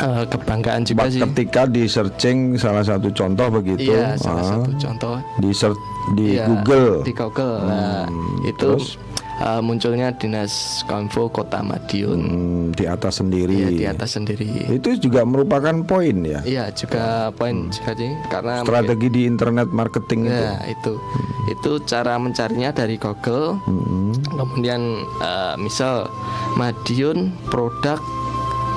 eh, 0.00 0.24
kebanggaan 0.26 0.82
juga 0.82 1.04
Bak- 1.04 1.12
sih. 1.12 1.20
Ketika 1.20 1.62
di 1.64 1.84
searching 1.84 2.38
salah 2.56 2.82
satu 2.82 3.08
contoh 3.10 3.46
begitu, 3.52 3.92
Iya, 3.92 4.16
salah 4.16 4.40
ah, 4.40 4.48
satu 4.56 4.70
contoh 4.74 5.14
di 5.38 5.50
search 5.50 5.80
di 6.12 6.26
Iya, 6.34 6.46
Google. 6.46 7.04
Di 7.04 7.12
Google. 7.12 7.56
Nah, 7.62 8.04
Hmm, 8.04 8.42
itu 8.42 8.56
terus? 8.58 8.96
uh, 9.38 9.60
munculnya 9.60 10.12
Dinas 10.12 10.52
Kominfo 10.84 11.28
Kota 11.28 11.60
Madiun. 11.60 12.20
Hmm, 12.20 12.64
di 12.72 12.84
atas 12.84 13.20
sendiri. 13.20 13.54
Iya, 13.54 13.68
di 13.70 13.84
atas 13.86 14.16
sendiri. 14.16 14.48
Itu 14.68 14.96
juga 14.96 15.22
merupakan 15.22 15.76
poin 15.82 16.16
ya. 16.20 16.40
Iya, 16.42 16.64
juga 16.72 17.28
poin 17.32 17.68
juga 17.68 17.92
sih 17.94 18.10
karena 18.26 18.64
Strategi 18.64 19.08
di 19.08 19.22
internet 19.24 19.68
marketing 19.70 20.20
itu. 20.26 20.44
Ya, 20.44 20.56
itu. 20.66 20.92
Itu 21.48 21.70
cara 21.82 22.14
mencarinya 22.14 22.70
dari 22.70 22.96
Google. 22.96 23.58
Hmm. 23.64 24.12
Kemudian 24.30 24.80
uh, 25.18 25.54
misal 25.56 26.06
Madiun 26.54 27.30
produk 27.46 27.98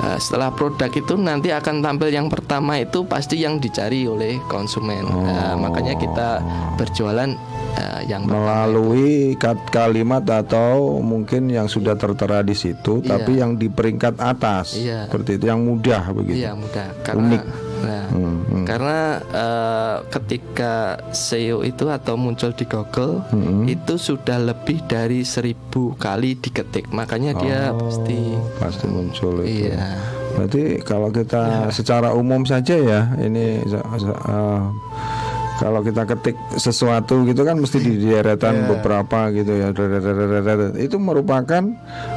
uh, 0.04 0.16
setelah 0.16 0.52
produk 0.52 0.90
itu 0.90 1.16
nanti 1.16 1.48
akan 1.48 1.80
tampil 1.80 2.12
yang 2.12 2.28
pertama 2.28 2.76
itu 2.76 3.02
pasti 3.04 3.40
yang 3.40 3.56
dicari 3.56 4.04
oleh 4.04 4.36
konsumen. 4.44 5.02
Nah, 5.02 5.56
makanya 5.56 5.96
kita 5.96 6.28
berjualan 6.74 7.32
uh, 7.74 8.00
yang 8.04 8.22
itu. 8.22 8.30
melalui 8.30 9.08
kat- 9.34 9.64
kalimat 9.68 10.20
atau 10.22 11.00
mungkin 11.00 11.48
yang 11.48 11.66
sudah 11.66 11.94
tertera 11.94 12.40
di 12.40 12.52
situ 12.52 13.00
Iya. 13.00 13.08
tapi 13.10 13.32
yang 13.34 13.56
di 13.56 13.66
peringkat 13.66 14.20
atas 14.20 14.76
Iya. 14.76 15.08
seperti 15.08 15.38
itu 15.38 15.46
yang 15.46 15.60
mudah 15.60 16.12
begitu 16.12 16.44
Iya 16.44 16.52
mudah 16.52 16.86
karena 17.00 17.24
Unik. 17.32 17.42
Nah, 17.84 18.04
Hmm, 18.06 18.36
hmm. 18.42 18.64
karena 18.64 19.00
eh, 19.20 19.96
ketika 20.10 20.72
SEO 21.10 21.60
itu 21.60 21.86
atau 21.86 22.14
muncul 22.14 22.50
di 22.50 22.64
Google 22.64 23.20
Hmm. 23.26 23.64
itu 23.66 23.94
sudah 23.94 24.38
lebih 24.38 24.82
dari 24.84 25.20
seribu 25.22 25.92
kali 25.94 26.34
diketik, 26.34 26.88
makanya 26.90 27.36
dia 27.36 27.60
Oh, 27.68 27.78
pasti 27.80 28.18
pasti 28.56 28.86
muncul 28.86 29.42
itu. 29.42 29.68
iya. 29.68 30.00
Berarti 30.34 30.62
kalau 30.80 31.08
kita 31.08 31.70
secara 31.70 32.10
umum 32.10 32.42
saja 32.42 32.74
ya 32.74 33.00
ini 33.16 33.62
eh, 33.62 34.60
kalau 35.54 35.80
kita 35.80 36.02
ketik 36.04 36.34
sesuatu 36.52 37.22
gitu 37.22 37.40
kan 37.40 37.54
mesti 37.54 37.78
di 37.78 37.94
deretan 38.00 38.66
beberapa 38.66 39.30
gitu 39.30 39.52
ya. 39.52 39.70
Itu 40.76 40.96
merupakan 40.98 41.62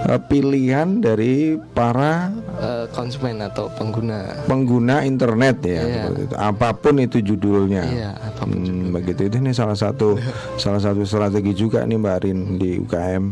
eh, 0.03 0.21
pilihan 0.21 0.99
dari 0.99 1.55
para 1.71 2.33
Eh, 2.57 2.89
konsumen 2.89 3.37
atau 3.39 3.69
pengguna. 3.69 4.41
pengguna 4.45 5.05
internet 5.05 5.61
ya 5.61 5.77
Iya. 5.77 5.85
seperti 6.01 6.21
itu. 6.23 6.33
Apa 6.35 6.69
pun 6.73 6.95
itu 6.97 7.17
judulnya. 7.23 7.83
Iya, 7.85 8.11
apa 8.15 8.41
pun 8.43 8.57
Hmm, 8.57 8.89
begitu 8.91 9.21
itu 9.23 9.37
ini 9.37 9.51
salah 9.51 9.75
satu 9.75 10.17
salah 10.57 10.81
satu 10.81 11.03
strategi 11.03 11.53
juga 11.53 11.85
nih 11.85 11.95
Mbak 11.95 12.17
Rin 12.19 12.39
di 12.55 12.79
UKM 12.79 13.23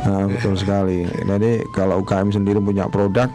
Nah, 0.00 0.24
betul 0.26 0.56
sekali. 0.56 1.04
Jadi 1.04 1.60
kalau 1.70 2.00
UKM 2.00 2.32
sendiri 2.32 2.56
punya 2.58 2.88
produk 2.88 3.28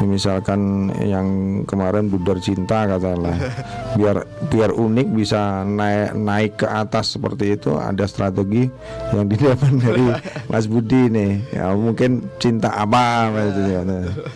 misalkan 0.00 0.90
yang 1.04 1.60
kemarin 1.68 2.08
Budar 2.08 2.40
Cinta 2.40 2.88
katakanlah. 2.88 3.36
Biar 3.98 4.24
biar 4.48 4.72
unik 4.72 5.08
bisa 5.12 5.62
naik 5.68 6.16
naik 6.16 6.52
ke 6.64 6.66
atas 6.66 7.16
seperti 7.16 7.60
itu 7.60 7.76
ada 7.76 8.08
strategi 8.08 8.64
yang 9.12 9.28
didapat 9.28 9.72
dari 9.76 10.06
Mas 10.50 10.64
Budi 10.64 11.12
nih. 11.12 11.44
Ya 11.52 11.76
mungkin 11.76 12.24
cinta 12.40 12.72
apa 12.72 13.28
gitu 13.52 13.60
ya. 13.68 13.80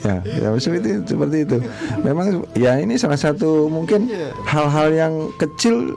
Ya, 0.05 0.16
ya 0.25 0.49
seperti 0.61 1.01
itu, 1.01 1.03
seperti 1.09 1.37
itu. 1.49 1.57
Memang 2.05 2.45
ya 2.53 2.77
ini 2.77 3.01
salah 3.01 3.16
satu 3.16 3.73
mungkin 3.73 4.12
hal-hal 4.45 4.88
yang 4.92 5.14
kecil 5.40 5.97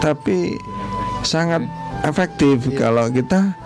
tapi 0.00 0.56
sangat 1.24 1.64
efektif 2.04 2.68
kalau 2.76 3.08
kita 3.08 3.56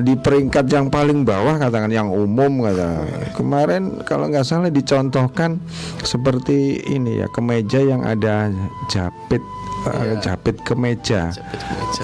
di 0.00 0.16
peringkat 0.16 0.72
yang 0.72 0.88
paling 0.88 1.28
bawah 1.28 1.60
katakan 1.60 1.92
yang 1.92 2.08
umum 2.08 2.64
kata 2.64 3.04
kemarin 3.36 4.00
kalau 4.08 4.32
nggak 4.32 4.46
salah 4.46 4.72
dicontohkan 4.72 5.60
seperti 6.00 6.80
ini 6.88 7.20
ya 7.20 7.28
kemeja 7.28 7.84
yang 7.84 8.00
ada 8.00 8.48
japit 8.88 9.44
eh, 9.82 10.14
japit 10.22 10.56
kemeja. 10.62 11.34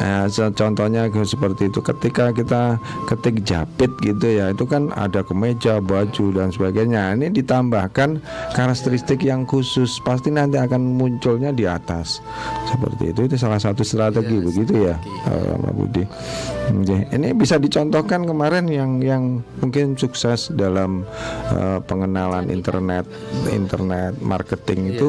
Nah, 0.02 0.26
so- 0.26 0.50
contohnya 0.50 1.06
ke- 1.08 1.22
seperti 1.24 1.70
itu. 1.70 1.78
Ketika 1.78 2.34
kita 2.34 2.74
ketik 3.06 3.46
japit 3.46 3.88
gitu 4.02 4.26
ya 4.26 4.50
itu 4.50 4.66
kan 4.66 4.90
ada 4.98 5.22
kemeja 5.22 5.78
baju 5.78 6.34
dan 6.34 6.50
sebagainya. 6.50 7.14
Ini 7.14 7.30
ditambahkan 7.30 8.18
karakteristik 8.52 9.22
yang 9.22 9.46
khusus. 9.46 10.02
Pasti 10.02 10.34
nanti 10.34 10.58
akan 10.58 10.98
munculnya 10.98 11.54
di 11.54 11.64
atas. 11.70 12.18
Seperti 12.66 13.14
itu. 13.14 13.30
Itu 13.30 13.38
salah 13.38 13.62
satu 13.62 13.86
strategi 13.86 14.42
begitu 14.42 14.90
ya 14.90 14.98
eh, 15.30 15.54
Pak 15.56 15.72
Budi 15.72 16.04
ini 17.12 17.28
bisa 17.34 17.56
dicontohkan 17.56 18.24
kemarin 18.24 18.68
yang 18.68 19.00
yang 19.00 19.22
mungkin 19.60 19.96
sukses 19.96 20.52
dalam 20.52 21.04
eh, 21.52 21.78
pengenalan 21.84 22.48
internet 22.52 23.08
internet 23.48 24.16
marketing 24.20 24.94
itu 24.94 25.08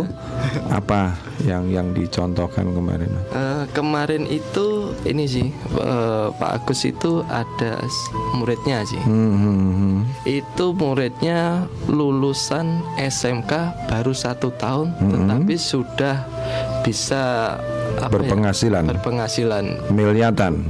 apa 0.71 1.15
yang 1.43 1.71
yang 1.71 1.91
dicontohkan 1.95 2.71
kemarin? 2.71 3.11
Eh, 3.31 3.63
kemarin 3.71 4.27
itu 4.27 4.95
ini 5.07 5.25
sih 5.27 5.47
eh, 5.79 6.27
Pak 6.35 6.51
Agus 6.63 6.83
itu 6.87 7.23
ada 7.27 7.79
muridnya 8.35 8.83
sih. 8.83 8.99
Hmm, 9.03 9.35
hmm, 9.35 9.59
hmm. 9.71 9.97
Itu 10.27 10.75
muridnya 10.75 11.67
lulusan 11.87 12.83
SMK 12.99 13.87
baru 13.87 14.11
satu 14.11 14.51
tahun, 14.55 14.95
tetapi 14.99 15.55
sudah 15.55 16.27
bisa 16.83 17.55
apa 17.99 18.07
ya, 18.07 18.15
berpenghasilan. 18.15 18.83
Berpenghasilan. 18.87 19.65
miliatan 19.91 20.63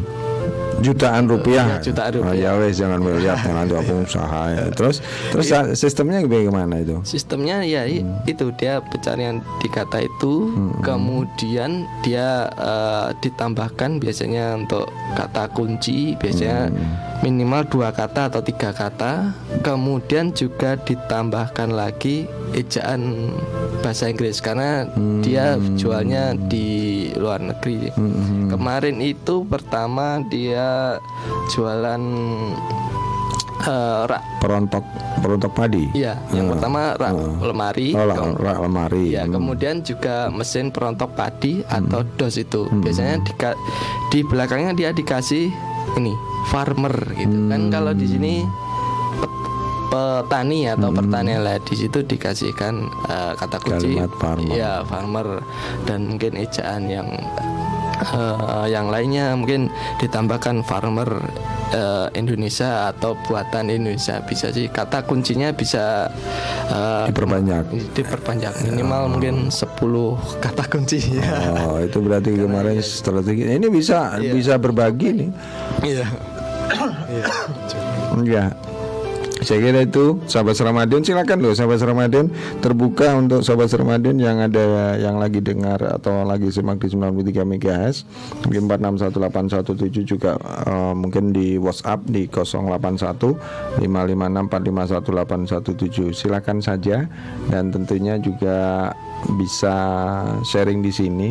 jutaan 0.81 1.23
rupiah 1.25 1.65
Ya, 1.69 1.77
jutaan 1.81 2.11
Oh, 2.13 2.23
rupiah. 2.25 2.41
ya 2.45 2.57
wes 2.57 2.73
jangan 2.73 2.99
miliar 2.99 3.37
nanti 3.41 3.73
aku 3.73 3.93
usaha 4.01 4.41
ya. 4.49 4.63
terus 4.71 4.99
terus 5.29 5.45
Iya. 5.47 5.73
sistemnya 5.73 6.19
bagaimana 6.21 6.77
itu 6.77 6.99
Sistemnya 7.03 7.61
ya 7.61 7.83
i- 7.83 8.01
itu 8.25 8.49
dia 8.53 8.79
pencarian 8.81 9.39
di 9.57 9.67
kata 9.67 10.01
itu, 10.01 10.33
kemudian 10.81 11.71
dia 12.01 12.29
eh, 12.51 13.07
ditambahkan 13.17 13.97
biasanya 13.97 14.57
untuk 14.57 14.87
kata 15.13 15.47
kunci 15.49 16.15
biasanya 16.15 16.71
minimal 17.19 17.63
dua 17.65 17.89
kata 17.89 18.27
atau 18.27 18.39
tiga 18.39 18.71
kata, 18.71 19.35
kemudian 19.59 20.31
juga 20.31 20.75
ditambahkan 20.77 21.69
lagi 21.69 22.23
ejaan 22.51 23.31
bahasa 23.79 24.07
Inggris 24.07 24.39
karena 24.39 24.87
dia 25.19 25.45
jualnya 25.75 26.31
di 26.37 26.67
luar 27.13 27.39
negeri. 27.39 27.91
Kemarin 28.47 28.99
itu 28.99 29.43
pertama 29.43 30.23
dia 30.25 30.95
jualan 31.49 32.01
eh, 33.59 34.01
rak 34.07 34.23
perontok 34.39 34.85
perontok 35.19 35.51
padi 35.51 35.91
Iya, 35.91 36.15
yang 36.31 36.47
Ah, 36.47 36.51
pertama 36.55 36.79
rak 36.95 37.11
ah. 37.11 37.35
lemari. 37.43 37.91
oh, 37.91 38.07
la- 38.39 38.55
lemari 38.57 39.11
Ya, 39.11 39.27
Hmm. 39.27 39.35
kemudian 39.35 39.83
juga 39.83 40.31
mesin 40.31 40.71
perontok 40.71 41.11
padi 41.11 41.59
atau 41.67 42.07
dos 42.15 42.39
itu. 42.39 42.71
Biasanya 42.71 43.19
dika- 43.19 43.59
di 44.07 44.23
belakangnya 44.23 44.71
dia 44.73 44.89
dikasih 44.89 45.51
ini 45.97 46.13
farmer 46.49 46.93
gitu. 47.15 47.37
Kan 47.49 47.69
kalau 47.69 47.91
di 47.93 48.05
sini 48.05 48.33
pet- 49.17 49.37
petani 49.89 50.69
atau 50.69 50.93
pertanian 50.93 51.41
lah 51.41 51.57
di 51.57 51.73
situ 51.73 52.05
dikasihkan 52.05 52.73
eh, 53.09 53.33
kata 53.33 53.57
kunci. 53.57 53.97
Kalimat 53.97 54.11
farmer. 54.21 54.53
ya 54.53 54.85
farmer. 54.85 55.27
Dan 55.89 56.13
mungkin 56.13 56.37
ejaan 56.37 56.85
yang 56.85 57.07
eh, 58.01 58.67
yang 58.71 58.87
lainnya 58.87 59.35
mungkin 59.35 59.67
ditambahkan 59.99 60.63
farmer 60.63 61.19
eh, 61.73 62.07
Indonesia 62.15 62.91
atau 62.91 63.15
buatan 63.27 63.69
Indonesia. 63.69 64.21
Bisa 64.23 64.49
sih 64.55 64.71
kata 64.71 65.03
kuncinya 65.03 65.51
bisa 65.51 66.07
eh, 66.71 67.05
diperbanyak. 67.11 67.93
diperpanjang 67.93 68.55
minimal 68.65 69.19
mungkin 69.19 69.51
10 69.51 69.77
kata 70.39 70.63
kunci. 70.71 70.99
Ya. 71.19 71.55
oh 71.67 71.79
itu 71.81 71.97
berarti 71.99 72.29
kemarin 72.43 72.79
strategi. 72.79 73.43
Ini 73.45 73.67
bisa 73.67 74.15
bisa 74.19 74.55
berbagi 74.55 75.09
nih. 75.15 75.29
Iya. 75.83 76.07
Ya. 78.29 78.68
Saya 79.39 79.59
kira 79.63 79.87
itu 79.87 80.19
sahabat 80.27 80.59
Ramadan 80.59 80.99
silakan 80.99 81.39
loh 81.39 81.55
sahabat 81.55 81.79
Ramadan 81.79 82.27
terbuka 82.59 83.15
untuk 83.15 83.39
sahabat 83.39 83.71
Ramadan 83.71 84.19
yang 84.19 84.43
ada 84.43 84.99
yang 84.99 85.15
lagi 85.15 85.39
dengar 85.39 85.79
atau 85.79 86.27
lagi 86.27 86.51
simak 86.51 86.83
di 86.83 86.91
93 86.91 87.47
MHz 87.47 87.95
mungkin 88.43 88.67
461817 88.67 90.03
juga 90.03 90.35
eh, 90.67 90.93
mungkin 90.93 91.31
di 91.31 91.55
WhatsApp 91.55 92.03
di 92.11 92.27
081 92.27 93.79
556 93.79 93.79
silakan 96.11 96.59
saja 96.59 97.07
dan 97.47 97.71
tentunya 97.71 98.19
juga 98.19 98.91
bisa 99.39 99.75
sharing 100.47 100.79
di 100.83 100.91
sini. 100.91 101.29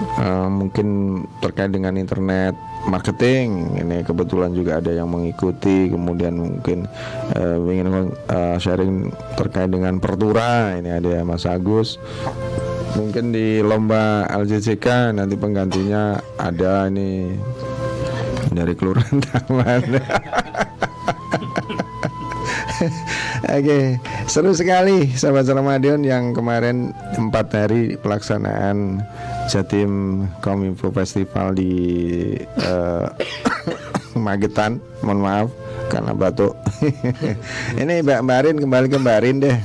Eh, 0.00 0.48
mungkin 0.48 1.20
terkait 1.44 1.68
dengan 1.72 1.92
internet 2.00 2.56
marketing. 2.88 3.76
Ini 3.76 4.06
kebetulan 4.06 4.56
juga 4.56 4.80
ada 4.80 4.92
yang 4.94 5.10
mengikuti 5.12 5.90
kemudian 5.90 6.38
mungkin 6.38 6.88
eh, 7.36 7.56
ingin 7.58 8.14
eh, 8.30 8.56
sharing 8.56 9.12
terkait 9.36 9.68
dengan 9.68 10.00
pertura. 10.00 10.76
Ini 10.78 11.02
ada 11.02 11.26
Mas 11.26 11.44
Agus. 11.44 12.00
Mungkin 12.96 13.30
di 13.30 13.62
lomba 13.62 14.26
LJJK 14.30 15.14
nanti 15.14 15.34
penggantinya 15.36 16.18
ada 16.40 16.88
ini. 16.88 17.36
Dari 18.50 18.74
kelurahan 18.74 19.22
Taman 19.22 19.82
Oke, 23.56 24.00
seru 24.24 24.56
sekali 24.56 25.12
sahabat 25.12 25.52
Ramadan 25.52 26.00
yang 26.00 26.32
kemarin 26.32 26.96
empat 27.16 27.52
hari 27.52 28.00
pelaksanaan 28.00 29.04
Jatim 29.52 30.24
Kominfo 30.40 30.88
Festival 30.88 31.52
di 31.52 31.72
eh, 32.40 33.06
Magetan. 34.24 34.80
Mohon 35.04 35.20
maaf 35.20 35.48
karena 35.92 36.12
batuk. 36.16 36.56
Ini 37.80 38.00
Mbak 38.00 38.20
Marin 38.24 38.56
kembali 38.62 38.86
ke 38.88 38.96
Mbak 38.96 39.18
Rin 39.24 39.36
deh. 39.42 39.56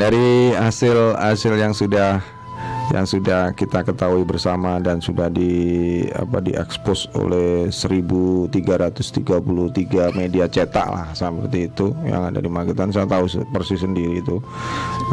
Dari 0.00 0.52
hasil 0.52 1.16
hasil 1.16 1.54
yang 1.56 1.72
sudah 1.72 2.20
yang 2.92 3.08
sudah 3.08 3.56
kita 3.56 3.80
ketahui 3.88 4.20
bersama 4.28 4.76
dan 4.76 5.00
sudah 5.00 5.32
di 5.32 6.04
apa 6.12 6.44
diekspos 6.44 7.08
oleh 7.16 7.72
1333 7.72 8.52
media 10.12 10.44
cetak 10.44 10.88
lah 10.92 11.08
seperti 11.16 11.72
itu 11.72 11.96
yang 12.04 12.28
ada 12.28 12.36
di 12.44 12.52
Magetan. 12.52 12.92
Saya 12.92 13.08
tahu 13.08 13.24
persis 13.48 13.80
sendiri 13.80 14.20
itu. 14.20 14.36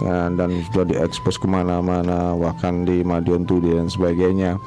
Dan, 0.03 0.35
dan 0.35 0.59
sudah 0.69 0.91
diekspos 0.91 1.39
ke 1.39 1.47
mana-mana 1.47 2.35
bahkan 2.35 2.83
di 2.83 2.99
Madiun 2.99 3.47
Tudi 3.47 3.71
dan 3.71 3.87
sebagainya. 3.87 4.59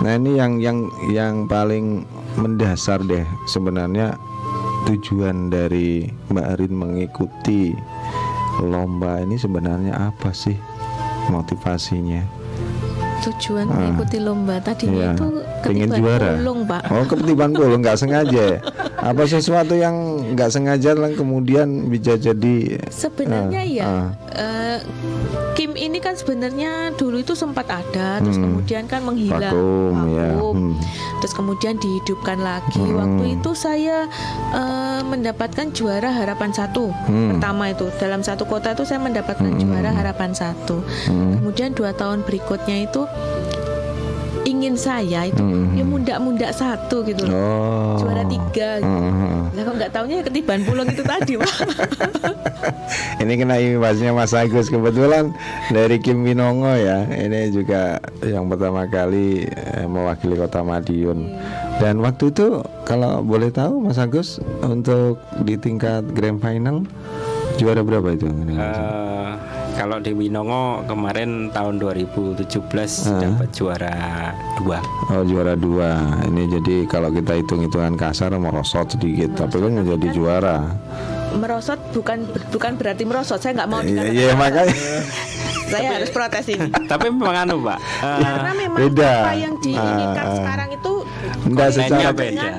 Nah 0.00 0.16
ini 0.16 0.40
yang 0.40 0.56
yang 0.56 0.88
yang 1.12 1.34
paling 1.44 2.08
mendasar 2.40 3.04
deh 3.04 3.28
sebenarnya 3.44 4.16
tujuan 4.88 5.52
dari 5.52 6.08
Mbak 6.32 6.46
Arin 6.56 6.72
mengikuti 6.72 7.76
lomba 8.64 9.20
ini 9.20 9.36
sebenarnya 9.36 10.08
apa 10.08 10.32
sih 10.32 10.56
motivasinya? 11.28 12.33
Tujuan 13.24 13.66
Ah. 13.66 13.72
mengikuti 13.72 14.20
lomba 14.20 14.60
tadinya 14.60 14.92
Iya, 14.92 15.16
itu 15.16 15.26
pengen 15.64 15.88
juara. 15.90 16.30
pulung, 16.34 16.60
Pak. 16.64 16.82
Oh, 16.86 17.04
ketiban 17.04 17.50
pulung 17.50 17.80
nggak 17.80 17.96
sengaja 17.96 18.42
ya? 18.50 18.58
Apa 18.96 19.22
sesuatu 19.24 19.74
yang 19.74 19.94
nggak 20.32 20.48
sengaja 20.48 20.92
lah 20.92 21.12
kemudian 21.12 21.66
bisa 21.86 22.16
jadi 22.16 22.80
Sebenarnya 22.88 23.60
Ah, 23.60 23.66
ya, 23.66 23.84
ah. 23.84 24.08
eh, 24.32 24.78
Kim 25.54 25.72
ini 25.72 25.98
kan 25.98 26.12
sebenarnya 26.12 26.90
dulu 26.92 27.16
itu 27.16 27.32
sempat 27.32 27.64
ada, 27.66 28.18
terus 28.18 28.34
Hmm. 28.34 28.50
kemudian 28.50 28.84
kan 28.84 29.00
menghilang, 29.00 29.38
vakum 29.44 29.94
ya. 30.10 30.30
vakum. 30.34 30.54
Hmm. 30.54 30.72
terus 31.16 31.30
kemudian 31.32 31.74
dihidupkan 31.76 32.38
lagi. 32.38 32.76
Hmm. 32.76 32.96
Waktu 32.96 33.24
itu 33.34 33.50
saya 33.52 34.08
eh, 34.50 35.00
mendapatkan 35.02 35.70
juara 35.70 36.10
harapan 36.10 36.50
satu 36.50 36.90
Hmm. 37.04 37.36
pertama 37.36 37.70
itu 37.70 37.86
dalam 37.96 38.20
satu 38.20 38.44
kota 38.44 38.72
itu 38.72 38.82
saya 38.82 38.98
mendapatkan 38.98 39.46
Hmm. 39.46 39.60
juara 39.60 39.90
harapan 39.90 40.32
satu. 40.32 40.82
Hmm. 41.06 41.38
Kemudian 41.38 41.70
dua 41.72 41.92
tahun 41.92 42.22
berikutnya 42.22 42.82
itu 42.82 43.06
ingin 44.44 44.76
saya 44.76 45.26
itu 45.26 45.40
Hmm. 45.40 45.72
ya 45.72 45.84
munda-munda 45.84 46.48
satu 46.50 47.00
gitu 47.02 47.24
loh. 47.24 47.34
Oh. 47.34 47.96
Juara 48.00 48.24
tiga 48.24 48.78
gitu. 48.78 48.88
Heeh. 48.88 49.42
Lah 49.54 49.62
kok 49.62 49.74
nggak 49.76 49.90
taunya 49.90 50.14
ya 50.20 50.24
ketiban 50.24 50.60
pulung 50.62 50.88
itu 50.88 51.02
tadi, 51.02 51.32
Pak. 51.36 51.54
Ini 53.22 53.32
kena 53.36 53.56
imbasnya 53.56 54.10
Mas 54.12 54.32
Agus 54.32 54.68
kebetulan 54.68 55.32
dari 55.68 55.96
Kim 55.98 56.24
Winongo 56.24 56.72
ya. 56.74 57.04
Ini 57.06 57.52
juga 57.52 58.00
yang 58.20 58.48
pertama 58.48 58.84
kali 58.84 59.44
eh, 59.44 59.86
mewakili 59.86 60.36
Kota 60.36 60.60
Madiun. 60.60 61.28
Dan 61.76 62.00
waktu 62.00 62.30
itu 62.30 62.62
kalau 62.84 63.20
boleh 63.20 63.50
tahu 63.50 63.82
Mas 63.82 63.96
Agus 63.96 64.38
untuk 64.60 65.18
di 65.42 65.56
tingkat 65.56 66.04
Grand 66.12 66.38
Final 66.38 66.84
juara 67.56 67.80
berapa 67.80 68.12
itu? 68.12 68.26
Eh, 68.26 69.32
kalau 69.74 69.98
di 69.98 70.10
Winongo 70.10 70.62
kemarin 70.84 71.50
tahun 71.50 71.76
2017 71.76 72.46
Ah. 73.04 73.20
dapat 73.20 73.48
juara 73.50 73.96
dua. 74.56 74.78
Oh 75.10 75.22
juara 75.22 75.54
dua. 75.54 75.98
Ini 76.24 76.42
jadi 76.48 76.76
kalau 76.86 77.10
kita 77.10 77.34
hitung-hitungan 77.34 77.94
kasar 77.94 78.32
merosot 78.34 78.86
sedikit, 78.88 79.34
tapi 79.36 79.58
kan 79.58 79.72
menjadi 79.74 80.08
juara. 80.10 80.56
merosot 81.34 81.82
bukan 81.90 82.22
bukan 82.48 82.78
berarti 82.78 83.02
merosot. 83.02 83.42
Saya 83.42 83.58
nggak 83.58 83.66
mau 83.68 83.82
Iya, 83.82 83.90
dikatakan 83.90 84.14
iya 84.14 84.32
makanya. 84.32 84.74
Saya 85.74 85.88
harus 85.92 86.10
protes 86.10 86.44
ini. 86.46 86.68
Tapi 86.90 87.06
memang 87.08 87.36
anu 87.36 87.56
Pak. 87.60 87.78
eh, 87.78 88.20
Karena 88.20 88.52
memang 88.54 88.78
Beda. 88.80 89.12
apa 89.20 89.32
yang 89.34 89.54
diinginkan 89.58 90.24
ah. 90.24 90.34
sekarang 90.34 90.68
itu 90.70 90.92
Enggak 91.44 91.68
secara 91.70 92.10
beda. 92.10 92.32
yang 92.32 92.56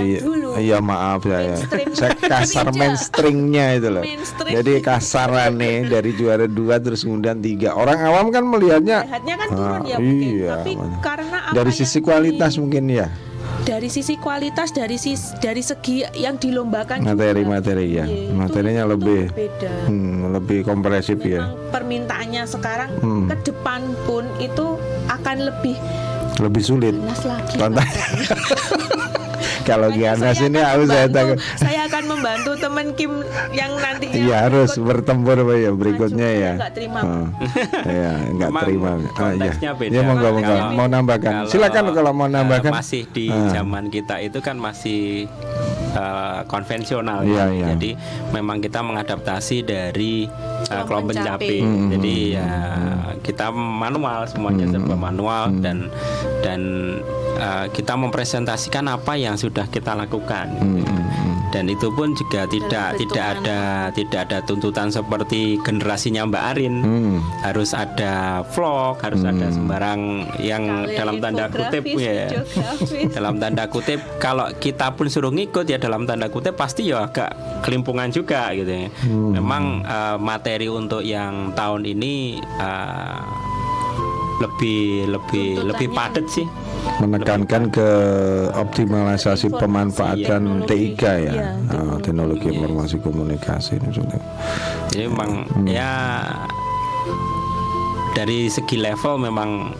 iya, 0.00 0.18
dulu. 0.20 0.48
iya 0.56 0.78
maaf 0.80 1.22
saya. 1.22 1.54
Mainstream. 1.54 1.88
Saya 1.92 2.10
kasar 2.18 2.66
mainstreamnya 2.72 3.66
itu 3.74 3.88
loh. 3.88 4.02
Mainstream. 4.02 4.54
Jadi 4.54 4.72
kasaran 4.80 5.52
nih 5.54 5.76
dari 5.86 6.10
juara 6.12 6.46
dua 6.46 6.76
terus 6.78 7.02
kemudian 7.02 7.38
tiga. 7.38 7.72
Orang 7.72 7.98
awam 8.00 8.28
kan 8.28 8.42
melihatnya 8.42 9.04
Lihatnya 9.04 9.34
kan 9.36 9.48
turun 9.48 9.78
Ah, 9.78 9.80
ya 9.84 9.96
mungkin. 9.96 10.28
iya, 10.34 10.50
Tapi 10.56 10.72
karena 10.98 11.38
apa 11.42 11.54
dari 11.54 11.70
sisi 11.70 11.98
di- 11.98 12.04
kualitas 12.04 12.52
mungkin 12.56 12.84
ya 12.88 13.06
dari 13.60 13.86
sisi 13.86 14.14
kualitas 14.16 14.70
dari 14.70 14.94
sis 14.94 15.32
dari 15.36 15.60
segi 15.60 16.02
yang 16.14 16.34
dilombakan 16.34 17.00
juga. 17.00 17.08
materi-materi 17.12 17.84
ya. 17.92 18.04
Itu- 18.04 18.32
Materinya 18.32 18.82
itu 18.82 18.90
lebih 18.92 19.20
beda. 19.30 19.72
hmm, 19.86 20.14
lebih 20.32 20.58
kompresif 20.62 21.18
ya. 21.20 21.52
Permintaannya 21.68 22.42
sekarang 22.44 22.88
Hmm. 22.98 23.26
ke 23.26 23.34
depan 23.44 23.80
pun 24.04 24.24
itu 24.38 24.74
akan 25.06 25.36
lebih 25.44 25.74
Lebih 26.38 26.62
sulit. 26.62 26.94
panas 26.94 27.22
lagi. 27.24 27.54
Kalau 29.68 29.88
Makanya 29.88 30.00
Giana 30.10 30.24
saya 30.24 30.34
sini 30.34 30.58
akan 30.58 30.70
aku 30.70 30.82
saya 30.86 31.06
takut. 31.08 31.36
Saya 31.54 31.80
akan 31.84 32.02
membantu 32.08 32.50
teman 32.56 32.86
Kim 32.94 33.12
yang 33.52 33.72
nantinya 33.76 34.16
Iya 34.16 34.36
harus 34.42 34.70
ikut 34.72 34.82
bertempur 34.82 35.36
Pak, 35.38 35.56
ya 35.58 35.70
berikutnya 35.70 36.28
ya. 36.30 36.40
saya 36.48 36.58
nggak 36.58 36.72
terima. 36.72 37.00
Ah, 37.00 37.26
Iya 37.84 38.12
nggak 38.30 38.48
Memang 38.48 38.62
terima. 38.64 38.88
Ah, 39.14 39.30
iya. 39.30 39.72
beda. 39.72 39.92
Ya 39.92 40.00
monggo 40.02 40.28
monggo. 40.30 40.54
Mau 40.72 40.86
nambahkan. 40.86 41.32
kalau, 41.34 41.50
Silakan 41.50 41.84
kalau 41.92 42.12
mau 42.12 42.26
eh, 42.26 42.32
nambahkan. 42.32 42.72
masih 42.72 43.02
di 43.06 43.26
Ah. 43.28 43.52
zaman 43.52 43.84
kita 43.88 44.16
itu 44.18 44.38
kan 44.38 44.56
masih 44.56 45.28
eh, 45.90 46.40
konvensional 46.46 47.22
Iya, 47.22 47.36
ya. 47.38 47.46
iya. 47.50 47.66
Jadi 47.72 47.90
memang 48.30 48.58
kita 48.58 48.80
mengadaptasi 48.80 49.56
dari 49.62 50.24
eh, 50.64 50.82
Kelompok 50.82 51.12
pencapi. 51.12 51.24
pencapi. 51.44 51.56
Hmm, 51.58 51.88
Jadi 51.90 52.14
hmm, 52.26 52.34
ya 52.34 52.48
kita 53.18 53.46
manual 53.50 54.24
semuanya 54.24 54.64
Hmm, 54.64 54.74
serba 54.74 54.96
manual 54.96 55.42
hmm. 55.50 55.60
dan 55.60 55.78
dan 56.40 56.60
eh, 57.36 57.66
kita 57.70 57.94
mempresentasikan 57.94 58.84
apa 58.86 59.14
yang 59.14 59.34
sudah 59.34 59.57
kita 59.66 59.98
lakukan. 59.98 60.46
Hmm, 60.60 60.78
hmm, 60.78 60.86
hmm. 60.86 61.34
Dan 61.48 61.64
itu 61.72 61.88
pun 61.88 62.12
juga 62.12 62.44
tidak 62.44 63.00
tidak 63.00 63.24
ada 63.40 63.88
tidak 63.96 64.20
ada 64.28 64.38
tuntutan 64.44 64.92
seperti 64.92 65.56
generasinya 65.64 66.28
Mbak 66.28 66.44
Arin 66.52 66.74
Hmm. 66.84 67.16
harus 67.40 67.72
ada 67.72 68.44
vlog, 68.52 69.00
harus 69.00 69.24
ada 69.24 69.48
sembarang 69.48 70.28
yang 70.38 70.84
Kalian 70.84 70.98
dalam 71.00 71.16
tanda 71.24 71.44
kutip 71.48 71.82
ya. 71.96 72.28
Dalam 73.16 73.40
tanda 73.40 73.64
kutip 73.72 74.00
kalau 74.20 74.52
kita 74.60 74.92
pun 74.92 75.08
suruh 75.08 75.32
ngikut 75.32 75.64
ya 75.64 75.80
dalam 75.80 76.04
tanda 76.04 76.28
kutip 76.28 76.52
pasti 76.54 76.92
ya 76.92 77.08
agak 77.08 77.32
kelimpungan 77.64 78.12
juga 78.12 78.52
gitu 78.52 78.68
ya. 78.68 78.88
Memang 79.08 79.82
eh, 79.88 80.16
materi 80.20 80.68
untuk 80.68 81.00
yang 81.00 81.56
tahun 81.56 81.88
ini 81.88 82.36
eh, 82.44 83.47
lebih 84.38 85.10
lebih 85.10 85.66
lebih 85.66 85.88
padat 85.90 86.26
sih. 86.30 86.46
menekankan 86.98 87.70
ke 87.70 87.88
optimalisasi 88.54 89.50
Informasi, 89.50 89.62
pemanfaatan 89.62 90.42
teknologi. 90.64 90.94
TIK 90.96 91.02
ya, 91.02 91.14
Iya, 91.30 91.48
Ah, 91.68 91.98
teknologi. 92.00 92.02
teknologi 92.02 92.46
informasi 92.50 92.96
komunikasi 92.98 93.72
maksudnya. 93.78 94.20
Jadi 94.90 95.04
memang 95.06 95.30
ya 95.64 95.92
dari 98.14 98.50
segi 98.50 98.76
level 98.78 99.14
memang 99.20 99.70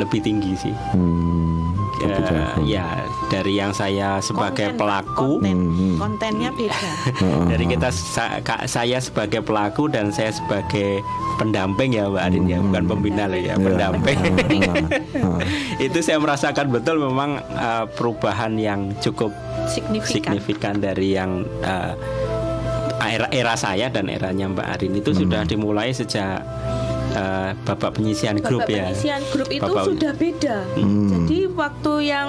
lebih 0.00 0.20
tinggi 0.22 0.56
sih. 0.56 0.72
Hmm, 0.96 1.61
Ya, 2.02 2.18
ya 2.60 2.86
dari 3.28 3.54
yang 3.54 3.70
saya 3.70 4.18
sebagai 4.18 4.68
Konten, 4.68 4.76
pelaku 4.76 5.30
konten. 5.38 5.58
Hmm. 5.68 5.96
kontennya 5.96 6.50
beda. 6.50 6.90
Dari 7.46 7.64
kita 7.64 7.88
sa- 7.88 8.42
saya 8.64 8.98
sebagai 8.98 9.40
pelaku 9.40 9.86
dan 9.86 10.10
saya 10.10 10.30
sebagai 10.30 10.98
pendamping 11.34 11.94
ya 11.94 12.06
Mbak 12.06 12.22
Arin 12.24 12.44
ya 12.44 12.58
bukan 12.60 12.84
pembina 12.86 13.24
lah 13.24 13.34
ya 13.36 13.54
Iya. 13.54 13.56
pendamping 13.56 14.18
itu 15.86 15.98
saya 15.98 16.18
merasakan 16.18 16.68
betul 16.68 17.00
memang 17.00 17.30
uh, 17.50 17.86
perubahan 17.88 18.54
yang 18.54 18.92
cukup 18.98 19.32
Signifikan. 19.64 20.36
signifikan 20.36 20.74
dari 20.76 21.14
yang 21.14 21.30
uh, 21.60 21.94
era 23.00 23.26
era 23.30 23.54
saya 23.54 23.88
dan 23.88 24.06
eranya 24.06 24.46
Mbak 24.48 24.66
Arin 24.68 24.92
itu 24.94 25.10
sudah 25.12 25.42
dimulai 25.42 25.90
sejak 25.90 26.42
uh, 27.12 27.50
babak 27.62 27.94
penyisian 27.94 28.36
grup 28.36 28.62
Bapak 28.62 28.70
ya 28.70 28.84
penyisihan 28.84 29.22
grup 29.28 29.48
itu 29.48 29.62
Bapak- 29.62 29.86
sudah 29.86 30.12
beda. 30.12 30.56
Hmm. 30.74 31.08
Jadi 31.08 31.38
waktu 31.48 31.92
yang 32.04 32.28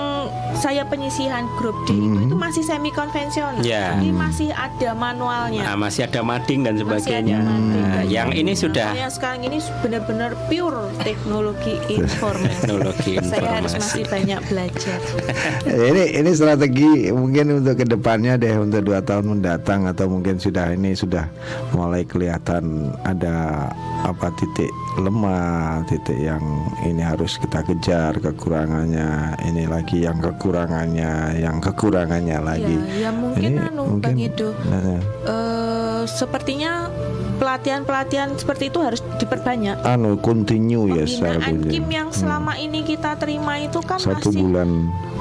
saya 0.54 0.84
penyisihan 0.84 1.44
grup 1.56 1.76
D 1.84 1.92
itu, 1.92 2.02
Hmm. 2.14 2.26
itu 2.26 2.36
masih 2.36 2.62
semi 2.62 2.90
konvensional. 2.90 3.62
Ya. 3.62 3.96
Jadi 3.96 4.10
masih 4.10 4.50
ada 4.52 4.90
manualnya. 4.94 5.64
Nah, 5.64 5.76
masih 5.80 6.06
ada 6.06 6.22
mading 6.22 6.62
dan 6.64 6.76
sebagainya. 6.76 7.38
Masih 7.38 7.46
ada 7.46 7.50
mading 7.50 7.72
Nah, 7.74 7.92
dan 7.96 8.06
yang 8.10 8.30
ini 8.32 8.54
sudah 8.54 8.90
Yang 8.94 9.14
sekarang 9.16 9.42
ini 9.44 9.58
benar-benar 9.80 10.32
pure 10.46 10.82
teknologi 11.00 11.76
informasi. 11.96 12.50
teknologi 12.54 13.14
Saya 13.20 13.50
harus 13.54 13.72
informasi. 13.72 13.80
masih 13.80 14.04
banyak 14.06 14.40
belajar. 14.46 15.00
ini 15.90 16.04
ini 16.14 16.30
strategi 16.32 16.90
mungkin 17.10 17.46
untuk 17.56 17.76
ke 17.76 17.86
depannya 17.86 18.34
deh 18.36 18.56
untuk 18.58 18.82
dua 18.84 19.00
tahun 19.00 19.26
mendatang 19.32 19.86
atau 19.86 20.06
mungkin 20.08 20.38
sudah 20.38 20.72
ini 20.72 20.94
sudah 20.94 21.30
mulai 21.72 22.04
kelihatan 22.04 22.64
ada 23.04 23.70
apa 24.02 24.28
titik 24.34 24.73
lemah 24.94 25.82
titik 25.84 26.16
yang 26.16 26.44
ini 26.80 27.02
harus 27.02 27.36
kita 27.36 27.62
kejar 27.64 28.14
kekurangannya 28.16 29.10
ini 29.44 29.66
lagi 29.66 30.06
yang 30.06 30.22
kekurangannya 30.22 31.34
yang 31.36 31.58
kekurangannya 31.58 32.38
lagi 32.38 32.78
Ya, 32.94 33.10
ya 33.10 33.12
mungkin 33.12 33.42
Ini 33.44 33.60
anu 33.68 33.82
mungkin- 33.90 34.02
Bang 34.06 34.20
Ido. 34.22 34.50
Nah, 34.64 35.02
Eh, 35.26 36.02
sepertinya 36.06 36.94
pelatihan-pelatihan 37.38 38.36
seperti 38.36 38.70
itu 38.70 38.80
harus 38.80 39.02
diperbanyak. 39.18 39.82
anu 39.84 40.16
continue 40.18 40.86
ya 40.92 41.04
Pembinaan 41.04 41.42
berjalan. 41.58 41.72
Kim 41.72 41.86
yang 41.90 42.10
selama 42.12 42.54
ini 42.56 42.80
kita 42.82 43.18
terima 43.18 43.58
itu 43.58 43.80
kan 43.82 43.98
satu 43.98 44.30
masih 44.30 44.40
bulan 44.40 44.70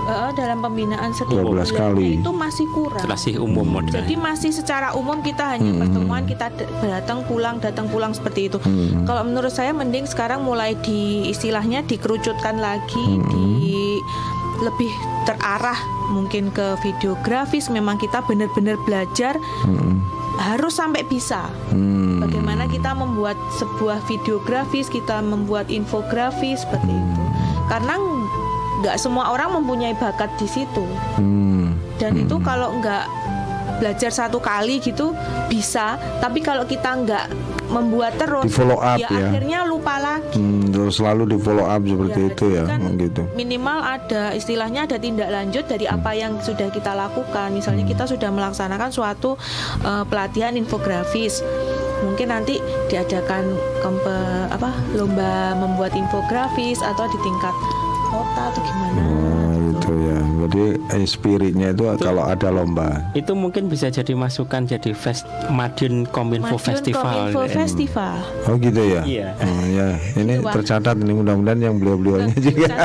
eh, 0.04 0.30
dalam 0.32 0.58
pembinaan 0.60 1.10
setiap 1.10 1.38
12 1.38 1.70
bulannya 1.70 1.74
kali. 1.74 2.08
itu 2.18 2.30
masih 2.30 2.66
kurang. 2.68 3.02
Terasi 3.02 3.30
umum 3.36 3.64
modelnya. 3.64 4.00
Jadi 4.00 4.14
masih 4.14 4.50
secara 4.50 4.92
umum 4.92 5.20
kita 5.20 5.44
hanya 5.48 5.68
Hmm. 5.68 5.80
pertemuan 5.80 6.22
kita 6.24 6.46
datang 6.80 7.22
pulang 7.24 7.56
datang 7.58 7.86
pulang 7.86 8.10
seperti 8.10 8.46
itu. 8.46 8.58
Hmm. 8.58 9.04
Kalau 9.04 9.22
menurut 9.22 9.50
saya 9.50 9.70
mending 9.70 10.04
sekarang 10.04 10.42
mulai 10.42 10.74
di 10.76 11.00
istilahnya 11.26 11.82
dikerucutkan 11.82 12.58
lagi 12.58 12.98
Hmm. 12.98 13.26
di 13.28 13.98
lebih 14.60 14.90
terarah 15.22 15.78
mungkin 16.08 16.50
ke 16.50 16.78
videografis 16.80 17.66
memang 17.66 17.96
kita 17.96 18.22
benar-benar 18.22 18.78
belajar 18.80 19.34
Hmm. 19.62 19.98
harus 20.34 20.72
sampai 20.72 21.02
bisa 21.04 21.50
Hmm. 21.68 22.20
bagaimana 22.20 22.66
kita 22.66 22.92
membuat 22.92 23.34
sebuah 23.52 24.02
videografis 24.02 24.86
kita 24.86 25.18
membuat 25.20 25.66
infografis 25.68 26.62
seperti 26.62 26.90
itu 26.90 27.22
karena 27.66 27.94
nggak 28.82 28.98
semua 28.98 29.30
orang 29.30 29.62
mempunyai 29.62 29.94
bakat 29.94 30.28
di 30.36 30.44
situ 30.44 30.82
Hmm. 31.16 31.78
dan 31.96 32.18
itu 32.18 32.36
kalau 32.42 32.74
nggak 32.82 33.06
belajar 33.78 34.10
satu 34.10 34.38
kali 34.38 34.78
gitu 34.78 35.14
bisa 35.46 35.98
tapi 36.18 36.38
kalau 36.38 36.66
kita 36.66 36.90
nggak 36.92 37.26
membuat 37.72 38.20
terus, 38.20 38.44
Di 38.44 38.52
follow 38.52 38.76
up 38.76 39.00
ya, 39.00 39.08
ya. 39.08 39.32
akhirnya 39.32 39.64
lupa 39.64 39.96
lagi. 39.96 40.36
Hmm, 40.36 40.68
terus 40.68 41.00
selalu 41.00 41.32
di 41.32 41.36
follow 41.40 41.64
up 41.64 41.80
seperti 41.80 42.20
Ya, 42.20 42.28
itu 42.28 42.44
ya, 42.52 42.62
kan 42.68 42.80
gitu. 43.00 43.22
Minimal 43.32 43.78
ada 43.80 44.36
istilahnya 44.36 44.84
ada 44.84 45.00
tindak 45.00 45.32
lanjut 45.32 45.64
dari 45.64 45.88
apa 45.88 46.12
yang 46.12 46.36
sudah 46.44 46.68
kita 46.68 46.92
lakukan. 46.92 47.48
Misalnya 47.48 47.88
kita 47.88 48.04
sudah 48.04 48.28
melaksanakan 48.28 48.92
suatu 48.92 49.40
eh, 49.80 50.04
pelatihan 50.04 50.52
infografis. 50.52 51.40
Mungkin 52.04 52.28
nanti 52.28 52.60
diadakan 52.92 53.56
kempe, 53.80 54.18
apa 54.52 54.68
lomba 54.92 55.56
membuat 55.56 55.96
infografis 55.96 56.76
atau 56.84 57.08
di 57.08 57.16
tingkat 57.24 57.56
kota 58.12 58.52
atau 58.52 58.60
gimana. 58.60 59.00
Nah, 59.00 59.56
itu 59.72 59.92
ya. 59.96 60.18
Jadi 60.44 60.62
eh, 60.92 61.06
spiritnya 61.08 61.68
itu 61.72 61.88
kalau 61.96 62.28
ada 62.28 62.52
lomba. 62.52 63.00
Itu 63.16 63.32
mungkin 63.32 63.72
bisa 63.72 63.88
jadi 63.88 64.12
masukan 64.12 64.68
jadi 64.68 64.92
fest 64.92 65.24
Madiun 65.48 66.04
Kominfo 66.12 66.60
Madiun 66.60 66.60
Festival. 66.60 67.32
Kominfo 67.32 67.40
ya. 67.48 67.52
Festival. 67.56 68.16
Oh 68.44 68.60
gitu 68.60 68.82
ya. 68.84 69.02
Iya. 69.08 69.28
Oh, 69.40 69.64
ya. 69.72 69.88
Ini 70.20 70.32
Gitu, 70.42 70.50
tercatat 70.58 70.98
ini 70.98 71.14
mudah-mudahan 71.14 71.60
yang 71.62 71.78
beliau-beliaunya 71.78 72.34
juga. 72.34 72.66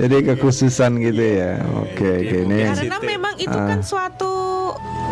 Jadi 0.00 0.16
kekhususan 0.30 1.02
gitu 1.02 1.24
ya. 1.42 1.58
Oke, 1.82 2.06
oke 2.22 2.36
ini 2.46 2.56
Karena 2.66 2.98
memang 3.02 3.34
itu 3.38 3.58
kan 3.58 3.78
suatu 3.82 4.30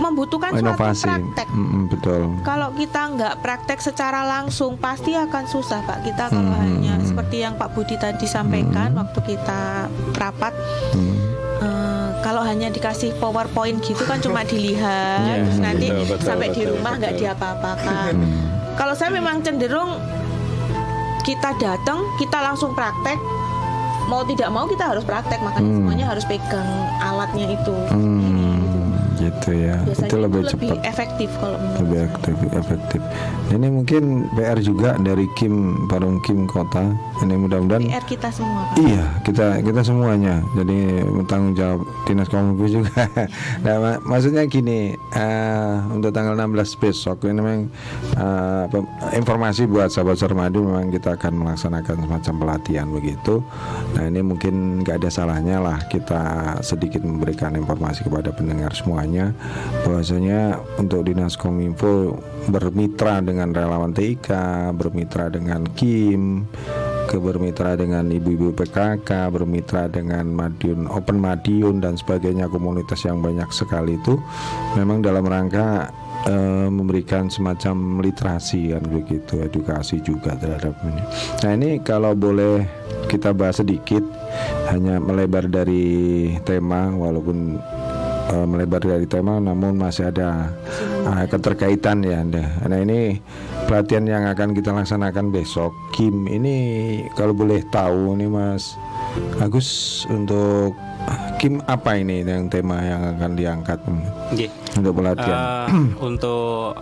membutuhkan 0.02 0.50
inovasi. 0.58 1.06
suatu 1.06 1.06
praktek. 1.06 1.48
Mm-mm, 1.54 1.82
betul. 1.86 2.20
Kalau 2.42 2.68
kita 2.74 3.00
nggak 3.14 3.34
praktek 3.38 3.78
secara 3.78 4.26
langsung 4.26 4.74
pasti 4.74 5.14
akan 5.14 5.44
susah 5.46 5.86
Pak. 5.86 5.98
Kita 6.02 6.24
kalau 6.28 6.54
hanya 6.58 6.98
seperti 7.00 7.36
yang 7.40 7.54
Pak 7.54 7.70
Budi 7.72 7.94
tadi 7.94 8.26
sampaikan 8.26 8.98
waktu 8.98 9.20
kita 9.22 9.86
rapat, 10.18 10.50
eh, 11.62 12.08
kalau 12.20 12.42
hanya 12.42 12.68
dikasih 12.68 13.14
PowerPoint 13.22 13.78
gitu 13.80 14.02
kan 14.02 14.18
cuma 14.18 14.42
dilihat, 14.50 15.22
Iya, 15.22 15.34
terus 15.46 15.60
nanti 15.62 15.86
betul, 15.88 16.06
betul, 16.18 16.26
sampai 16.26 16.48
di 16.50 16.62
betul, 16.62 16.72
rumah 16.74 16.92
nggak 16.98 17.14
diapa-apakan. 17.14 18.12
Kalau 18.72 18.94
saya 18.96 19.10
memang 19.12 19.44
cenderung 19.44 20.00
kita 21.22 21.54
datang, 21.56 22.02
kita 22.18 22.42
langsung 22.42 22.74
praktek. 22.74 23.20
Mau 24.10 24.26
tidak 24.26 24.50
mau 24.50 24.66
kita 24.66 24.90
harus 24.90 25.06
praktek, 25.06 25.38
makanya 25.40 25.72
semuanya 25.78 26.06
harus 26.10 26.26
pegang 26.26 26.66
alatnya 26.98 27.54
itu. 27.54 27.76
Hmm, 27.94 28.41
gitu 29.16 29.50
ya. 29.52 29.76
Biasanya 29.82 30.08
itu 30.08 30.16
lebih 30.16 30.40
lebih 30.42 30.70
cepat. 30.70 30.78
efektif 30.84 31.30
kalau 31.38 31.56
menurut 31.56 31.78
lebih 31.82 31.98
aktif, 32.06 32.34
efektif. 32.52 33.00
Ini 33.50 33.66
mungkin 33.68 34.02
PR 34.32 34.58
juga 34.58 34.90
dari 34.96 35.26
Kim 35.34 35.54
Parung 35.86 36.18
Kim 36.22 36.44
Kota. 36.46 36.92
Ini 37.20 37.34
mudah-mudahan 37.36 37.82
PR 37.82 38.04
kita 38.04 38.28
semua. 38.30 38.64
Pak. 38.72 38.76
Iya, 38.80 39.04
kita 39.22 39.46
kita 39.60 39.80
semuanya. 39.82 40.40
Jadi 40.54 40.78
bertanggung 41.04 41.54
jawab 41.54 41.80
dinas 42.04 42.28
kominfo 42.28 42.66
juga. 42.66 43.04
nah, 43.64 43.74
mak- 43.78 44.02
maksudnya 44.04 44.44
gini, 44.46 44.92
eh, 44.94 45.74
untuk 45.90 46.10
tanggal 46.10 46.34
16 46.34 46.78
besok 46.78 47.24
ini 47.24 47.38
memang 47.38 47.60
pem- 48.68 48.88
informasi 49.12 49.66
buat 49.66 49.88
sahabat 49.88 50.16
Sarmadu 50.16 50.64
memang 50.64 50.88
kita 50.88 51.14
akan 51.14 51.44
melaksanakan 51.44 51.96
semacam 52.06 52.34
pelatihan 52.38 52.88
begitu. 52.88 53.44
Nah 53.94 54.04
ini 54.06 54.20
mungkin 54.22 54.82
nggak 54.82 55.02
ada 55.02 55.10
salahnya 55.10 55.58
lah 55.58 55.78
kita 55.86 56.22
sedikit 56.60 57.02
memberikan 57.02 57.54
informasi 57.54 58.02
kepada 58.02 58.32
pendengar 58.32 58.72
semuanya 59.02 59.34
bahwasanya 59.82 60.62
untuk 60.78 61.02
dinas 61.02 61.34
kominfo 61.34 62.22
bermitra 62.46 63.18
dengan 63.18 63.50
relawan 63.50 63.90
TIK, 63.90 64.30
bermitra 64.78 65.26
dengan 65.26 65.66
Kim 65.74 66.46
ke 67.10 67.18
bermitra 67.18 67.74
dengan 67.74 68.06
ibu-ibu 68.14 68.54
PKK, 68.54 69.34
bermitra 69.34 69.90
dengan 69.90 70.30
Madiun 70.30 70.86
Open 70.86 71.18
Madiun 71.18 71.82
dan 71.82 71.98
sebagainya 71.98 72.46
komunitas 72.46 73.02
yang 73.02 73.18
banyak 73.18 73.50
sekali 73.50 73.98
itu 73.98 74.22
memang 74.78 75.02
dalam 75.02 75.26
rangka 75.26 75.90
eh, 76.30 76.70
memberikan 76.70 77.26
semacam 77.26 78.06
literasi 78.06 78.70
kan 78.70 78.86
begitu, 78.86 79.42
edukasi 79.42 79.98
juga 79.98 80.38
terhadap 80.38 80.78
ini. 80.86 81.02
Nah 81.42 81.50
ini 81.58 81.70
kalau 81.82 82.14
boleh 82.14 82.62
kita 83.10 83.34
bahas 83.34 83.58
sedikit 83.58 84.06
hanya 84.70 85.02
melebar 85.02 85.50
dari 85.50 86.30
tema 86.46 86.86
walaupun 86.94 87.58
eh, 88.32 88.46
melebar 88.48 88.80
dari 88.80 89.04
tema 89.04 89.36
namun 89.36 89.76
masih 89.76 90.08
ada 90.08 90.48
ah, 91.04 91.28
keterkaitan 91.28 92.00
ya 92.00 92.24
Nah 92.24 92.78
ini 92.78 93.20
pelatihan 93.68 94.04
yang 94.04 94.24
akan 94.26 94.56
kita 94.56 94.72
laksanakan 94.72 95.28
besok 95.28 95.70
Kim 95.92 96.24
ini 96.26 96.56
kalau 97.12 97.36
boleh 97.36 97.60
tahu 97.68 98.16
nih 98.16 98.26
Mas 98.26 98.74
Agus 99.38 99.68
untuk 100.08 100.72
Kim 101.36 101.58
apa 101.66 101.98
ini 101.98 102.22
yang 102.22 102.46
tema 102.46 102.78
yang 102.80 103.18
akan 103.18 103.34
diangkat 103.34 103.78
Nggih. 104.30 104.50
untuk 104.78 104.92
pelatihan 104.94 105.36
Eh, 105.66 105.66
untuk 106.00 106.78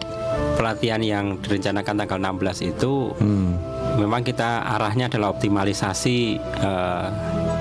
pelatihan 0.54 1.00
yang 1.00 1.40
direncanakan 1.40 1.94
tanggal 1.96 2.18
16 2.20 2.60
itu 2.60 3.16
Hmm. 3.16 3.56
memang 3.96 4.20
kita 4.20 4.62
arahnya 4.68 5.08
adalah 5.08 5.32
optimalisasi 5.32 6.18
eh, 6.36 7.06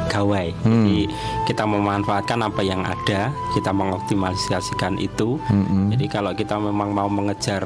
gawai. 0.09 0.51
Hmm. 0.65 0.89
Jadi 0.89 1.07
kita 1.45 1.63
memanfaatkan 1.63 2.41
apa 2.41 2.61
yang 2.65 2.81
ada, 2.83 3.29
kita 3.53 3.69
mengoptimalisasikan 3.69 4.97
itu. 4.97 5.37
Hmm, 5.47 5.93
Jadi 5.93 6.05
kalau 6.09 6.33
kita 6.33 6.57
memang 6.57 6.91
mau 6.91 7.07
mengejar 7.07 7.61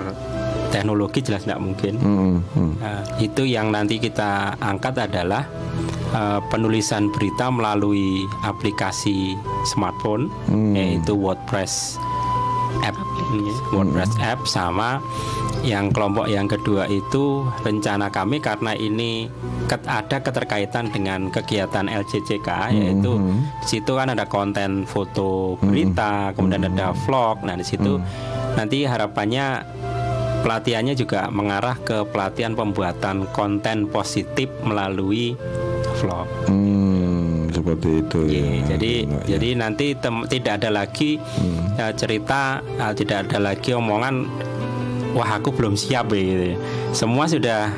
teknologi 0.69 1.23
jelas 1.23 1.47
tidak 1.47 1.61
mungkin. 1.63 1.93
Hmm, 2.01 2.35
hmm. 2.53 2.71
Nah, 2.81 2.99
itu 3.21 3.47
yang 3.47 3.71
nanti 3.71 4.01
kita 4.01 4.57
angkat 4.59 5.07
adalah 5.07 5.47
eh, 6.13 6.39
penulisan 6.51 7.09
berita 7.09 7.49
melalui 7.49 8.25
aplikasi 8.43 9.37
smartphone 9.65 10.27
Hmm. 10.49 10.75
yaitu 10.75 11.13
WordPress 11.15 11.97
app 12.81 12.97
ya, 12.97 13.55
WordPress 13.71 14.13
app 14.19 14.43
sama 14.49 14.97
yang 15.63 15.89
kelompok 15.89 16.27
yang 16.27 16.43
kedua 16.43 16.85
itu 16.85 17.41
rencana 17.63 18.07
kami 18.07 18.37
karena 18.37 18.75
ini 18.75 19.31
ket- 19.65 19.87
ada 19.87 20.19
keterkaitan 20.19 20.91
dengan 20.91 21.31
kegiatan 21.31 21.87
LCCK 21.87 22.49
yaitu 22.69 23.15
di 23.57 23.67
situ 23.69 23.95
kan 23.95 24.11
ada 24.11 24.27
konten 24.27 24.83
foto 24.83 25.55
berita 25.57 26.35
kemudian 26.35 26.67
ada 26.67 26.91
vlog. 27.07 27.41
Nah 27.41 27.55
di 27.55 27.63
situ 27.63 27.95
nanti 28.53 28.83
harapannya 28.83 29.63
pelatihannya 30.43 30.93
juga 30.93 31.31
mengarah 31.31 31.79
ke 31.79 32.03
pelatihan 32.05 32.51
pembuatan 32.51 33.23
konten 33.31 33.87
positif 33.87 34.51
melalui 34.61 35.39
vlog. 35.95 36.27
Hmm, 36.51 37.47
seperti 37.47 38.03
itu 38.03 38.19
ya. 38.25 38.35
Iya, 38.35 38.43
jadi 38.75 38.93
Nah, 39.05 39.15
ya. 39.15 39.25
jadi 39.31 39.49
nanti 39.55 39.87
tem- 39.95 40.27
tidak 40.27 40.59
ada 40.59 40.69
lagi 40.75 41.15
ya, 41.73 41.95
cerita, 41.95 42.59
uh, 42.59 42.91
tidak 42.91 43.31
ada 43.31 43.39
lagi 43.41 43.71
omongan 43.71 44.27
wah 45.13 45.29
aku 45.33 45.49
belum 45.49 45.73
siap 45.73 46.09
ya, 46.09 46.19
gitu. 46.19 46.45
Semua 46.91 47.25
sudah 47.25 47.69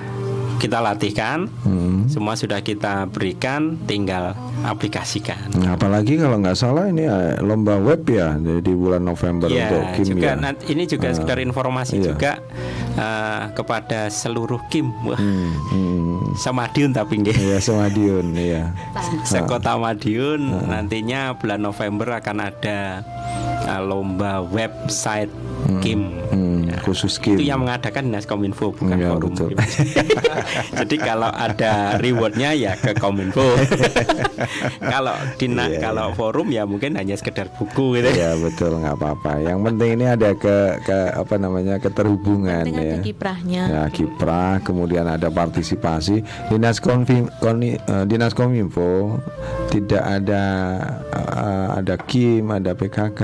kita 0.55 0.79
latihkan, 0.79 1.51
Hmm. 1.61 2.07
semua 2.07 2.33
sudah 2.33 2.59
kita 2.59 3.05
berikan, 3.07 3.75
tinggal 3.83 4.31
aplikasikan. 4.63 5.51
Nah, 5.53 5.75
apalagi 5.75 6.15
kalau 6.15 6.39
nggak 6.39 6.55
salah 6.55 6.88
ini 6.88 7.05
eh, 7.05 7.38
lomba 7.39 7.75
web 7.77 8.01
ya 8.03 8.33
jadi 8.36 8.63
di 8.63 8.73
bulan 8.73 9.03
November 9.03 9.45
Ya, 9.45 9.67
untuk 9.67 9.83
Kim 9.93 10.05
juga 10.15 10.31
ya. 10.33 10.51
ini 10.65 10.83
juga 10.86 11.07
Ah, 11.07 11.13
sekedar 11.13 11.38
informasi 11.38 11.93
iya. 11.95 12.05
juga 12.07 12.31
uh, 12.95 13.51
kepada 13.51 14.07
seluruh 14.07 14.57
Kim, 14.65 14.89
wah, 15.03 15.19
Hmm, 15.19 15.51
hmm. 15.69 16.17
sama 16.36 16.65
Madiun 16.65 16.91
tapi 16.91 17.19
nggih. 17.19 17.36
Iya 17.36 17.57
Semadiun 17.59 18.25
iya. 18.33 18.71
Sekota 19.21 19.75
Madiun 19.75 20.39
nantinya 20.65 21.36
bulan 21.36 21.61
November 21.61 22.15
akan 22.15 22.38
ada 22.41 23.03
uh, 23.67 23.81
lomba 23.83 24.39
website 24.41 25.29
Kim. 25.83 26.09
Hmm, 26.31 26.55
Ya, 26.64 26.64
khusus 26.80 27.15
Kim. 27.17 27.36
Itu 27.36 27.45
yang 27.45 27.61
mengadakan 27.61 28.09
Dinas 28.09 28.26
Kominfo 28.26 28.71
bukan 28.71 28.95
Iya, 28.95 29.09
forum. 29.11 29.32
betul. 29.32 29.49
Jadi 30.80 30.95
kalau 30.97 31.30
ada 31.30 31.71
rewardnya 31.97 32.51
ya 32.51 32.73
ke 32.76 32.91
Kominfo. 32.93 33.43
kalau 34.93 35.15
dina, 35.36 35.67
Iya, 35.67 35.80
kalau 35.82 36.11
forum 36.13 36.47
ya 36.49 36.63
mungkin 36.63 36.95
hanya 36.95 37.15
sekedar 37.15 37.49
buku 37.51 37.97
gitu. 37.97 38.09
Iya 38.09 38.36
betul 38.38 38.80
nggak 38.80 38.95
apa-apa. 38.95 39.41
Yang 39.41 39.59
penting 39.63 39.89
ini 39.95 40.05
ada 40.07 40.30
ke, 40.34 40.55
ke 40.82 40.97
apa 41.13 41.36
namanya 41.36 41.76
keterhubungan 41.78 42.63
ya. 42.65 42.82
ada 42.95 42.97
kiprahnya. 43.01 43.63
Ya 43.65 43.84
kiprah, 43.89 44.59
kemudian 44.61 45.05
ada 45.05 45.28
partisipasi. 45.30 46.21
Dinas 46.47 46.80
Konfim, 46.80 47.28
Koni- 47.39 47.80
eh, 47.80 48.05
Dinas 48.05 48.34
Kominfo 48.34 49.19
tidak 49.69 50.03
ada 50.03 50.43
eh, 51.11 51.67
ada 51.76 51.95
Kim, 51.99 52.49
ada 52.49 52.71
PKK. 52.71 53.21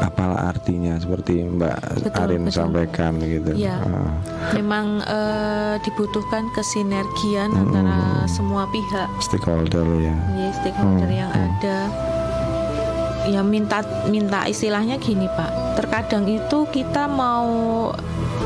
Apalah 0.00 0.50
artinya 0.50 0.98
seperti 0.98 1.42
Mbak 1.42 1.76
Betul, 2.04 2.20
Arin 2.20 2.42
betul. 2.44 2.52
Sampaikan 2.66 3.12
gitu. 3.18 3.50
Iya. 3.52 3.76
Ah. 3.80 4.12
Memang 4.52 5.00
eh, 5.00 5.74
dibutuhkan 5.80 6.48
kesinergian 6.50 7.50
antara 7.50 8.24
semua 8.26 8.64
pihak, 8.68 9.08
stakeholder 9.18 9.84
ya. 9.98 10.14
ya, 10.34 10.48
stakeholder 10.54 11.06
Hmm, 11.06 11.20
yang 11.20 11.30
ada. 11.30 11.78
Ya 13.24 13.40
minta 13.40 13.80
minta 14.06 14.44
istilahnya 14.44 15.00
gini 15.00 15.24
Pak. 15.26 15.80
Terkadang 15.80 16.28
itu 16.28 16.68
kita 16.68 17.08
mau 17.08 17.88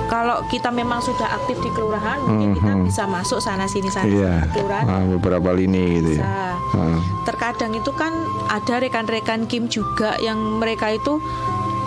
kalau 0.06 0.40
kita 0.48 0.70
memang 0.70 1.02
sudah 1.02 1.34
aktif 1.34 1.58
di 1.58 1.68
kelurahan, 1.68 2.16
mungkin 2.22 2.54
kita 2.54 2.72
Mhm. 2.72 2.84
bisa 2.86 3.04
masuk 3.04 3.42
sana 3.42 3.66
sini 3.66 3.90
sana 3.90 4.06
Iya. 4.06 4.32
sini 4.38 4.52
kelurahan. 4.54 4.86
Ah, 4.86 5.02
beberapa 5.04 5.50
lini 5.50 5.98
gitu 5.98 6.10
ya. 6.16 6.24
Ah. 6.24 6.96
Terkadang 7.24 7.74
itu 7.74 7.90
kan 7.92 8.14
ada 8.48 8.78
rekan-rekan 8.78 9.44
Kim 9.44 9.66
juga 9.66 10.16
yang 10.18 10.38
mereka 10.56 10.88
itu 10.88 11.18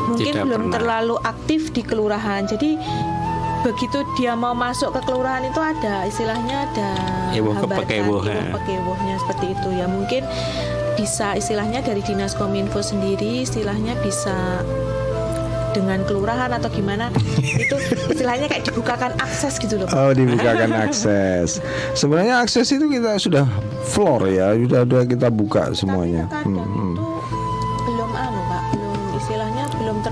mungkin 0.08 0.32
Tidak 0.32 0.44
belum 0.44 0.62
pernah. 0.64 0.74
terlalu 0.76 1.16
aktif 1.22 1.70
di 1.70 1.82
kelurahan. 1.82 2.44
Jadi 2.44 2.78
begitu 3.62 4.02
dia 4.16 4.34
mau 4.34 4.58
masuk 4.58 4.90
ke 4.92 5.06
kelurahan 5.06 5.46
itu 5.46 5.62
ada 5.62 6.02
istilahnya 6.04 6.66
ada 6.66 6.90
Ewoh 7.30 7.54
ya. 8.26 8.58
pekewohnya 8.58 9.16
seperti 9.22 9.54
itu 9.54 9.70
ya 9.70 9.86
mungkin 9.86 10.26
bisa 10.98 11.38
istilahnya 11.38 11.86
dari 11.86 12.02
dinas 12.02 12.34
kominfo 12.34 12.82
sendiri 12.82 13.46
istilahnya 13.46 13.94
bisa 14.02 14.66
dengan 15.72 16.04
kelurahan 16.04 16.52
atau 16.52 16.68
gimana 16.68 17.14
itu 17.64 17.76
istilahnya 18.10 18.50
kayak 18.50 18.66
dibukakan 18.66 19.14
akses 19.16 19.56
gitu 19.56 19.80
loh 19.80 19.88
Pak. 19.88 19.96
Oh 19.96 20.12
dibukakan 20.12 20.68
akses. 20.76 21.64
Sebenarnya 22.02 22.44
akses 22.44 22.68
itu 22.68 22.86
kita 22.90 23.16
sudah 23.16 23.48
floor 23.88 24.28
ya, 24.28 24.52
sudah 24.52 24.84
sudah 24.84 25.04
kita 25.06 25.28
buka 25.32 25.72
semuanya. 25.72 26.28
Tapi 26.28 26.50
kadang 26.50 26.68
Hmm, 26.68 26.68
hmm. 26.68 26.92
itu 26.92 27.08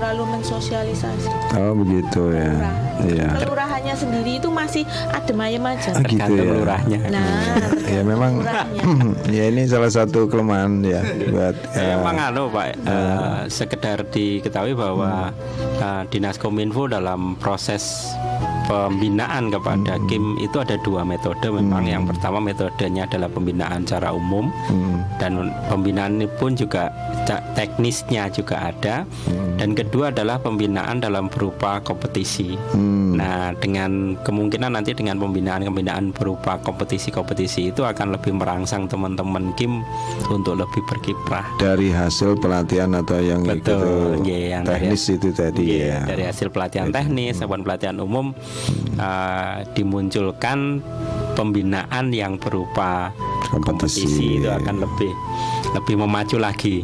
terlalu 0.00 0.40
mensosialisasi. 0.40 1.28
Oh 1.60 1.76
begitu 1.76 2.32
ya. 2.32 2.56
Iya. 3.00 3.32
kelurahannya 3.32 3.94
sendiri 3.96 4.40
itu 4.40 4.48
masih 4.48 4.84
adem 5.12 5.40
ayem 5.40 5.64
aja. 5.64 5.92
Ah, 5.92 6.04
gitu 6.04 6.20
tergantung 6.20 6.36
ya. 6.36 6.52
lurahnya 6.56 6.98
nah 7.08 7.24
Ya 7.88 8.02
memang 8.04 8.32
ya 9.36 9.44
ini 9.48 9.64
salah 9.68 9.88
satu 9.92 10.28
kelemahan 10.28 10.84
ya 10.84 11.00
buat 11.32 11.56
Ya, 11.76 11.80
eh, 11.80 11.96
emang 11.96 12.16
anu 12.16 12.52
Pak, 12.52 12.66
eh, 12.76 13.40
sekedar 13.48 14.04
diketahui 14.08 14.76
bahwa 14.76 15.32
eh, 15.80 16.02
Dinas 16.12 16.36
Kominfo 16.36 16.88
dalam 16.88 17.36
proses 17.40 18.12
pembinaan 18.70 19.50
kepada 19.50 19.98
Kim 20.06 20.38
itu 20.38 20.62
ada 20.62 20.78
dua 20.86 21.02
metode. 21.02 21.42
Memang 21.50 21.82
yang 21.90 22.06
pertama 22.06 22.38
metodenya 22.38 23.10
adalah 23.10 23.26
pembinaan 23.26 23.82
secara 23.82 24.14
umum. 24.14 24.46
Dan 25.18 25.50
pembinaan 25.66 26.22
ini 26.22 26.30
pun 26.38 26.54
juga 26.54 26.94
teknisnya 27.54 28.26
juga 28.28 28.70
ada 28.70 29.04
dan 29.54 29.70
kedua 29.72 30.08
adalah 30.08 30.36
pembinaan 30.36 30.98
dalam 30.98 31.28
berupa 31.28 31.78
kompetisi. 31.80 32.56
hmm, 32.56 32.98
Nah, 33.12 33.52
dengan 33.54 34.16
kemungkinan 34.16 34.72
nanti 34.72 34.90
dengan 34.90 35.20
pembinaan-pembinaan 35.20 36.10
berupa 36.10 36.56
kompetisi-kompetisi 36.58 37.68
itu 37.68 37.82
akan 37.82 38.16
lebih 38.16 38.32
merangsang 38.32 38.88
teman-teman 38.88 39.52
Kim 39.54 39.84
untuk 40.28 40.56
lebih 40.56 40.80
berkiprah. 40.84 41.44
dari 41.58 41.90
hasil 41.90 42.34
pelatihan 42.34 42.96
atau 42.96 43.20
yang 43.20 43.44
Betul, 43.44 44.16
itu 44.16 44.26
iya, 44.26 44.38
yang 44.50 44.62
dari- 44.64 44.88
teknis 44.88 45.04
itu 45.06 45.28
tadi 45.30 45.64
Iya, 45.70 45.84
ya. 45.84 45.98
Dari 46.06 46.22
hasil 46.24 46.48
pelatihan 46.48 46.88
teknis 46.88 47.36
maupun 47.38 47.60
pelatihan 47.60 47.96
umum 47.98 48.32
uh, 48.96 49.54
dimunculkan 49.70 50.80
pembinaan 51.34 52.08
yang 52.10 52.36
berupa 52.36 53.12
Kompetisi. 53.46 54.06
kompetisi, 54.06 54.26
itu 54.38 54.48
akan 54.48 54.76
lebih 54.78 55.12
lebih 55.76 56.00
memacu 56.00 56.36
lagi. 56.36 56.82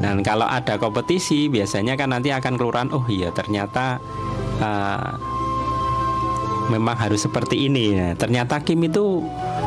Dan 0.00 0.24
kalau 0.24 0.48
ada 0.48 0.80
kompetisi 0.80 1.52
biasanya 1.52 1.94
kan 1.94 2.12
nanti 2.16 2.32
akan 2.32 2.56
keluaran 2.56 2.88
oh 2.90 3.04
iya 3.06 3.28
ternyata 3.30 4.00
uh, 4.58 5.10
memang 6.72 6.96
harus 6.96 7.24
seperti 7.24 7.68
ini. 7.68 7.92
Nah, 7.96 8.12
ternyata 8.16 8.62
Kim 8.64 8.80
itu 8.86 9.20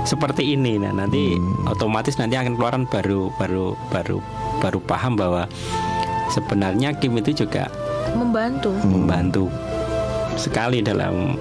seperti 0.08 0.58
ini. 0.58 0.82
Nah, 0.82 0.94
nanti 0.96 1.38
otomatis 1.70 2.18
nanti 2.18 2.40
akan 2.40 2.58
keluaran 2.58 2.84
baru 2.90 3.30
baru 3.38 3.78
baru 3.94 4.18
baru 4.64 4.80
paham 4.82 5.14
bahwa 5.20 5.46
sebenarnya 6.34 6.96
Kim 6.98 7.18
itu 7.22 7.46
juga 7.46 7.70
membantu 8.16 8.72
membantu 8.88 9.46
sekali 10.36 10.84
dalam 10.84 11.36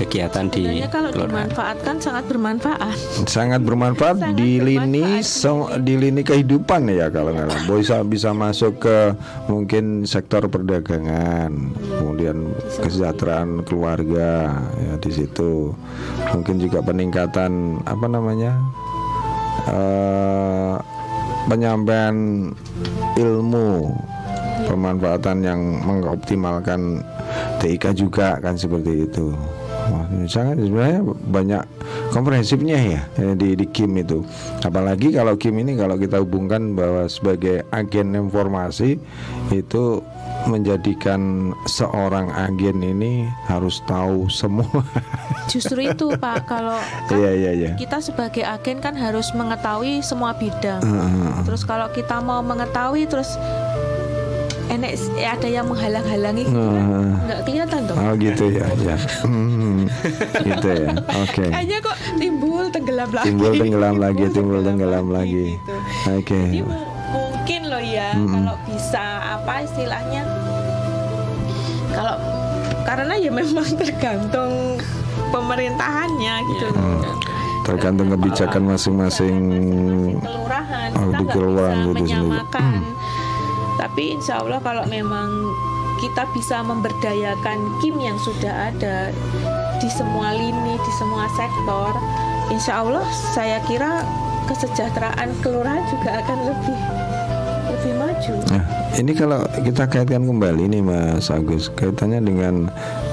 kegiatan 0.00 0.48
di 0.48 0.64
sebenarnya 0.64 0.88
kalau 0.88 1.08
kelurahan. 1.10 1.28
dimanfaatkan 1.28 1.94
sangat 2.00 2.24
bermanfaat 2.24 2.96
sangat 3.28 3.60
bermanfaat 3.60 4.16
Sangat 4.16 4.36
di 4.36 4.50
lini 4.56 5.04
bermanfaat. 5.20 5.28
so- 5.28 5.70
di 5.76 5.94
lini 5.94 6.22
kehidupan 6.22 6.88
ya 6.88 7.06
kalau 7.08 7.30
nggak 7.30 7.48
salah. 7.52 7.68
bisa 7.70 7.96
bisa 8.02 8.30
masuk 8.32 8.80
ke 8.80 9.12
mungkin 9.46 9.84
sektor 10.04 10.48
perdagangan 10.48 11.52
kemudian 12.00 12.48
kesejahteraan 12.78 13.62
keluarga 13.62 14.56
ya 14.74 14.94
di 14.96 15.10
situ 15.12 15.76
mungkin 16.30 16.56
juga 16.56 16.80
peningkatan 16.80 17.52
apa 17.84 18.06
namanya 18.06 18.56
eh 19.68 20.74
penyampaian 21.46 22.48
ilmu 23.16 23.92
pemanfaatan 24.64 25.40
yang 25.40 25.60
mengoptimalkan 25.82 27.00
TIK 27.58 27.96
juga 27.96 28.36
kan 28.38 28.54
seperti 28.54 29.08
itu 29.08 29.32
Wah, 29.90 30.06
sebenarnya 30.30 31.02
banyak 31.26 31.62
komprehensifnya 32.14 32.78
ya 32.78 33.02
eh, 33.18 33.34
di 33.34 33.58
di 33.58 33.66
Kim 33.68 33.98
itu. 33.98 34.22
Apalagi 34.62 35.10
kalau 35.10 35.34
Kim 35.34 35.58
ini 35.58 35.74
kalau 35.74 35.98
kita 35.98 36.22
hubungkan 36.22 36.78
bahwa 36.78 37.10
sebagai 37.10 37.66
agen 37.74 38.14
informasi 38.14 38.96
itu 39.50 39.98
menjadikan 40.48 41.52
seorang 41.68 42.32
agen 42.32 42.80
ini 42.80 43.28
harus 43.50 43.82
tahu 43.84 44.30
semua. 44.30 44.80
justru 45.50 45.82
itu 45.90 46.14
pak 46.16 46.46
kalau 46.46 46.78
kan 47.10 47.18
Iya 47.18 47.30
iya 47.34 47.50
iya. 47.52 47.70
kita 47.74 47.98
sebagai 47.98 48.46
agen 48.46 48.78
kan 48.78 48.94
harus 48.94 49.34
mengetahui 49.34 49.98
semua 50.00 50.30
bidang 50.38 50.78
terus 51.42 51.66
kalau 51.66 51.90
kita 51.90 52.22
mau 52.22 52.38
mengetahui 52.38 53.10
terus 53.10 53.34
enek 54.70 54.92
ya 55.12 55.34
ada 55.34 55.48
yang 55.48 55.66
menghalang-halangi 55.66 56.42
gitu 56.44 56.54
kan 56.54 56.78
Heeh. 56.80 57.08
nggak 57.20 57.40
kelihatan 57.42 57.80
tuh 57.84 57.94
Oh 57.96 58.12
gitu 58.14 58.44
ya 58.48 58.66
ya. 58.78 58.96
Hmm, 59.22 59.78
gitu 60.40 60.68
ya. 60.70 60.88
Oke. 61.18 61.44
kayaknya 61.44 61.78
kok 61.80 61.96
timbul 62.14 62.62
tenggelam 62.68 63.10
lagi 63.10 63.26
Timbul 63.26 63.52
tenggelam 63.52 63.96
lagi, 63.96 64.24
timbul 64.30 64.60
tenggelam 64.60 65.06
lagi. 65.08 65.44
gitu. 65.56 65.74
Oke. 66.08 66.38
Jadi 66.40 66.60
mu- 66.62 66.86
mungkin 67.10 67.60
loh 67.66 67.82
ya 67.82 68.08
kalau 68.14 68.54
bisa 68.64 69.04
apa 69.36 69.54
istilahnya 69.60 70.22
kalau 71.90 72.14
karena 72.82 73.14
ya 73.16 73.30
memang 73.30 73.66
tergantung 73.80 74.78
pemerintahannya 75.28 76.34
gitu. 76.48 76.66
Hmm. 76.70 77.02
Tergantung 77.60 78.08
kebijakan 78.08 78.62
masing-masing 78.66 79.36
kelurahan 80.16 80.88
Oh, 80.92 81.12
di 81.12 81.24
kelurahan 81.24 81.76
bisa 81.84 81.92
itu 81.92 82.04
sendiri. 82.08 82.40
Tapi 83.80 84.12
insya 84.12 84.38
Allah 84.38 84.60
kalau 84.60 84.84
memang 84.86 85.28
kita 85.96 86.28
bisa 86.30 86.60
memberdayakan 86.60 87.56
Kim 87.78 87.96
yang 87.96 88.16
sudah 88.18 88.68
ada 88.68 89.08
di 89.76 89.88
semua 89.88 90.32
lini 90.32 90.76
di 90.76 90.92
semua 90.94 91.24
sektor 91.30 91.92
insya 92.48 92.78
Allah 92.78 93.04
saya 93.32 93.56
kira 93.64 94.04
kesejahteraan 94.44 95.32
kelurahan 95.40 95.80
juga 95.88 96.20
akan 96.20 96.38
lebih 96.44 96.78
lebih 97.70 97.92
maju 97.96 98.34
Nah, 98.50 98.64
ini 98.94 99.12
kalau 99.14 99.40
kita 99.56 99.84
kaitkan 99.86 100.22
kembali 100.22 100.68
nih 100.68 100.82
Mas 100.82 101.28
Agus, 101.28 101.70
kaitannya 101.70 102.20
dengan 102.20 102.68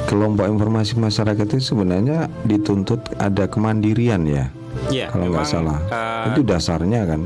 kelompok 0.05 0.43
informasi 0.45 0.97
masyarakat 0.97 1.45
itu 1.47 1.63
sebenarnya 1.65 2.27
dituntut 2.43 2.99
ada 3.17 3.45
kemandirian 3.45 4.25
ya, 4.25 4.49
Ya, 4.87 5.07
kalau 5.07 5.29
nggak 5.29 5.43
memang, 5.43 5.53
salah. 5.53 5.79
eh, 5.85 6.23
itu 6.31 6.41
dasarnya 6.41 7.01
kan. 7.05 7.21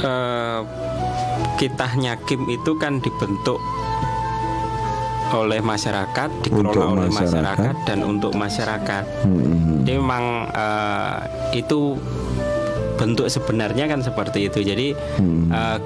eh, 0.00 0.58
kitahnya 1.60 2.16
Kim 2.24 2.48
itu 2.48 2.72
kan 2.74 3.04
dibentuk 3.04 3.60
oleh 5.30 5.62
masyarakat, 5.62 6.28
dikelola 6.42 6.64
Untuk 6.66 6.82
oleh 6.98 7.06
masyarakat. 7.06 7.12
masyarakat 7.12 7.74
dan 7.86 7.98
untuk 8.02 8.32
masyarakat. 8.34 9.04
Hmm, 9.22 9.86
Jadi 9.86 9.94
memang 9.94 10.24
eh, 10.50 11.16
itu 11.54 11.94
bentuk 12.98 13.30
sebenarnya 13.30 13.86
kan 13.86 14.02
seperti 14.02 14.50
itu. 14.50 14.60
Jadi 14.60 14.90
Hmm. 15.22 15.46
eh, 15.48 15.78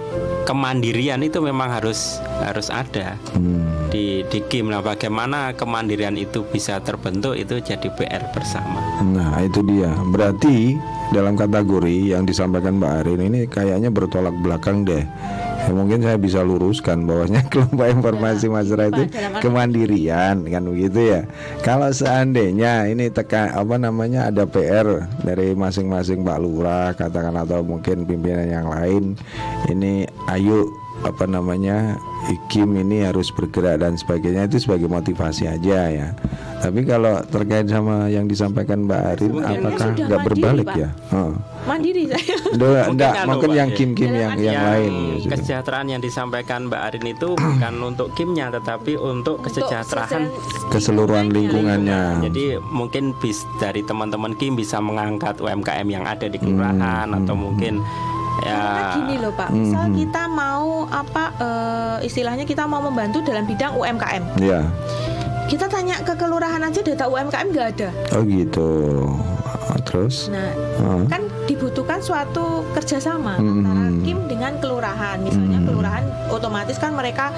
kemandirian 0.44 1.20
itu 1.20 1.40
memang 1.40 1.72
harus 1.72 2.20
harus 2.40 2.72
ada 2.72 3.20
hmm. 3.36 3.92
di 3.92 4.24
di 4.24 4.40
Kim. 4.48 4.72
Nah, 4.72 4.80
bagaimana 4.80 5.52
kemandirian 5.52 6.16
itu 6.16 6.40
bisa 6.48 6.80
terbentuk 6.80 7.36
itu 7.36 7.60
jadi 7.60 7.88
PR 7.92 8.24
bersama. 8.32 8.80
Nah 9.04 9.44
itu 9.44 9.60
dia. 9.60 9.92
Berarti 10.08 10.72
dalam 11.12 11.36
kategori 11.36 12.16
yang 12.16 12.24
disampaikan 12.24 12.80
Mbak 12.80 12.92
Arin 13.04 13.20
ini 13.22 13.40
kayaknya 13.44 13.92
bertolak 13.92 14.32
belakang 14.40 14.88
deh. 14.88 15.04
Ya, 15.64 15.72
mungkin 15.72 16.04
saya 16.04 16.20
bisa 16.20 16.44
luruskan 16.44 17.08
bahwasanya 17.08 17.48
kelompok 17.52 17.88
informasi 17.88 18.52
masyarakat 18.52 18.92
itu 18.92 19.04
Dalam 19.08 19.32
arti- 19.32 19.42
kemandirian 19.42 20.36
kan 20.44 20.62
begitu 20.68 21.00
ya. 21.00 21.20
Kalau 21.64 21.88
seandainya 21.88 22.84
ini 22.84 23.08
tekan 23.08 23.48
apa 23.48 23.80
namanya 23.80 24.28
ada 24.28 24.44
PR 24.44 25.08
dari 25.24 25.56
masing-masing 25.56 26.20
Pak 26.20 26.38
Lurah 26.38 26.92
katakan 26.92 27.32
atau 27.34 27.64
mungkin 27.64 28.04
pimpinan 28.04 28.44
yang 28.44 28.68
lain 28.68 29.16
ini 29.66 30.04
ayo 30.28 30.68
apa 31.04 31.24
namanya 31.24 32.00
Kim 32.48 32.72
ini 32.72 33.04
harus 33.04 33.28
bergerak 33.28 33.84
dan 33.84 33.94
sebagainya 33.94 34.48
itu 34.48 34.56
sebagai 34.58 34.88
motivasi 34.88 35.44
aja 35.44 35.78
ya. 35.86 36.08
Tapi 36.58 36.80
kalau 36.82 37.20
terkait 37.28 37.68
sama 37.68 38.08
yang 38.08 38.24
disampaikan 38.24 38.88
Mbak 38.88 39.02
Arin, 39.12 39.30
Mungkin 39.30 39.52
apakah 39.60 39.88
nggak 39.92 40.20
berbalik 40.24 40.64
Pak. 40.64 40.76
ya? 40.80 40.88
Heeh. 41.12 41.32
mandiri 41.64 42.02
saya 42.08 42.36
Nggak, 42.54 42.84
Mungkin 42.86 42.96
nggak, 42.96 43.12
anu, 43.14 43.28
mungkin 43.28 43.50
Pak, 43.52 43.58
yang 43.58 43.68
ya. 43.68 43.76
Kim-Kim 43.76 44.10
yang 44.10 44.32
yang 44.38 44.60
lain. 44.64 44.92
gitu. 45.20 45.28
kesejahteraan 45.28 45.86
yang 45.86 46.00
disampaikan 46.00 46.60
Mbak 46.66 46.80
Arin 46.80 47.06
itu 47.06 47.28
bukan 47.36 47.74
untuk 47.84 48.08
Kimnya 48.16 48.48
tetapi 48.48 48.96
untuk 48.96 49.44
kesejahteraan 49.44 50.32
Keseluruhan 50.68 51.28
lingkungannya. 51.28 52.24
Jadi 52.24 52.56
mungkin 52.64 53.12
bis 53.14 53.44
dari 53.56 53.84
teman-teman 53.84 54.32
Kim 54.34 54.56
bisa 54.56 54.80
mengangkat 54.80 55.36
UMKM 55.38 55.84
yang 55.84 56.08
ada 56.08 56.24
di 56.24 56.40
kelurahan 56.40 57.04
Hmm, 57.04 57.18
atau 57.20 57.36
mungkin 57.36 57.84
Karena 57.84 58.23
ya 58.42 58.58
gini 58.92 59.14
loh 59.18 59.30
Pak, 59.30 59.50
misal 59.50 59.90
kita 59.90 60.26
mau 60.26 60.86
apa 60.86 61.24
eh, 61.36 61.96
istilahnya 62.02 62.42
kita 62.42 62.64
mau 62.64 62.80
membantu 62.80 63.22
dalam 63.22 63.44
bidang 63.44 63.74
UMKM. 63.74 64.40
Ya. 64.40 64.66
kita 65.44 65.68
tanya 65.68 66.00
ke 66.00 66.16
kelurahan 66.16 66.58
aja 66.58 66.80
data 66.80 67.04
UMKM 67.04 67.46
nggak 67.52 67.68
ada. 67.76 67.88
Oh 68.16 68.24
gitu. 68.24 68.70
Terus? 69.84 70.32
Nah, 70.32 70.50
Ah. 70.80 71.04
kan 71.06 71.22
dibutuhkan 71.44 72.00
suatu 72.00 72.64
kerjasama 72.72 73.36
Hmm. 73.36 73.60
antara 73.60 73.84
Kim 74.02 74.18
dengan 74.26 74.52
kelurahan. 74.58 75.20
Misalnya 75.20 75.60
Hmm. 75.60 75.68
kelurahan 75.68 76.04
otomatis 76.28 76.76
kan 76.76 76.92
mereka 76.92 77.30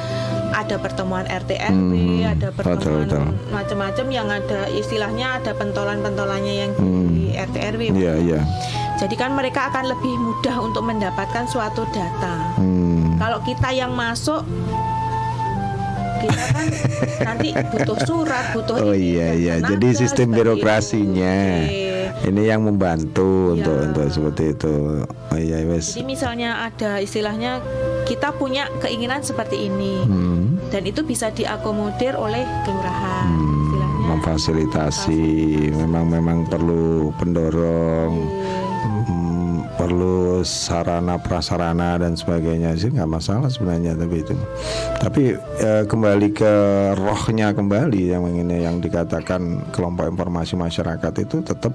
ada 0.51 0.79
pertemuan 0.79 1.27
RT 1.27 1.59
RW, 1.59 1.93
Hmm, 1.93 2.33
ada 2.33 2.49
pertemuan 2.51 3.35
macam-macam 3.51 4.07
yang 4.09 4.29
ada 4.31 4.71
istilahnya 4.71 5.43
ada 5.43 5.53
pentolan-pentolannya 5.53 6.55
yang 6.57 6.73
Hmm. 6.75 7.13
di 7.13 7.35
RT 7.35 7.57
RW. 7.61 7.83
Iya 7.93 8.15
iya. 8.19 8.41
Jadi 8.97 9.13
kan 9.15 9.37
mereka 9.37 9.69
akan 9.69 9.93
lebih 9.93 10.15
mudah 10.17 10.57
untuk 10.57 10.81
mendapatkan 10.81 11.45
suatu 11.45 11.85
data. 11.93 12.57
Hmm. 12.57 13.21
Kalau 13.21 13.45
kita 13.45 13.69
yang 13.71 13.93
masuk 13.93 14.41
kita 16.17 16.45
kan 16.49 16.67
nanti 17.29 17.53
butuh 17.53 17.99
surat, 18.03 18.57
butuh 18.57 18.77
Oh 18.81 18.97
ini, 18.97 19.21
iya 19.21 19.29
iya. 19.37 19.55
Jadi 19.61 19.89
sistem 19.93 20.33
birokrasinya 20.33 21.37
itu. 21.61 21.69
Oke. 21.69 21.86
Ini 22.25 22.43
yang 22.45 22.65
membantu 22.65 23.53
untuk 23.53 23.77
Ya. 23.77 23.85
untuk 23.87 24.07
seperti 24.09 24.45
itu. 24.51 24.75
Oh 25.05 25.39
iya 25.39 25.61
wes. 25.65 25.93
Jadi 25.93 26.03
misalnya 26.03 26.65
ada 26.65 26.97
istilahnya 26.99 27.61
kita 28.07 28.33
punya 28.33 28.71
keinginan 28.79 29.21
seperti 29.21 29.67
ini 29.67 30.01
Hmm. 30.01 30.57
dan 30.71 30.87
itu 30.87 31.03
bisa 31.03 31.29
diakomodir 31.29 32.15
oleh 32.15 32.47
kelurahan. 32.63 33.27
Hmm, 33.27 34.17
memfasilitasi 34.17 35.23
memang 35.73 36.07
memang 36.07 36.39
perlu 36.47 37.11
pendorong 37.15 38.13
hmm, 38.15 38.66
perlu 39.77 40.41
sarana 40.43 41.21
prasarana 41.21 42.01
dan 42.01 42.17
sebagainya 42.17 42.73
sih 42.81 42.91
nggak 42.91 43.09
masalah 43.09 43.53
sebenarnya 43.53 43.93
tapi 43.97 44.25
itu. 44.25 44.35
Tapi 44.97 45.23
eh, 45.61 45.85
kembali 45.85 46.29
ke 46.33 46.53
rohnya 46.97 47.53
kembali 47.53 48.03
yang 48.17 48.25
ini 48.27 48.65
yang 48.65 48.81
dikatakan 48.81 49.71
kelompok 49.71 50.09
informasi 50.09 50.57
masyarakat 50.57 51.13
itu 51.23 51.45
tetap 51.45 51.73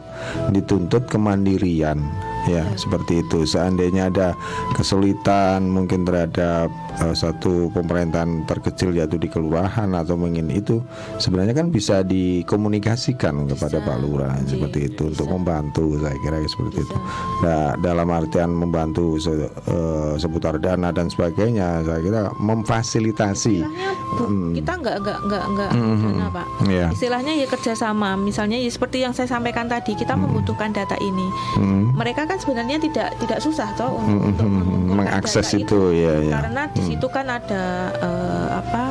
dituntut 0.50 1.06
kemandirian 1.08 2.02
ya 2.44 2.66
seperti 2.74 3.22
itu 3.22 3.44
seandainya 3.44 4.08
ada 4.08 4.34
kesulitan 4.74 5.66
mungkin 5.66 6.02
terhadap 6.02 6.68
eh, 6.98 7.14
satu 7.14 7.70
pemerintahan 7.72 8.44
terkecil 8.44 8.92
yaitu 8.92 9.16
di 9.16 9.26
kelurahan 9.26 9.92
atau 9.92 10.16
mungkin 10.16 10.50
itu 10.50 10.82
sebenarnya 11.18 11.54
kan 11.54 11.70
bisa 11.70 12.02
dikomunikasikan 12.02 13.46
kepada 13.48 13.78
Bisa, 13.78 13.86
Pak 13.86 13.98
Lurah 14.00 14.36
Oke, 14.36 14.50
seperti 14.50 14.80
itu 14.88 15.04
untuk 15.08 15.26
bisa. 15.26 15.34
membantu 15.34 15.84
saya 15.98 16.18
kira 16.18 16.38
seperti 16.44 16.78
itu 16.80 16.96
Bisa. 16.96 17.42
nah, 17.42 17.70
dalam 17.78 18.08
artian 18.10 18.50
membantu 18.50 19.06
se- 19.18 19.32
eh, 19.48 20.14
seputar 20.18 20.58
dana 20.58 20.90
dan 20.90 21.08
sebagainya 21.08 21.84
saya 21.84 22.00
kira 22.00 22.22
memfasilitasi 22.36 23.64
bu- 24.12 24.30
Hmm. 24.32 24.54
kita 24.54 24.74
nggak 24.76 24.96
nggak 25.00 25.20
nggak 25.24 25.44
nggak 25.50 25.70
Hmm, 25.72 25.82
hmm, 25.92 26.04
dana, 26.12 26.24
hmm. 26.24 26.34
pak. 26.34 26.48
Iya. 26.64 26.88
Istilahnya 26.92 27.34
ya 27.34 27.48
kerjasama. 27.48 28.10
Misalnya 28.16 28.56
ya 28.56 28.68
seperti 28.68 28.98
yang 29.00 29.12
saya 29.12 29.26
sampaikan 29.26 29.66
tadi 29.66 29.92
kita 29.94 30.14
membutuhkan 30.14 30.70
data 30.70 30.94
ini. 31.00 31.28
Hmm. 31.56 31.92
Mereka 31.94 32.28
kan 32.32 32.40
sebenarnya 32.40 32.80
tidak 32.80 33.12
tidak 33.20 33.40
susah 33.40 33.68
toh 33.76 33.92
Hmm, 33.92 34.24
untuk, 34.24 34.24
untuk 34.24 34.46
hmm, 34.48 34.56
hmm, 34.56 34.64
mengumpulkan 34.64 34.98
mengakses 35.04 35.46
data 35.46 35.60
itu, 35.60 35.80
ya, 35.92 36.14
ya. 36.18 36.32
Karena 36.34 36.62
di 36.66 36.80
Hmm. 36.80 36.88
situ 36.88 37.08
kan 37.08 37.26
ada 37.28 37.64
eh, 38.00 38.48
apa 38.56 38.84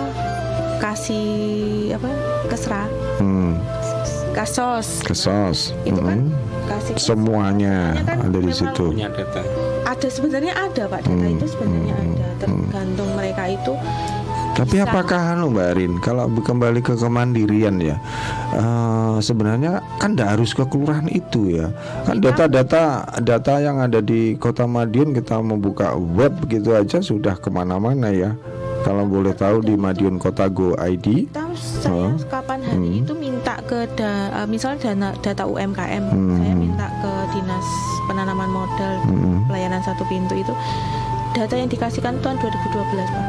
kasih 0.79 1.29
apa 1.93 2.11
kesra 2.47 2.85
Hmm. 3.17 3.57
kasos 4.31 5.01
kesos 5.03 5.73
itu 5.83 5.97
kan 5.99 6.21
Hmm. 6.21 6.69
kasih 6.69 6.95
semuanya 6.97 7.77
Semuanya 7.97 8.07
kan 8.07 8.17
ada 8.23 8.39
di 8.39 8.53
situ 8.53 8.85
punya 8.87 9.09
data. 9.09 9.41
ada 9.85 10.09
sebenarnya 10.09 10.53
ada 10.55 10.83
pak 10.87 11.01
data 11.03 11.11
Hmm, 11.19 11.35
itu 11.35 11.47
sebenarnya 11.49 11.95
hmm, 11.95 12.13
ada 12.13 12.27
tergantung 12.39 13.11
mereka 13.17 13.43
itu 13.47 13.73
Tapi 14.51 14.77
bisa. 14.77 14.85
apakah 14.85 15.33
anu 15.33 15.51
Mbak 15.51 15.67
Arin 15.69 15.93
kalau 15.99 16.29
kembali 16.29 16.81
ke 16.81 16.93
kemandirian 16.93 17.79
ya 17.79 17.97
eh, 18.53 19.17
sebenarnya 19.19 19.81
kan 19.97 20.13
tidak 20.13 20.37
harus 20.37 20.51
ke 20.53 20.65
kelurahan 20.65 21.07
itu 21.07 21.55
ya 21.55 21.73
kan 22.03 22.19
data-data 22.19 22.83
data 23.19 23.55
yang 23.57 23.79
ada 23.79 23.99
di 23.99 24.37
Kota 24.37 24.65
Madiun 24.65 25.13
kita 25.13 25.39
membuka 25.39 25.93
web 25.95 26.45
gitu 26.47 26.73
aja 26.73 27.01
sudah 27.01 27.35
ke 27.35 27.49
mana-mana 27.49 28.11
ya 28.11 28.37
kalau 28.81 29.05
boleh 29.05 29.33
tahu 29.33 29.61
di 29.61 29.75
Madiun 29.75 30.17
Kota 30.17 30.47
Go 30.47 30.73
ID 30.75 31.27
kita 31.27 31.45
saya 31.55 31.89
Oh. 31.91 32.13
kapan 32.27 32.61
hari 32.61 32.77
Hmm. 32.91 33.01
itu 33.01 33.13
minta 33.15 33.57
ke 33.63 33.89
da- 33.91 34.31
eh, 34.35 34.47
misalnya 34.47 34.79
dana 34.87 35.09
data 35.17 35.45
UMKM 35.45 36.05
Hmm. 36.07 36.37
saya 36.37 36.55
minta 36.55 36.87
ke 36.99 37.13
dinas 37.31 37.67
penanaman 38.05 38.49
modal 38.49 38.95
Hmm. 39.05 39.45
pelayanan 39.47 39.81
satu 39.81 40.05
pintu 40.05 40.35
itu 40.35 40.53
data 41.31 41.55
yang 41.55 41.67
dikasihkan 41.67 42.19
tahun 42.19 42.37
2012 42.37 43.09
pak 43.09 43.27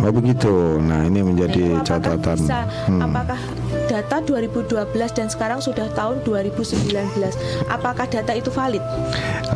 oh 0.00 0.12
begitu. 0.12 0.52
Nah 0.78 1.00
ini 1.02 1.20
Nah, 1.20 1.26
menjadi 1.26 1.60
itu 1.60 1.76
apakah 1.78 2.16
catatan. 2.16 2.36
bisa? 2.38 2.58
Hmm. 2.86 3.00
apakah 3.02 3.38
data 3.86 4.16
2012 4.20 4.70
dan 5.10 5.26
sekarang 5.26 5.58
sudah 5.58 5.90
tahun 5.90 6.22
2019 6.22 7.34
apakah 7.66 8.06
data 8.06 8.32
itu 8.32 8.48
valid? 8.48 8.82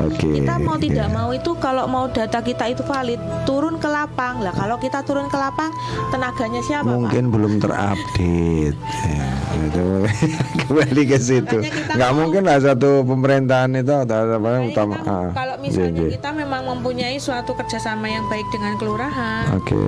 Oke 0.01 0.27
kita 0.37 0.59
mau 0.59 0.77
tidak 0.77 1.07
ya. 1.07 1.13
mau 1.13 1.31
itu 1.31 1.51
kalau 1.57 1.87
mau 1.87 2.07
data 2.07 2.41
kita 2.41 2.69
itu 2.69 2.83
valid 2.83 3.19
turun 3.45 3.77
ke 3.77 3.87
lapang. 3.87 4.39
Lah 4.39 4.53
kalau 4.53 4.77
kita 4.77 5.01
turun 5.03 5.27
ke 5.27 5.37
lapang 5.37 5.71
tenaganya 6.11 6.61
siapa 6.61 6.85
pak? 6.85 6.93
Mungkin 6.93 7.25
belum 7.29 7.53
terupdate. 7.59 8.75
Ya, 9.07 9.27
itu 9.63 9.85
kembali 10.61 11.03
ke 11.05 11.19
situ. 11.19 11.59
Nggak 11.89 12.13
mungkin 12.13 12.43
lah 12.43 12.59
satu 12.59 13.03
pemerintahan 13.03 13.71
itu 13.73 13.95
atau 13.95 14.19
apa 14.35 14.51
utama 14.63 14.95
kita- 14.97 15.07
ah, 15.07 15.29
kalau 15.33 15.55
misalnya 15.59 15.91
iya, 15.95 16.05
iya. 16.05 16.11
kita 16.13 16.29
memang 16.33 16.63
mempunyai 16.67 17.17
suatu 17.17 17.55
kerjasama 17.55 18.07
yang 18.07 18.27
baik 18.27 18.45
dengan 18.51 18.75
kelurahan, 18.75 19.45
oke 19.55 19.83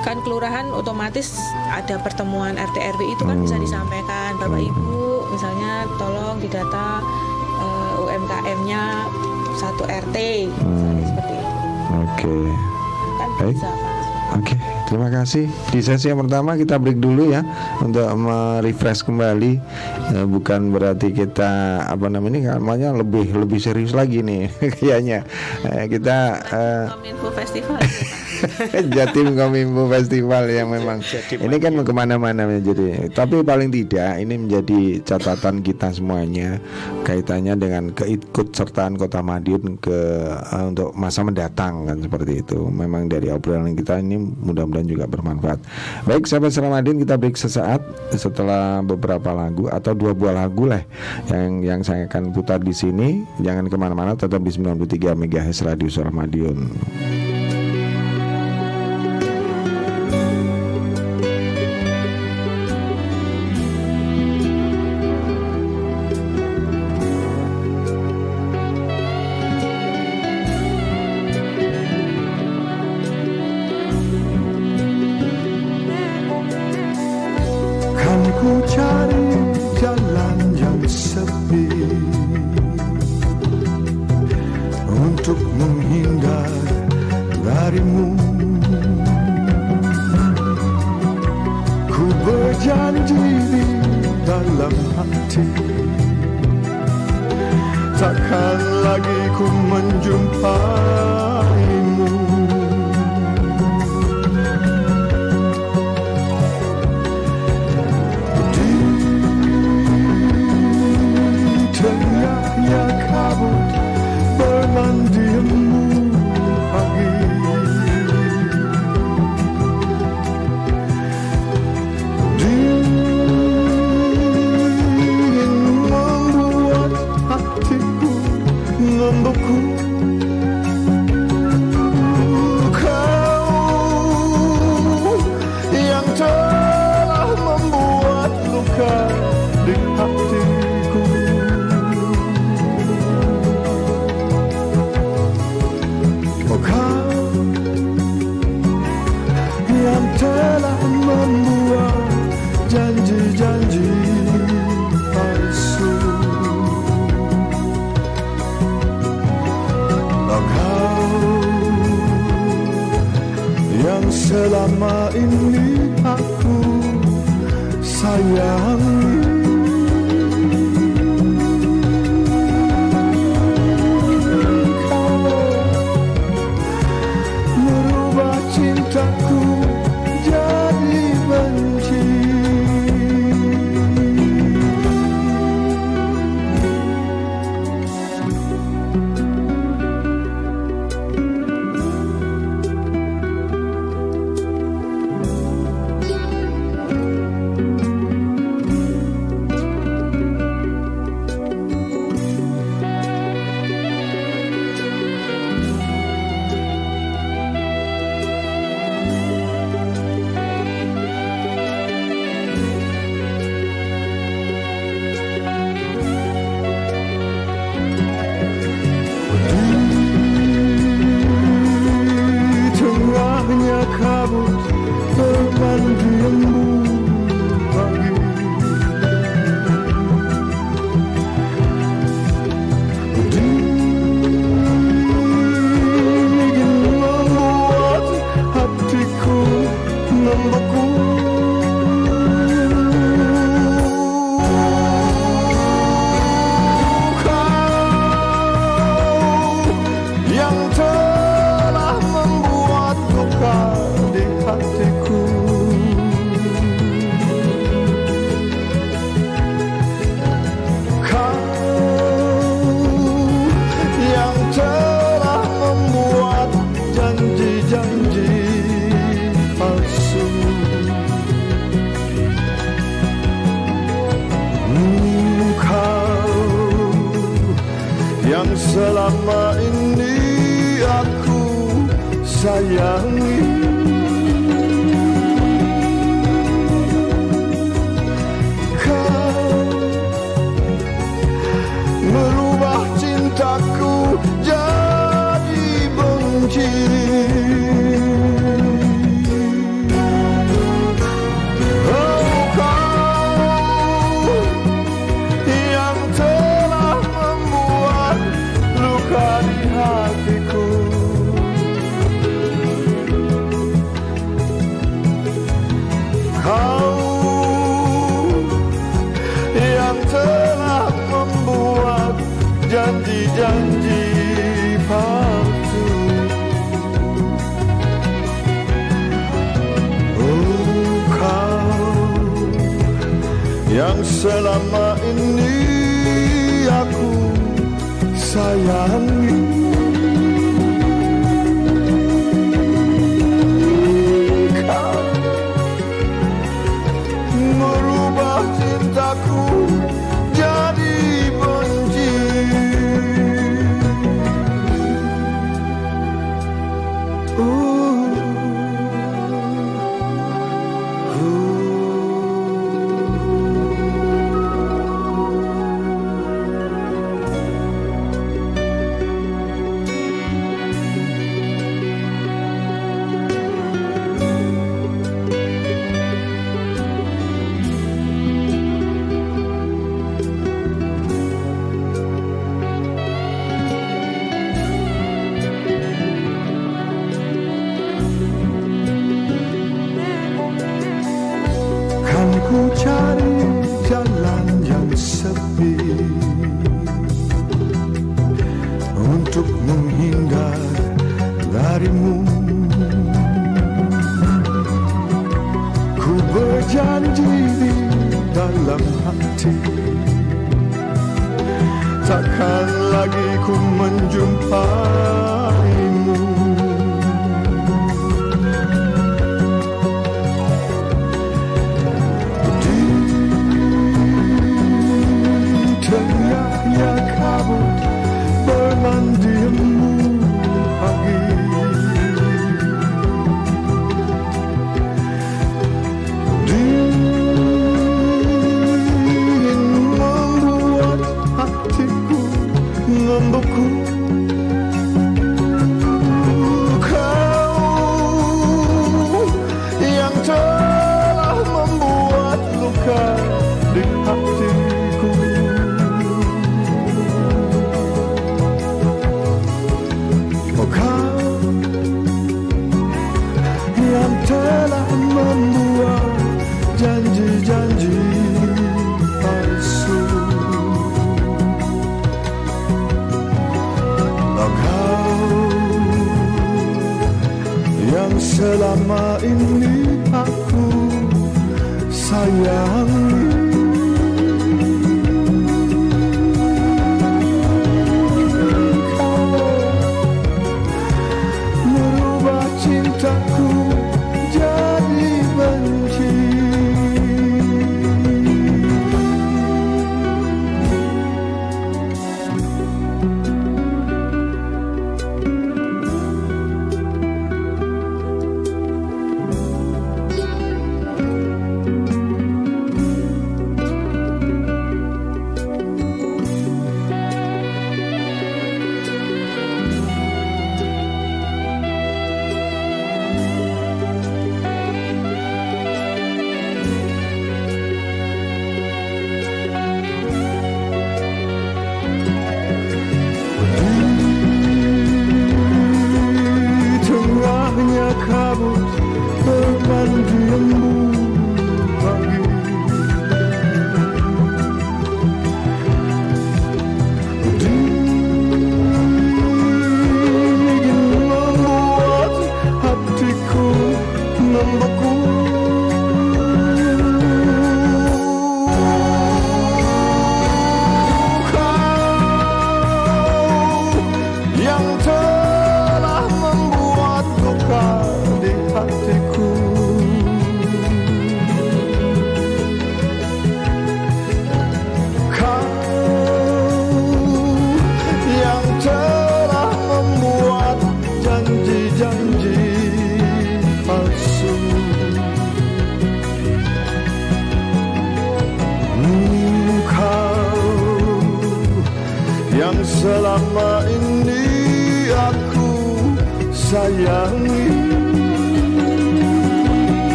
kan 0.00 0.20
kelurahan 0.20 0.70
otomatis 0.70 1.36
ada 1.68 1.98
pertemuan 1.98 2.54
RT 2.54 2.76
RW 2.94 3.02
itu 3.08 3.22
kan 3.22 3.38
bisa 3.38 3.54
Hmm. 3.54 3.64
disampaikan 3.64 4.30
Bapak 4.36 4.60
Ibu, 4.60 5.02
misalnya 5.28 5.72
tolong 5.94 6.38
didata 6.38 7.02
eh, 7.56 7.94
UMKM-nya 8.00 8.82
satu 9.54 9.82
RT, 9.84 10.16
misalnya 10.48 10.72
Hmm. 10.94 11.08
seperti 11.08 11.34
itu, 11.34 11.56
oke 11.92 12.36
kan 13.18 13.28
Baik. 13.36 13.52
bisa 13.52 13.68
Pak. 13.68 13.96
Oke, 14.28 14.52
terima 14.84 15.08
kasih. 15.08 15.48
Di 15.72 15.80
sesi 15.80 16.12
yang 16.12 16.20
pertama 16.20 16.52
kita 16.52 16.76
break 16.76 17.00
dulu 17.00 17.32
ya 17.32 17.40
untuk 17.80 18.04
merefresh 18.12 19.00
kembali. 19.00 19.52
Eh, 20.12 20.26
bukan 20.28 20.68
berarti 20.68 21.16
kita 21.16 21.48
apa 21.82 22.06
namanya 22.06 22.54
namanya 22.54 22.92
lebih 22.92 23.32
lebih 23.32 23.56
serius 23.56 23.96
lagi 23.96 24.20
nih 24.20 24.52
kayaknya. 24.76 25.24
Eh, 25.64 25.88
kita 25.88 26.44
Kominfo 26.92 27.32
Festival. 27.32 27.80
Pak. 28.38 28.86
Jatim 28.94 29.34
Kominfo 29.34 29.90
Festival 29.90 30.44
yang 30.50 30.68
memang. 30.70 31.02
Ini 31.30 31.56
kan 31.58 31.72
ke 31.82 31.92
mana-mana 31.92 32.46
jadi. 32.58 33.10
Tapi 33.10 33.42
paling 33.42 33.70
tidak 33.72 34.18
ini 34.22 34.34
menjadi 34.38 35.02
catatan 35.02 35.60
kita 35.62 35.90
semuanya 35.94 36.62
kaitannya 37.02 37.54
dengan 37.58 37.90
keikutsertaan 37.94 38.98
Kota 39.00 39.20
Madiun 39.24 39.80
ke 39.80 39.98
eh, 40.34 40.64
untuk 40.64 40.94
masa 40.94 41.24
mendatang 41.24 41.88
kan 41.88 41.98
seperti 42.02 42.44
itu. 42.44 42.68
Memang 42.68 43.10
dari 43.10 43.32
obrolan 43.32 43.74
kita 43.74 44.00
ini 44.02 44.18
mudah-mudahan 44.18 44.88
juga 44.88 45.04
bermanfaat. 45.08 45.58
Baik 46.06 46.28
sahabat 46.28 46.54
Seram 46.54 46.74
Madiun 46.74 47.02
kita 47.02 47.18
break 47.18 47.36
sesaat 47.38 47.80
setelah 48.14 48.80
beberapa 48.84 49.32
lagu 49.34 49.66
atau 49.70 49.92
dua 49.94 50.12
buah 50.14 50.34
lagu 50.46 50.68
lah 50.68 50.82
yang 51.30 51.62
yang 51.64 51.80
saya 51.82 52.06
akan 52.06 52.30
putar 52.34 52.62
di 52.62 52.74
sini. 52.74 53.22
Jangan 53.42 53.70
ke 53.70 53.76
mana-mana 53.78 54.12
tetap 54.18 54.42
di 54.42 54.50
93 54.52 55.14
MHz 55.14 55.64
Radio 55.64 55.88
Suara 55.88 56.10
Madiun 56.12 56.68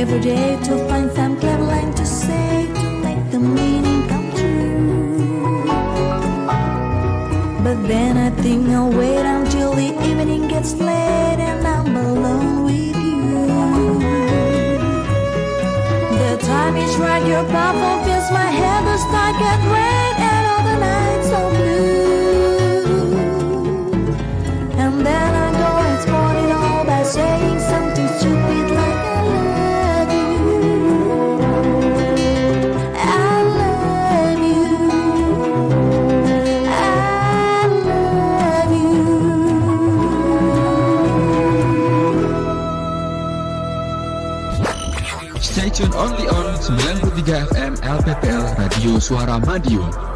every 0.00 0.20
day 0.20 0.58
to 0.64 0.78
find 0.88 1.12
some 1.12 1.38
clever 1.38 1.62
line 1.62 1.92
to 1.92 2.06
say 2.06 2.66
to 2.80 2.86
make 3.04 3.22
the 3.30 3.38
meaning 3.38 4.08
come 4.08 4.30
true. 4.38 5.64
But 7.62 7.86
then 7.86 8.16
I 8.16 8.30
think 8.42 8.70
I'll 8.70 8.90
wait 8.90 9.26
until 9.36 9.74
the 9.74 9.90
evening 10.08 10.48
gets 10.48 10.72
late 10.72 11.40
and 11.50 11.66
I'm 11.66 11.94
alone 11.94 12.64
with 12.64 12.96
you. 12.96 13.98
The 16.22 16.32
time 16.46 16.76
is 16.78 16.96
right, 16.96 17.24
your 17.26 17.44
purple 17.44 17.96
fills 18.04 18.30
my 18.30 18.50
head, 18.60 18.80
the 18.86 18.96
sky 18.96 19.30
get 19.38 19.60
red 19.70 19.79
Radio 48.22 49.00
Suara 49.00 49.38
Madiun. 49.38 50.09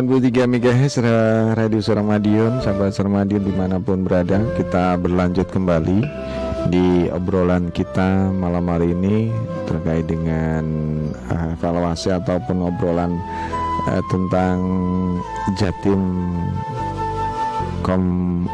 93 0.00 0.48
MHz 0.48 1.04
Ra- 1.04 1.52
Radio 1.52 1.84
Suara 1.84 2.00
Madiun 2.00 2.64
Sahabat 2.64 2.96
Suara 2.96 3.20
Madiun 3.20 3.44
di 3.44 3.52
mana 3.52 3.76
pun 3.76 4.00
berada 4.00 4.40
Kita 4.56 4.96
berlanjut 4.96 5.52
kembali 5.52 6.00
Di 6.72 7.12
obrolan 7.12 7.68
kita 7.68 8.32
malam 8.32 8.64
hari 8.72 8.96
ini 8.96 9.28
Terkait 9.68 10.08
dengan 10.08 10.64
eh, 11.28 11.52
evaluasi 11.52 12.16
ataupun 12.16 12.64
obrolan 12.72 13.12
eh, 13.92 14.00
Tentang 14.08 14.56
Jatim 15.60 16.00
Kom 17.84 18.04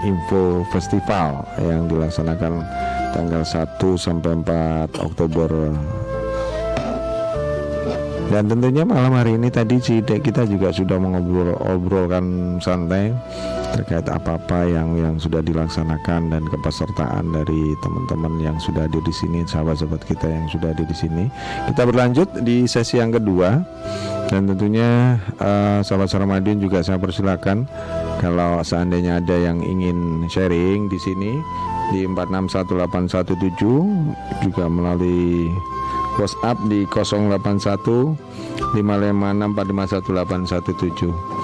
Info 0.02 0.66
Festival 0.74 1.47
Yang 1.62 1.94
dilaksanakan 1.94 2.52
tanggal 3.14 3.47
1 3.47 3.78
sampai 3.94 4.35
4 4.43 4.98
Oktober 4.98 5.51
dan 8.37 8.53
tentunya 8.53 8.85
malam 8.85 9.17
hari 9.17 9.41
ini 9.41 9.49
tadi 9.49 9.81
Cide 9.81 10.21
kita 10.21 10.45
juga 10.45 10.69
sudah 10.69 11.01
mengobrol-obrolkan 11.01 12.61
santai 12.61 13.09
terkait 13.73 14.05
apa-apa 14.13 14.69
yang 14.69 14.93
yang 14.93 15.17
sudah 15.17 15.41
dilaksanakan 15.41 16.29
dan 16.29 16.45
kepesertaan 16.45 17.33
dari 17.33 17.73
teman-teman 17.81 18.37
yang 18.45 18.61
sudah 18.61 18.85
hadir 18.85 19.01
di 19.01 19.15
sini, 19.17 19.41
sahabat-sahabat 19.49 20.05
kita 20.05 20.29
yang 20.29 20.45
sudah 20.53 20.77
hadir 20.77 20.85
di 20.85 20.93
sini. 20.93 21.33
Kita 21.73 21.89
berlanjut 21.89 22.45
di 22.45 22.69
sesi 22.69 23.01
yang 23.01 23.17
kedua 23.17 23.57
dan 24.29 24.53
tentunya 24.53 25.17
eh, 25.41 25.81
sahabat 25.81 26.13
Suara 26.13 26.29
Madiun 26.29 26.61
juga 26.61 26.85
saya 26.85 27.01
persilakan 27.01 27.65
kalau 28.21 28.61
seandainya 28.61 29.25
ada 29.25 29.33
yang 29.33 29.65
ingin 29.65 30.29
sharing 30.29 30.93
di 30.93 31.01
sini 31.01 31.41
di 31.97 32.05
461817 32.05 34.45
juga 34.45 34.69
melalui 34.69 35.49
WhatsApp 36.16 36.56
di 36.68 36.84
081 36.88 38.16
556451817 38.76 41.36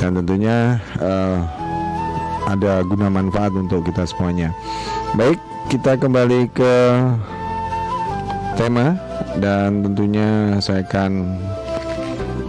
dan 0.00 0.16
tentunya 0.16 0.80
eh, 0.96 1.38
ada 2.48 2.80
guna 2.82 3.12
manfaat 3.12 3.52
untuk 3.52 3.84
kita 3.84 4.08
semuanya. 4.08 4.48
Baik, 5.14 5.38
kita 5.68 6.00
kembali 6.00 6.48
ke 6.50 6.74
tema 8.56 8.96
dan 9.38 9.84
tentunya 9.84 10.58
saya 10.58 10.82
akan 10.82 11.36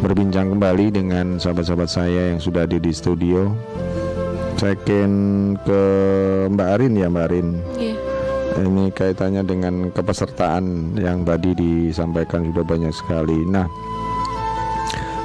berbincang 0.02 0.57
kembali 0.57 0.89
dengan 0.89 1.38
sahabat-sahabat 1.38 1.89
saya 1.91 2.34
yang 2.34 2.41
sudah 2.41 2.65
ada 2.65 2.81
di 2.81 2.89
studio. 2.89 3.53
Saya 4.57 4.73
akan 4.77 5.11
ke 5.61 5.81
Mbak 6.53 6.69
Arin 6.77 6.93
ya 6.98 7.10
Mbak 7.10 7.26
Arin. 7.30 7.48
Iya. 7.77 8.11
Ini 8.52 8.91
kaitannya 8.91 9.44
dengan 9.48 9.76
kepesertaan 9.95 10.98
yang 10.99 11.23
tadi 11.23 11.56
disampaikan 11.56 12.52
sudah 12.52 12.65
banyak 12.68 12.91
sekali. 12.91 13.48
Nah, 13.48 13.65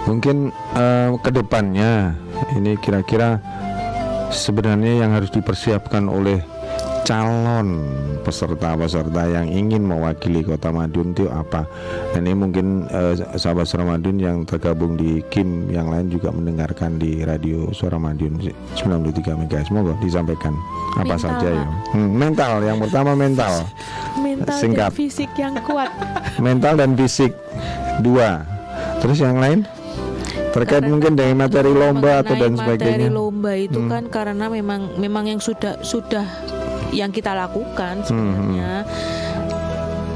mungkin 0.06 0.54
eh, 0.78 1.10
ke 1.18 1.30
depannya 1.34 2.14
ini 2.54 2.78
kira-kira 2.78 3.42
sebenarnya 4.30 5.02
yang 5.06 5.10
harus 5.14 5.30
dipersiapkan 5.34 6.06
oleh 6.06 6.38
calon 7.06 7.86
peserta-peserta 8.26 9.30
yang 9.30 9.46
ingin 9.46 9.86
mewakili 9.86 10.42
Kota 10.42 10.74
Madiun 10.74 11.14
itu 11.14 11.30
apa? 11.30 11.62
Dan 12.10 12.26
ini 12.26 12.34
mungkin 12.34 12.66
eh, 12.90 13.14
sahabat 13.38 13.70
Suara 13.70 13.94
Madiun 13.94 14.18
yang 14.18 14.42
tergabung 14.42 14.98
di 14.98 15.22
KIM 15.30 15.70
yang 15.70 15.86
lain 15.86 16.10
juga 16.10 16.34
mendengarkan 16.34 16.98
di 16.98 17.22
radio 17.22 17.70
Suara 17.70 17.94
Madiun 17.96 18.42
93 18.74 19.22
MHz. 19.22 19.70
Semoga 19.70 19.94
disampaikan 20.02 20.58
apa 20.98 21.14
Mental, 21.14 21.18
saja 21.22 21.48
ya. 21.48 21.66
Hmm, 21.94 22.10
mental 22.10 22.52
yang 22.60 22.78
pertama 22.82 23.14
mental. 23.14 23.52
Mental 24.18 24.56
Singkat. 24.58 24.90
dan 24.90 24.98
fisik 24.98 25.30
yang 25.38 25.54
kuat. 25.62 25.90
mental 26.36 26.74
dan 26.74 26.92
fisik 26.98 27.30
dua 28.02 28.44
terus 28.98 29.22
yang 29.22 29.38
lain 29.38 29.64
terkait 30.52 30.84
mungkin 30.84 31.16
dengan 31.16 31.36
materi 31.38 31.68
lomba 31.68 32.20
atau 32.20 32.32
dan 32.36 32.56
sebagainya 32.56 33.08
Materi 33.08 33.12
lomba 33.12 33.52
itu 33.56 33.76
Hmm. 33.76 33.88
kan 33.92 34.04
karena 34.08 34.48
memang 34.48 34.96
memang 34.96 35.28
yang 35.28 35.40
sudah 35.40 35.80
sudah 35.80 36.24
yang 36.92 37.10
kita 37.10 37.32
lakukan 37.32 38.02
Hmm, 38.02 38.06
sebenarnya. 38.06 38.70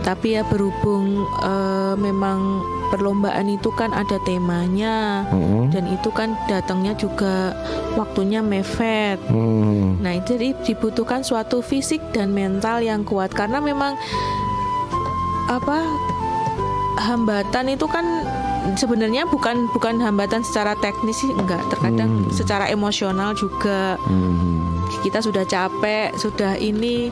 Tapi 0.01 0.33
ya 0.33 0.43
berhubung 0.49 1.23
eh, 1.45 1.95
memang 1.95 2.65
perlombaan 2.91 3.47
itu 3.47 3.71
kan 3.71 3.95
ada 3.95 4.19
temanya 4.27 5.23
Hmm. 5.31 5.71
dan 5.71 5.87
itu 5.87 6.11
kan 6.11 6.35
datangnya 6.51 6.97
juga 6.99 7.55
waktunya 7.95 8.43
mepet. 8.43 9.21
Hmm. 9.31 10.03
Nah, 10.03 10.19
jadi 10.25 10.59
dibutuhkan 10.67 11.23
suatu 11.23 11.63
fisik 11.63 12.03
dan 12.11 12.35
mental 12.35 12.83
yang 12.83 13.07
kuat 13.07 13.31
karena 13.31 13.63
memang 13.63 13.95
apa 15.47 15.79
hambatan 16.99 17.75
itu 17.75 17.87
kan 17.87 18.05
sebenarnya 18.75 19.25
bukan 19.25 19.71
bukan 19.71 19.99
hambatan 19.99 20.43
secara 20.43 20.77
teknis 20.77 21.19
sih 21.19 21.31
enggak, 21.31 21.63
terkadang 21.69 22.27
Hmm. 22.27 22.31
secara 22.31 22.67
emosional 22.67 23.33
juga 23.33 23.97
Hmm. 24.05 24.85
kita 25.01 25.19
sudah 25.19 25.43
capek, 25.45 26.13
sudah 26.15 26.55
ini 26.55 27.09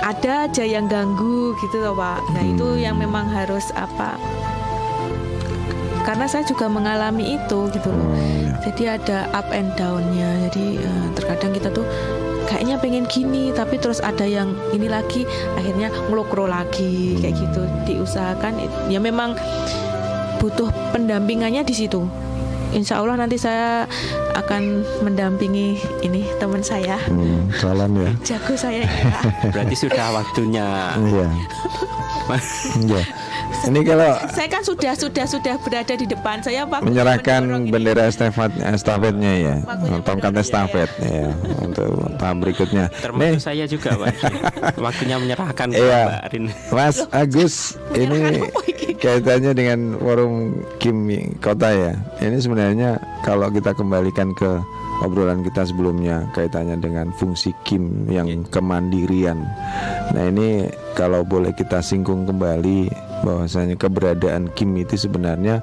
ada 0.00 0.46
aja 0.46 0.62
yang 0.62 0.86
ganggu 0.86 1.52
gitu 1.58 1.82
loh, 1.82 1.92
Pak. 1.92 2.30
Nah, 2.32 2.42
itu 2.46 2.64
Hmm. 2.64 2.80
yang 2.80 2.96
memang 2.96 3.26
harus 3.26 3.68
apa? 3.74 4.16
Karena 6.06 6.24
saya 6.24 6.40
juga 6.42 6.72
mengalami 6.72 7.36
itu 7.36 7.68
gitu 7.68 7.92
loh. 7.92 8.08
Oh, 8.08 8.16
ya. 8.16 8.56
jadi 8.64 8.84
ada 8.96 9.18
up 9.36 9.48
and 9.52 9.68
downnya 9.76 10.48
jadi 10.48 10.80
eh, 10.80 11.06
terkadang 11.12 11.52
kita 11.52 11.68
tuh 11.68 11.84
kayaknya 12.48 12.80
pengen 12.80 13.04
gini 13.04 13.52
tapi 13.52 13.76
terus 13.76 14.00
ada 14.00 14.24
yang 14.24 14.56
ini 14.72 14.88
lagi 14.88 15.28
akhirnya 15.52 15.92
ngelokro 16.08 16.48
lagi 16.48 17.20
kayak 17.20 17.36
gitu 17.36 17.60
diusahakan 17.84 18.56
ya 18.88 18.96
memang 18.98 19.36
butuh 20.38 20.70
pendampingannya 20.90 21.62
di 21.62 21.74
situ 21.74 22.06
Insya 22.68 23.00
Allah 23.00 23.16
nanti 23.16 23.40
saya 23.40 23.88
akan 24.34 24.62
mendampingi 25.00 25.72
ini 26.00 26.28
teman 26.36 26.60
saya 26.60 27.00
Hmm, 27.08 27.48
jalan 27.56 27.96
ya. 27.96 28.10
jago 28.26 28.52
saya 28.54 28.84
ya 28.84 28.90
Berarti 29.48 29.74
sudah 29.74 30.12
waktunya. 30.12 30.92
Iya. 31.00 31.28
Iya. 32.78 33.02
Ini 33.48 33.80
kalau 33.84 34.12
saya 34.32 34.48
kan 34.48 34.62
sudah 34.64 34.92
sudah 34.96 35.26
sudah 35.28 35.54
berada 35.60 35.92
di 35.92 36.06
depan 36.08 36.40
saya 36.40 36.64
waktu 36.64 36.88
menyerahkan 36.88 37.68
bendera 37.68 38.08
estafet 38.08 38.48
estafetnya 38.64 39.32
ya, 39.36 39.54
tongkat 40.04 40.32
estafet 40.40 40.88
ya 41.02 41.28
untuk 41.60 41.90
tahap 42.16 42.36
berikutnya. 42.44 42.88
Termasuk 43.02 43.40
saya 43.42 43.64
juga, 43.68 43.92
Pak. 43.98 44.14
Waktunya 44.84 45.16
menyerahkan 45.20 45.68
ke 45.68 45.80
Iya. 45.80 46.02
Mbak 46.06 46.24
Rin. 46.32 46.44
Mas 46.72 46.96
Agus, 47.12 47.54
ini 47.92 48.46
kaitannya 48.96 49.52
dengan 49.52 49.78
forum 50.00 50.64
Kim 50.80 51.08
Kota 51.42 51.68
ya. 51.68 51.92
Ini 52.24 52.38
sebenarnya 52.40 52.96
kalau 53.20 53.52
kita 53.52 53.74
kembalikan 53.76 54.32
ke 54.32 54.60
obrolan 54.98 55.46
kita 55.46 55.62
sebelumnya 55.62 56.26
kaitannya 56.34 56.78
dengan 56.80 57.12
fungsi 57.14 57.54
Kim 57.62 58.08
yang 58.10 58.48
kemandirian. 58.50 59.38
Nah 60.14 60.24
ini 60.26 60.66
kalau 60.96 61.22
boleh 61.22 61.54
kita 61.54 61.78
singgung 61.78 62.26
kembali 62.26 63.07
bahwasanya 63.20 63.74
keberadaan 63.74 64.50
Kim 64.52 64.74
itu 64.76 64.94
sebenarnya 64.94 65.62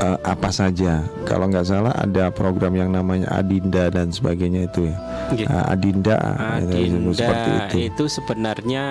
eh, 0.00 0.18
apa 0.24 0.48
saja. 0.50 1.04
Kalau 1.28 1.46
nggak 1.46 1.66
salah 1.68 1.94
ada 1.94 2.32
program 2.32 2.74
yang 2.74 2.90
namanya 2.90 3.30
Adinda 3.30 3.86
dan 3.88 4.10
sebagainya 4.10 4.66
itu 4.66 4.90
ya. 4.90 4.96
Iya. 5.30 5.46
Ah, 5.46 5.64
Adinda, 5.78 6.16
itu 6.58 6.74
Adinda 6.74 7.14
seperti 7.14 7.50
itu. 7.54 7.76
itu 7.86 8.04
sebenarnya 8.10 8.84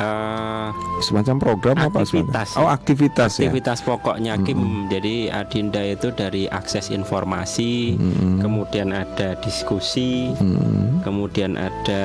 eh, 0.00 0.68
Semacam 1.04 1.36
program 1.36 1.76
apa 1.82 2.00
aktivitas. 2.00 2.48
sebenarnya? 2.54 2.62
Oh 2.62 2.70
aktivitas, 2.70 3.30
ya. 3.36 3.40
aktivitas 3.44 3.78
pokoknya 3.82 4.32
Kim. 4.40 4.60
Jadi 4.88 5.28
Adinda 5.28 5.82
itu 5.82 6.08
dari 6.14 6.46
akses 6.48 6.88
informasi, 6.88 7.98
kemudian 8.40 8.94
ada 8.94 9.34
diskusi, 9.42 10.30
Mm-mm. 10.38 11.02
kemudian 11.02 11.58
ada 11.58 12.04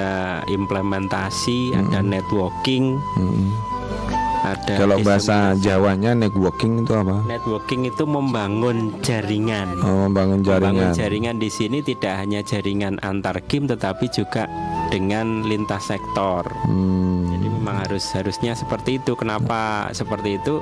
implementasi, 0.49 1.77
ada 1.77 2.01
networking, 2.01 2.97
Mm-mm. 3.15 3.47
Ada 4.43 4.73
Kalau 4.77 4.97
bahasa. 5.01 5.57
Jawanya 5.57 6.13
networking 6.13 6.85
itu 6.85 6.93
apa? 6.93 7.23
networking 7.25 7.89
itu 7.89 8.03
membangun 8.05 8.93
jaringan. 9.01 9.67
Oh, 9.81 10.05
membangun 10.07 10.41
Membangun 10.45 10.93
jaringan. 10.93 10.93
jaringan 10.93 11.35
di 11.41 11.49
sini 11.49 11.79
tidak 11.81 12.13
hanya 12.21 12.45
jaringan 12.45 13.01
antar 13.01 13.41
Kim 13.49 13.65
tetapi 13.65 14.07
juga 14.11 14.45
dengan 14.87 15.43
lintas 15.43 15.89
sektor. 15.89 16.47
Hmm. 16.65 17.27
Jadi 17.33 17.47
memang 17.49 17.83
harus 17.83 18.03
harusnya 18.15 18.53
seperti 18.55 19.01
itu. 19.01 19.17
Kenapa 19.17 19.91
seperti 19.91 20.39
itu? 20.39 20.61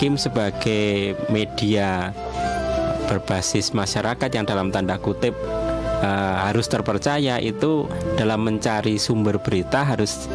Kim 0.00 0.16
sebagai 0.16 1.14
media 1.30 2.10
berbasis 3.06 3.74
masyarakat 3.74 4.30
yang 4.30 4.46
dalam 4.46 4.70
tanda 4.70 4.94
kutip 4.98 5.34
eh, 6.00 6.36
harus 6.46 6.70
terpercaya 6.70 7.42
itu 7.42 7.86
dalam 8.14 8.46
mencari 8.46 8.96
sumber 8.96 9.42
berita 9.42 9.82
harus 9.82 10.30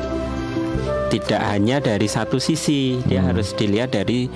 tidak 1.15 1.39
hanya 1.47 1.79
dari 1.79 2.11
satu 2.11 2.35
sisi, 2.43 2.99
dia 3.07 3.23
harus 3.23 3.55
dilihat 3.55 3.95
dari 3.95 4.27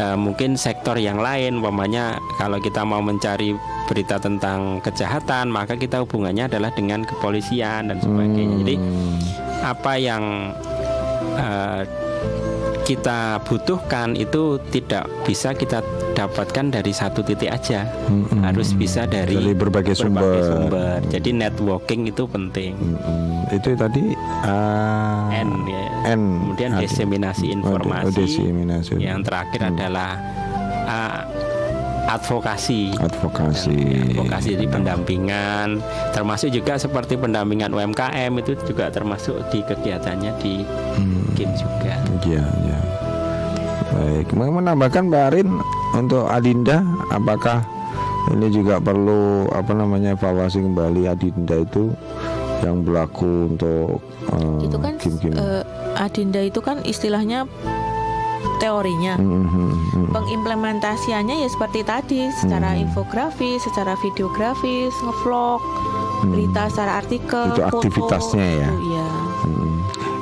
eh, 0.00 0.16
mungkin 0.16 0.56
sektor 0.56 0.96
yang 0.96 1.20
lain. 1.20 1.60
Umpamanya 1.60 2.16
kalau 2.40 2.56
kita 2.56 2.80
mau 2.88 3.04
mencari 3.04 3.52
berita 3.84 4.16
tentang 4.16 4.80
kejahatan, 4.80 5.52
maka 5.52 5.76
kita 5.76 6.00
hubungannya 6.00 6.48
adalah 6.48 6.72
dengan 6.72 7.04
kepolisian 7.04 7.92
dan 7.92 8.00
sebagainya. 8.00 8.56
Jadi 8.64 8.76
apa 9.60 9.92
yang 10.00 10.56
eh, 11.36 11.82
kita 12.82 13.38
butuhkan 13.46 14.18
itu 14.18 14.58
tidak 14.74 15.06
bisa 15.22 15.54
kita 15.54 15.84
dapatkan 16.12 16.74
dari 16.74 16.92
satu 16.92 17.22
titik 17.22 17.48
aja, 17.48 17.86
Mm-mm. 18.10 18.42
harus 18.42 18.74
bisa 18.74 19.06
dari, 19.06 19.38
Dari 19.38 19.54
berbagai 19.54 19.96
sumber. 19.96 20.42
sumber. 20.44 20.98
Jadi 21.08 21.30
networking 21.30 22.10
itu 22.10 22.26
penting. 22.26 22.74
Mm-mm. 22.74 23.54
Itu 23.54 23.78
tadi 23.78 24.12
ah, 24.42 25.30
N 25.30 25.48
ya. 25.64 25.84
N. 26.12 26.22
Kemudian 26.42 26.70
Ada. 26.74 26.82
diseminasi 26.82 27.46
Oh, 27.48 27.56
informasi. 27.56 28.14
diseminasi. 28.18 28.92
Yang 28.98 29.20
terakhir 29.30 29.60
adalah 29.70 30.10
uh, 30.84 31.20
advokasi. 32.10 32.92
advokasi. 32.98 33.78
Advokasi 34.12 34.50
di 34.58 34.66
pendampingan, 34.66 35.78
termasuk 36.10 36.50
juga 36.50 36.74
seperti 36.74 37.14
pendampingan 37.14 37.70
UMKM 37.70 38.32
itu 38.42 38.58
juga 38.66 38.90
termasuk 38.90 39.38
di 39.48 39.62
kegiatannya 39.62 40.32
di 40.42 40.54
Hmm. 40.98 41.22
Juga. 41.32 41.96
Iya, 42.22 42.44
iya. 42.62 42.78
Baik, 43.92 44.30
mau 44.32 44.52
menambahkan 44.52 45.10
Mbak 45.10 45.24
Arin 45.32 45.48
untuk 45.92 46.24
Adinda, 46.24 46.80
apakah 47.10 47.66
ini 48.30 48.46
juga 48.48 48.78
perlu 48.78 49.50
apa 49.50 49.74
namanya 49.74 50.14
evaluasi 50.14 50.62
kembali 50.62 51.10
Adinda 51.10 51.58
itu 51.58 51.90
yang 52.62 52.80
berlaku 52.80 53.50
untuk 53.50 53.98
eh, 54.30 54.64
itu 54.64 54.76
kan 54.76 54.94
game-game? 54.96 55.34
eh, 55.34 55.62
Adinda 55.96 56.40
itu 56.40 56.58
kan 56.58 56.80
istilahnya 56.82 57.44
teorinya 58.58 59.18
Mm, 59.18 59.26
mm, 59.26 59.46
mm, 59.48 59.70
mm. 59.92 60.08
pengimplementasiannya 60.12 61.36
ya 61.36 61.48
seperti 61.48 61.82
tadi 61.82 62.20
secara 62.32 62.72
Hmm. 62.72 62.86
infografis, 62.86 63.58
secara 63.60 63.98
videografis, 63.98 64.94
ngevlog, 64.96 65.58
Hmm. 65.58 66.30
berita 66.30 66.70
secara 66.70 66.92
artikel, 66.96 67.42
Itu 67.48 67.58
foto, 67.60 67.78
aktivitasnya 67.82 68.46
ya? 68.56 68.68
itu, 68.68 68.76
iya. 68.88 69.08
Mm. 69.42 69.71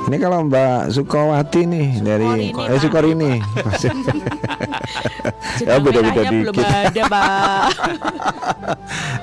Ini 0.09 0.17
kalau 0.17 0.47
Mbak 0.49 0.95
Sukawati 0.97 1.61
nih 1.69 1.87
dari 2.01 2.49
Sukorini, 2.81 3.37
eh 3.37 3.61
Pak. 3.61 3.75
Sukorini. 3.77 4.21
ya 5.67 5.77
beda-beda 5.79 6.21
belum 6.29 6.55
dikit. 6.55 6.67
ada, 6.67 7.03
Pak. 7.07 7.69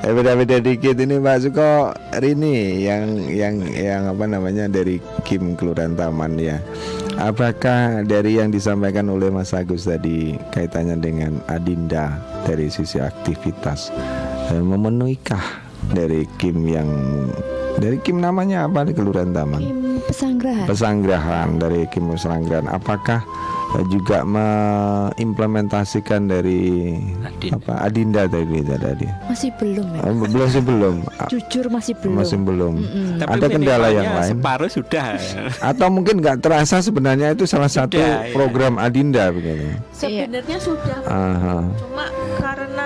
Eh 0.04 0.12
beda-beda 0.16 0.56
dikit 0.62 0.96
ini 0.98 1.14
Mbak 1.18 1.38
Suko 1.48 1.92
Rini 2.18 2.84
yang 2.84 3.04
yang 3.30 3.54
yang 3.74 4.02
apa 4.10 4.24
namanya 4.26 4.70
dari 4.70 5.02
Kim 5.26 5.54
Kelurahan 5.58 5.94
Taman 5.98 6.38
ya. 6.38 6.58
Apakah 7.18 8.06
dari 8.06 8.38
yang 8.38 8.54
disampaikan 8.54 9.10
oleh 9.10 9.34
Mas 9.34 9.50
Agus 9.50 9.90
tadi 9.90 10.38
kaitannya 10.54 11.02
dengan 11.02 11.42
Adinda 11.50 12.14
dari 12.46 12.70
sisi 12.70 13.02
aktivitas 13.02 13.90
eh, 14.54 14.62
memenuhikah 14.62 15.42
dari 15.90 16.22
Kim 16.38 16.62
yang 16.70 16.86
dari 17.78 18.02
Kim 18.02 18.18
namanya 18.18 18.66
apa 18.66 18.82
di 18.84 18.92
Kelurahan 18.92 19.30
Taman? 19.30 19.60
Kim 19.62 20.02
pesanggrahan. 20.02 20.66
Pesanggrahan 20.66 21.58
dari 21.62 21.86
Kim 21.90 22.10
Pesanggrahan. 22.10 22.66
Apakah 22.66 23.22
eh, 23.78 23.84
juga 23.92 24.24
mengimplementasikan 24.26 26.26
dari 26.26 26.94
Adinda. 27.22 27.56
apa 27.58 27.72
Adinda 27.86 28.22
tadi 28.26 28.62
tadi? 28.66 29.06
Masih 29.30 29.50
belum 29.56 29.86
ya. 29.94 30.00
Oh, 30.02 30.14
belum 30.26 30.48
sih 30.50 30.62
belum. 30.62 30.94
Jujur 31.32 31.70
masih 31.70 31.94
belum. 32.00 32.16
Masih 32.18 32.38
belum. 32.42 32.74
Tapi 33.22 33.30
Ada 33.38 33.46
kendala 33.46 33.88
yang 33.94 34.10
lain? 34.18 34.32
Separuh 34.38 34.70
sudah. 34.70 35.06
Atau 35.70 35.88
mungkin 35.92 36.18
nggak 36.18 36.42
terasa 36.42 36.82
sebenarnya 36.82 37.30
itu 37.36 37.46
salah 37.46 37.68
satu 37.70 37.96
Sudah, 37.98 38.26
iya. 38.26 38.34
program 38.34 38.78
Adinda 38.80 39.30
begini. 39.30 39.76
Sebenarnya 39.94 40.58
sudah 40.62 40.98
Aha. 41.06 41.62
Cuma 41.78 42.06
karena? 42.38 42.77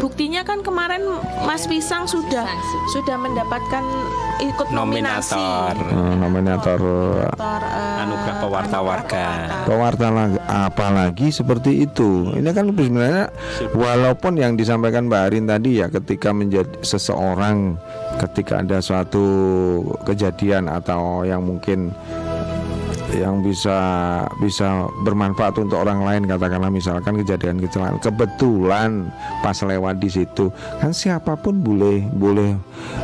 Buktinya 0.00 0.40
kan 0.42 0.64
kemarin 0.64 1.04
Mas 1.44 1.68
Pisang 1.68 2.08
sudah 2.08 2.48
sudah 2.90 3.14
mendapatkan 3.14 3.84
ikut 4.40 4.72
nominasi. 4.72 5.36
Nominator. 5.36 5.76
Nominator 6.16 6.80
Nominator, 6.80 7.62
eh, 7.62 8.00
Anugerah 8.00 8.36
Pewarta 8.40 8.78
Warga. 8.80 9.26
pewarta 9.62 10.06
lag- 10.08 10.40
apalagi 10.42 11.28
seperti 11.28 11.84
itu. 11.84 12.32
Ini 12.32 12.48
kan 12.50 12.72
sebenarnya 12.72 13.28
walaupun 13.70 14.34
yang 14.34 14.56
disampaikan 14.56 15.06
Mbak 15.06 15.22
Arin 15.22 15.44
tadi 15.44 15.78
ya 15.78 15.86
ketika 15.86 16.32
menjadi 16.32 16.80
seseorang 16.80 17.76
ketika 18.18 18.60
ada 18.60 18.80
suatu 18.80 19.24
kejadian 20.02 20.66
atau 20.66 21.22
yang 21.22 21.44
mungkin 21.44 21.92
yang 23.12 23.40
bisa 23.40 23.78
bisa 24.38 24.68
bermanfaat 25.00 25.58
untuk 25.58 25.78
orang 25.78 26.00
lain 26.00 26.22
katakanlah 26.24 26.68
misalkan 26.68 27.16
kejadian 27.16 27.58
kecelakaan 27.58 27.98
kebetulan 27.98 28.90
pas 29.40 29.56
lewat 29.56 29.98
di 29.98 30.08
situ 30.08 30.48
kan 30.78 30.90
siapa 30.90 31.34
pun 31.34 31.58
boleh 31.58 32.06
boleh 32.08 32.54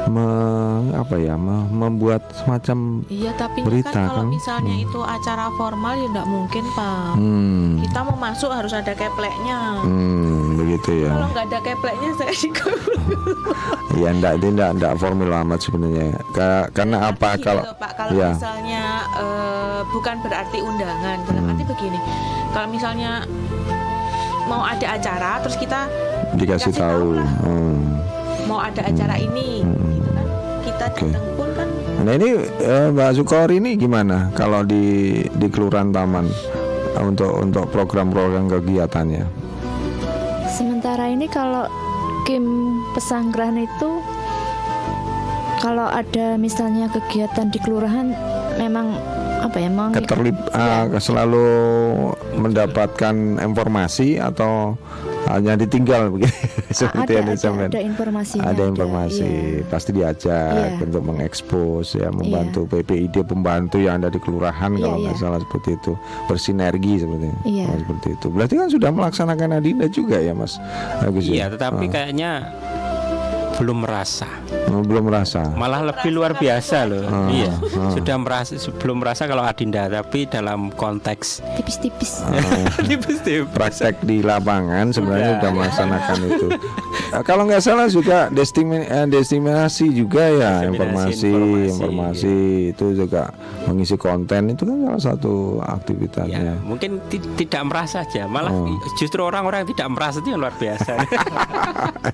me- 0.06 0.64
apa 0.94 1.16
ya 1.16 1.34
me- 1.34 1.66
membuat 1.68 2.22
semacam 2.34 3.02
Iya, 3.06 3.32
tapi 3.34 3.60
Berita, 3.60 3.90
kan 3.90 4.08
kalau 4.08 4.24
kan? 4.24 4.30
misalnya 4.30 4.74
Hmm. 4.74 4.84
itu 4.84 5.00
acara 5.00 5.46
formal 5.52 5.94
ya 5.94 6.06
enggak 6.06 6.26
mungkin, 6.26 6.64
Pak. 6.72 7.12
hmm, 7.14 7.66
Kita 7.82 7.98
mau 8.02 8.16
masuk 8.16 8.50
harus 8.50 8.72
ada 8.72 8.92
kepleknya. 8.92 9.82
hmm, 9.82 10.55
begitu 10.66 10.90
ya 11.00 11.10
Kalau 11.10 11.28
nggak 11.30 11.46
ada 11.46 11.58
kepleknya 11.62 12.10
saya 12.12 12.34
juga 12.34 12.66
Ya 13.96 14.08
enggak 14.10 14.32
itu 14.36 14.46
enggak 14.50 14.70
enggak 14.74 14.92
formil 14.96 15.30
amat 15.32 15.58
sebenarnya. 15.58 16.20
Ka- 16.30 16.68
karena 16.70 17.08
apa 17.08 17.38
kalau 17.38 17.64
loh, 17.64 17.72
Pak, 17.74 17.92
kalau 17.96 18.12
ya. 18.12 18.28
misalnya 18.30 18.84
eh, 19.16 19.80
bukan 19.88 20.14
berarti 20.20 20.58
undangan, 20.60 21.16
dalam 21.24 21.40
Hmm. 21.40 21.50
arti 21.50 21.64
begini. 21.64 21.98
Kalau 22.50 22.68
misalnya 22.68 23.24
mau 24.44 24.62
ada 24.62 24.86
acara 24.92 25.40
terus 25.40 25.56
kita 25.56 25.88
Dikasih 26.34 26.72
tahu. 26.72 27.16
Hmm. 27.40 27.80
mau 28.44 28.60
ada 28.60 28.78
acara 28.80 29.16
ini 29.16 29.64
gitu 29.64 30.10
kan 30.12 30.26
kita 30.62 30.84
datang 30.92 31.26
pun 31.34 31.48
kan 31.50 31.68
Nah 31.98 32.12
ini 32.12 32.28
eh, 32.60 32.86
Mbak 32.90 33.10
Sukori 33.16 33.56
ini 33.56 33.74
gimana 33.74 34.28
kalau 34.30 34.60
di 34.60 34.84
di 35.26 35.46
Kelurahan 35.48 35.88
Taman 35.88 36.26
untuk 37.00 37.32
untuk 37.34 37.64
program-program 37.70 38.46
kegiatannya? 38.48 39.45
Sementara 40.56 41.12
ini 41.12 41.28
kalau 41.28 41.68
Kim 42.24 42.72
Pesanggrahan 42.96 43.60
itu 43.60 44.00
kalau 45.60 45.84
ada 45.84 46.40
misalnya 46.40 46.88
kegiatan 46.88 47.52
di 47.52 47.60
kelurahan 47.60 48.16
memang 48.56 48.96
apa 49.44 49.56
ya 49.60 49.68
mau 49.68 49.92
Keterlib 49.92 50.32
ah, 50.56 50.88
selalu 50.96 51.44
mendapatkan 52.40 53.44
informasi 53.44 54.16
atau 54.16 54.80
hanya 55.26 55.52
ditinggal 55.54 56.10
begitu 56.10 56.32
seperti 56.82 57.12
ada, 57.12 57.18
yang 57.18 57.26
ada, 57.26 57.34
disampaikan? 57.34 57.70
ada 57.70 57.80
informasinya 57.82 58.44
ada 58.46 58.62
informasi 58.64 59.26
iya. 59.26 59.66
pasti 59.66 59.90
diajak 59.90 60.34
Iya. 60.46 60.78
untuk 60.80 61.02
mengekspos 61.04 61.86
ya 61.94 62.08
membantu 62.10 62.60
PPID 62.66 63.22
pembantu 63.22 63.76
yang 63.78 63.98
ada 63.98 64.08
di 64.08 64.18
kelurahan 64.18 64.70
Iya, 64.72 64.80
kalau 64.80 64.96
nggak 65.00 65.16
iya. 65.16 65.22
salah 65.22 65.40
seperti 65.40 65.70
itu 65.74 65.92
bersinergi 66.26 66.94
seperti 66.98 67.26
itu 67.26 67.40
Iya. 67.44 67.66
Seperti 67.76 68.08
itu 68.12 68.26
berarti 68.28 68.54
kan 68.54 68.68
sudah 68.68 68.90
melaksanakan 68.90 69.48
Adinda 69.54 69.86
juga 69.86 70.16
ya 70.18 70.32
Mas 70.32 70.58
Agus 71.00 71.24
ya? 71.24 71.32
Iya, 71.32 71.46
tetapi 71.52 71.84
Ah, 71.86 71.90
kayaknya 71.90 72.30
belum 73.56 73.82
merasa, 73.82 74.28
oh, 74.68 74.80
belum 74.80 75.08
merasa 75.08 75.48
malah 75.50 75.80
lebih 75.82 76.10
luar 76.10 76.32
biasa 76.32 76.84
loh. 76.84 77.02
Ah, 77.02 77.28
iya, 77.28 77.48
ah. 77.72 77.88
sudah 77.90 78.16
merasa 78.16 78.52
belum 78.74 79.00
merasa 79.00 79.24
kalau 79.24 79.42
Adinda, 79.42 79.86
tapi 79.86 80.24
dalam 80.24 80.68
konteks 80.70 81.40
tipis-tipis 81.56 82.20
tipis-tipis. 82.88 83.48
praktek 83.48 83.96
di 84.02 84.20
lapangan 84.20 84.90
sebenarnya 84.90 85.24
Iya. 85.26 85.34
sudah 85.34 85.50
melaksanakan 85.52 86.16
itu. 86.26 86.46
Eh, 87.08 87.22
Kalau 87.22 87.42
nggak 87.44 87.60
salah 87.60 87.86
juga 87.86 88.28
destimi- 88.28 88.84
eh, 88.84 89.06
destinasi 89.06 89.86
juga 89.90 90.24
ya 90.26 90.52
Destinasi 90.62 90.68
informasi, 90.68 91.26
informasi, 91.26 91.70
informasi 91.72 92.36
itu 92.70 92.86
juga 92.94 93.22
mengisi 93.64 93.96
konten 93.96 94.42
itu 94.48 94.62
kan 94.62 94.76
salah 94.86 95.02
satu 95.08 95.34
Ya, 95.56 95.66
aktivitasnya. 95.72 96.52
mungkin 96.60 97.00
ti- 97.06 97.24
tidak 97.36 97.62
merasa 97.64 98.02
aja, 98.02 98.26
malah 98.26 98.52
Oh. 98.52 98.68
justru 98.94 99.20
orang-orang 99.20 99.64
yang 99.64 99.70
tidak 99.72 99.88
merasa 99.90 100.20
itu 100.20 100.28
yang 100.28 100.40
luar 100.40 100.54
biasa. 100.54 100.92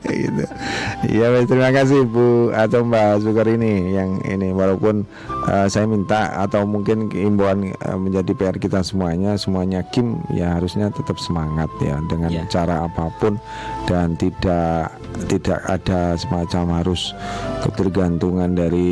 gitu. 0.05 0.45
Iya, 1.13 1.27
baik, 1.33 1.49
terima 1.49 1.71
kasih 1.71 2.05
Bu 2.05 2.27
atau 2.53 2.85
Mbak 2.85 3.21
Sukar 3.21 3.49
ini 3.49 3.91
yang 3.91 4.21
ini 4.23 4.53
walaupun 4.53 5.03
eh, 5.49 5.67
saya 5.67 5.85
minta 5.85 6.29
atau 6.37 6.63
mungkin 6.63 7.09
imbauan 7.09 7.73
eh, 7.73 7.97
menjadi 7.97 8.33
PR 8.33 8.57
kita 8.57 8.81
semuanya, 8.81 9.35
semuanya 9.35 9.81
Kim 9.89 10.21
ya 10.31 10.57
harusnya 10.57 10.89
tetap 10.89 11.17
semangat 11.19 11.73
ya 11.81 11.97
dengan 12.07 12.29
Iya. 12.29 12.45
cara 12.49 12.85
apa 12.85 13.13
pun 13.17 13.37
dan 13.85 14.15
tidak 14.15 14.93
tidak 15.29 15.61
ada 15.69 16.17
semacam 16.17 16.81
harus 16.81 17.13
ketergantungan 17.61 18.53
dari 18.53 18.91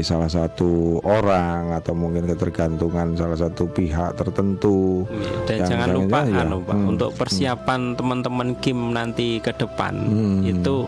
salah 0.00 0.28
satu 0.28 1.00
orang 1.02 1.72
atau 1.72 1.92
mungkin 1.92 2.28
ketergantungan 2.28 3.16
salah 3.16 3.36
satu 3.36 3.64
pihak 3.66 4.16
tertentu. 4.16 5.08
Dan 5.48 5.64
Yang 5.64 5.68
jangan 5.72 5.88
lupa 5.92 6.18
jangan-jangan 6.24 6.36
ya, 6.36 6.44
anu, 6.44 6.58
Pak, 6.60 6.76
hmm, 6.76 6.90
untuk 6.90 7.10
persiapan 7.16 7.80
teman-teman 7.94 8.48
Kim 8.60 8.78
nanti 8.92 9.40
ke 9.40 9.52
depan 9.52 9.94
Hmm. 9.98 10.40
itu 10.44 10.84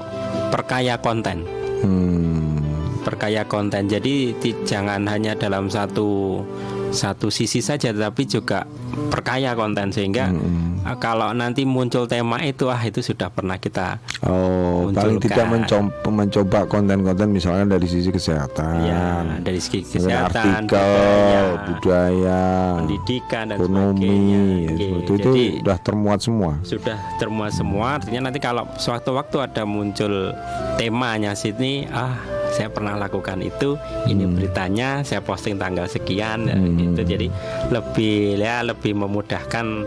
perkaya 0.50 0.98
konten. 0.98 1.46
Hmm. 1.80 2.60
perkaya 3.00 3.48
konten. 3.48 3.88
Jadi 3.88 4.36
jangan 4.68 5.08
hanya 5.08 5.32
dalam 5.32 5.72
satu 5.72 6.44
satu 6.90 7.28
sisi 7.28 7.58
saja, 7.58 7.90
tetapi 7.90 8.22
juga 8.24 8.66
perkaya 9.08 9.54
konten 9.54 9.88
sehingga 9.88 10.30
Hmm. 10.30 10.82
kalau 10.96 11.30
nanti 11.30 11.62
muncul 11.62 12.04
tema 12.04 12.40
itu, 12.40 12.66
ah 12.66 12.80
itu 12.80 12.98
sudah 13.00 13.28
pernah 13.28 13.56
kita 13.56 14.00
Oh, 14.22 14.88
paling 14.90 15.16
tidak 15.18 15.44
Munculkan. 15.44 15.86
mencoba, 15.86 16.08
mencoba 16.10 16.58
konten-konten 16.66 17.28
misalkan 17.28 17.68
dari 17.68 17.84
sisi 17.84 18.08
kesehatan, 18.08 18.74
ya 18.82 19.22
dari 19.38 19.60
kemudian 19.60 19.84
kesehatan, 19.86 20.44
artikel, 20.66 20.66
budaya, 20.66 21.40
budaya, 21.64 22.42
pendidikan 22.76 23.44
dan 23.46 23.56
ekonomi, 23.56 24.00
sebagainya. 24.00 24.40
ya, 24.40 24.70
Oke, 24.70 24.86
itu 24.98 25.12
jadi 25.16 25.44
sudah 25.56 25.78
termuat 25.80 26.18
semua. 26.20 26.52
sudah 26.62 26.98
termuat 27.16 27.52
semua. 27.52 27.86
Artinya 27.96 28.20
nanti 28.22 28.38
kalau 28.38 28.64
sewaktu-waktu 28.74 29.36
ada 29.42 29.62
muncul 29.62 30.32
temanya 30.76 31.32
sini, 31.32 31.84
ah 31.86 32.16
saya 32.50 32.68
pernah 32.68 32.98
lakukan 32.98 33.38
itu, 33.40 33.78
ini 34.06 34.26
beritanya, 34.26 35.06
saya 35.06 35.22
posting 35.22 35.56
tanggal 35.56 35.86
sekian, 35.86 36.50
ya, 36.50 36.56
Hmm. 36.58 36.76
gitu. 36.76 37.02
Jadi 37.06 37.26
lebih 37.70 38.36
ya 38.36 38.60
lebih 38.66 38.98
memudahkan 38.98 39.86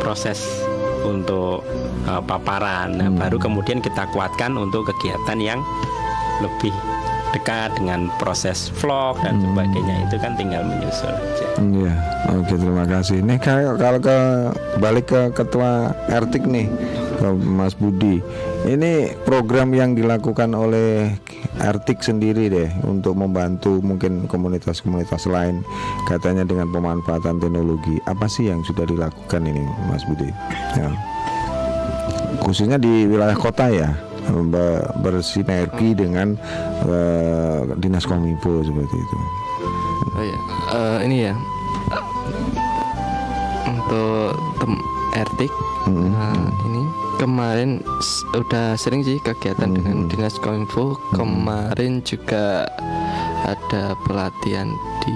proses 0.00 0.42
untuk 1.02 1.62
uh, 2.06 2.22
paparan. 2.22 2.98
Nah, 2.98 3.08
Hmm. 3.10 3.18
baru 3.18 3.36
kemudian 3.38 3.82
kita 3.82 4.06
kuatkan 4.10 4.54
untuk 4.54 4.86
kegiatan 4.94 5.38
yang 5.38 5.60
lebih 6.42 6.74
dekat 7.32 7.72
dengan 7.80 8.12
proses 8.20 8.68
vlog 8.76 9.16
dan 9.24 9.40
Hmm. 9.40 9.56
sebagainya 9.56 9.96
itu 10.04 10.16
kan 10.20 10.36
tinggal 10.36 10.62
menyusul 10.68 11.08
aja. 11.08 11.46
Iya, 11.64 11.94
oke 12.28 12.54
terima 12.60 12.84
kasih. 12.84 13.18
Nih 13.24 13.38
kalau 13.40 13.72
kalau 13.80 13.98
ke 14.04 14.16
balik 14.76 15.06
ke 15.08 15.20
ketua 15.32 15.96
Ertik 16.12 16.44
nih, 16.44 16.68
ke 17.16 17.28
Mas 17.40 17.72
Budi. 17.72 18.20
Ini 18.62 19.18
program 19.26 19.74
yang 19.74 19.98
dilakukan 19.98 20.54
oleh 20.54 21.10
Ertik 21.58 21.98
sendiri 21.98 22.46
deh 22.46 22.70
untuk 22.86 23.18
membantu 23.18 23.82
mungkin 23.82 24.30
komunitas-komunitas 24.30 25.26
lain 25.26 25.66
katanya 26.06 26.46
dengan 26.46 26.70
pemanfaatan 26.70 27.42
teknologi. 27.42 27.98
Apa 28.06 28.30
sih 28.30 28.48
yang 28.48 28.62
sudah 28.62 28.86
dilakukan 28.86 29.42
ini, 29.50 29.66
Mas 29.90 30.06
Budi? 30.06 30.30
Ya. 30.78 30.88
Khususnya 32.38 32.78
di 32.78 33.06
wilayah 33.10 33.34
kota 33.34 33.66
ya, 33.66 33.98
be- 34.30 34.86
bersinergi 35.02 35.98
dengan 35.98 36.38
eh, 36.86 37.60
dinas 37.82 38.06
kominfo 38.06 38.62
seperti 38.62 38.96
itu. 38.96 39.18
Oh 40.14 40.24
ya, 40.24 40.38
eh, 40.78 40.98
ini 41.10 41.16
ya 41.30 41.34
untuk 43.66 44.38
tem 44.62 44.72
Ertik. 45.12 45.52
Nah, 45.82 46.46
ini 46.61 46.61
kemarin 47.22 47.78
udah 48.34 48.74
sering 48.74 49.06
sih 49.06 49.22
kegiatan 49.22 49.70
dengan 49.70 50.10
dinas 50.10 50.34
kominfo. 50.36 50.98
Kemarin 51.14 52.02
juga 52.02 52.66
ada 53.46 53.94
pelatihan 54.02 54.66
di 55.00 55.14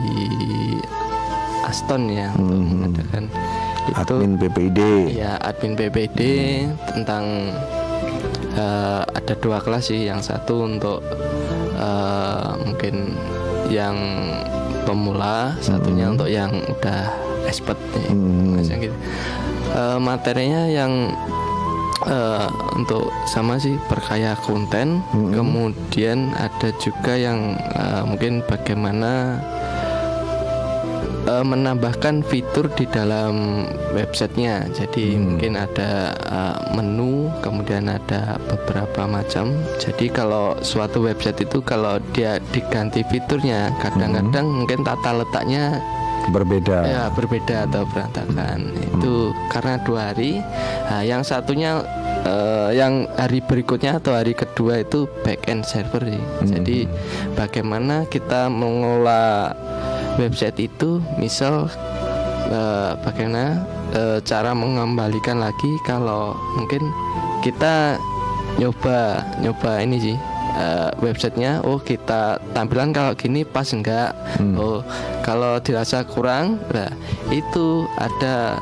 Aston 1.66 2.06
ya 2.06 2.30
untuk 2.38 2.54
Mhm. 2.54 2.70
mengadakan 2.70 3.24
itu 3.86 4.14
Admin 4.14 4.34
BPID. 4.36 4.80
ya 5.14 5.34
admin 5.40 5.74
BPD 5.74 6.20
tentang 6.86 7.24
eh, 8.56 9.02
ada 9.04 9.34
dua 9.36 9.58
kelas 9.60 9.90
sih 9.90 10.06
yang 10.06 10.22
satu 10.22 10.64
untuk 10.64 11.02
eh, 11.76 12.50
mungkin 12.62 13.12
yang 13.68 13.98
pemula 14.82 15.52
satunya 15.60 16.08
untuk 16.08 16.24
yang 16.24 16.54
udah 16.64 17.10
expert 17.44 17.76
nih 17.92 18.08
Hmm. 18.08 18.56
Gitu. 18.62 18.96
Eh, 19.68 19.98
materinya 20.00 20.64
yang 20.64 21.12
eh, 22.06 22.46
untuk 22.74 23.10
sama 23.26 23.58
sih 23.58 23.76
perkaya 23.86 24.38
konten 24.40 25.02
Mm-mm. 25.10 25.34
kemudian 25.34 26.30
ada 26.38 26.70
juga 26.78 27.18
yang 27.18 27.54
eh, 27.58 28.02
mungkin 28.06 28.40
bagaimana 28.46 29.42
eh, 31.26 31.42
menambahkan 31.44 32.22
fitur 32.30 32.70
di 32.78 32.86
dalam 32.86 33.66
websitenya. 33.92 34.70
Jadi 34.70 35.18
Hmm. 35.18 35.34
mungkin 35.34 35.52
ada 35.58 36.14
eh, 36.14 36.56
menu, 36.76 37.26
kemudian 37.42 37.90
ada 37.90 38.38
beberapa 38.46 39.10
macam. 39.10 39.50
Jadi 39.82 40.06
kalau 40.06 40.54
suatu 40.62 41.02
website 41.02 41.42
itu 41.42 41.58
kalau 41.66 41.98
dia 42.14 42.38
diganti 42.54 43.02
fiturnya, 43.10 43.74
kadang-kadang 43.82 44.46
mungkin 44.46 44.86
tata 44.86 45.10
letaknya 45.18 45.82
berbeda. 46.30 46.78
ya 46.86 47.04
berbeda 47.12 47.68
atau 47.70 47.82
berantakan. 47.90 48.70
Itu 48.98 49.30
karena 49.50 49.78
dua 49.82 50.12
hari. 50.12 50.42
Nah, 50.90 51.02
yang 51.06 51.22
satunya 51.22 51.82
eh, 52.26 52.70
yang 52.76 53.06
hari 53.14 53.42
berikutnya 53.44 53.98
atau 53.98 54.16
hari 54.16 54.34
kedua 54.34 54.82
itu 54.82 55.06
back 55.22 55.46
end 55.46 55.62
server 55.66 56.02
sih. 56.02 56.22
Jadi 56.46 56.78
bagaimana 57.38 58.06
kita 58.10 58.50
mengolah 58.50 59.54
website 60.18 60.58
itu, 60.58 60.98
misal 61.20 61.70
eh, 62.50 62.92
bagaimana 63.02 63.62
eh, 63.94 64.18
cara 64.26 64.52
mengembalikan 64.56 65.38
lagi 65.38 65.72
kalau 65.86 66.34
mungkin 66.58 66.82
kita 67.44 68.00
nyoba 68.56 69.20
nyoba 69.44 69.84
ini 69.84 70.00
sih 70.00 70.16
eh, 70.56 70.90
websitenya 70.98 71.60
oh 71.62 71.78
kita 71.78 72.36
tampilan 72.50 72.90
kalau 72.90 73.12
gini 73.12 73.44
pas 73.44 73.68
enggak 73.68 74.16
oh 74.56 74.80
kalau 75.20 75.56
dirasa 75.58 76.02
kurang 76.02 76.56
nah 76.70 76.88
itu 77.28 77.66
ada 77.96 78.56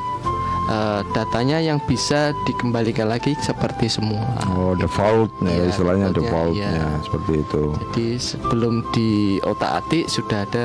eh, 0.67 1.01
datanya 1.11 1.59
yang 1.59 1.79
bisa 1.81 2.19
dikembalikan 2.45 3.07
lagi 3.07 3.33
seperti 3.39 3.87
semua 3.87 4.25
Oh, 4.51 4.73
default 4.75 5.31
ya, 5.41 5.51
Iya, 5.51 5.65
istilahnya 5.69 6.07
defaultnya, 6.11 6.69
defaultnya 6.69 6.73
iya. 6.73 7.03
seperti 7.03 7.33
itu. 7.39 7.63
jadi 7.79 8.07
sebelum 8.19 8.75
di 8.91 9.11
otak 9.43 9.71
atik 9.81 10.05
sudah 10.09 10.43
ada 10.43 10.65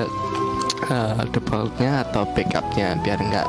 eh, 0.87 1.21
defaultnya 1.29 2.03
atau 2.03 2.23
backupnya 2.31 2.97
biar 2.99 3.19
enggak 3.19 3.47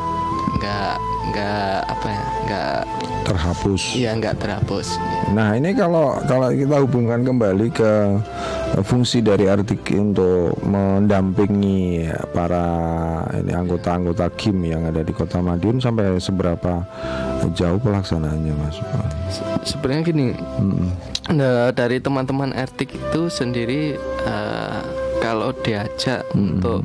enggak 0.50 0.94
nggak 1.30 1.76
apa 1.86 2.06
ya 2.06 2.22
nggak 2.44 2.76
terhapus. 3.24 3.82
iya 3.94 4.10
nggak 4.16 4.36
terhapus 4.42 4.98
Nah 5.30 5.54
ini 5.54 5.70
kalau 5.78 6.18
kalau 6.26 6.50
kita 6.50 6.82
hubungkan 6.82 7.22
kembali 7.22 7.70
ke 7.70 8.18
fungsi 8.82 9.22
dari 9.22 9.46
Artik 9.46 9.86
untuk 9.94 10.58
mendampingi 10.66 12.10
para 12.34 12.66
ini 13.38 13.54
anggota-anggota 13.54 14.26
KIM 14.34 14.58
yang 14.66 14.82
ada 14.90 15.06
di 15.06 15.14
Kota 15.14 15.38
Madiun 15.38 15.78
sampai 15.78 16.18
seberapa 16.18 16.82
jauh 17.54 17.78
pelaksanaannya 17.78 18.54
Mas? 18.58 18.82
Se- 19.30 19.74
sebenarnya 19.74 20.02
gini 20.02 20.26
nah, 21.30 21.70
dari 21.70 22.02
teman-teman 22.02 22.50
etik 22.50 22.90
itu 22.90 23.30
sendiri 23.30 23.94
eh, 24.26 24.80
kalau 25.22 25.54
diajak 25.62 26.26
untuk 26.34 26.82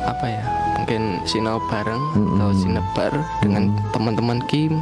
apa 0.00 0.26
ya 0.26 0.44
mungkin 0.80 1.02
sinau 1.22 1.60
bareng 1.68 2.00
atau 2.34 2.50
sinebar 2.52 3.12
dengan 3.38 3.68
teman-teman 3.90 4.40
Kim 4.48 4.80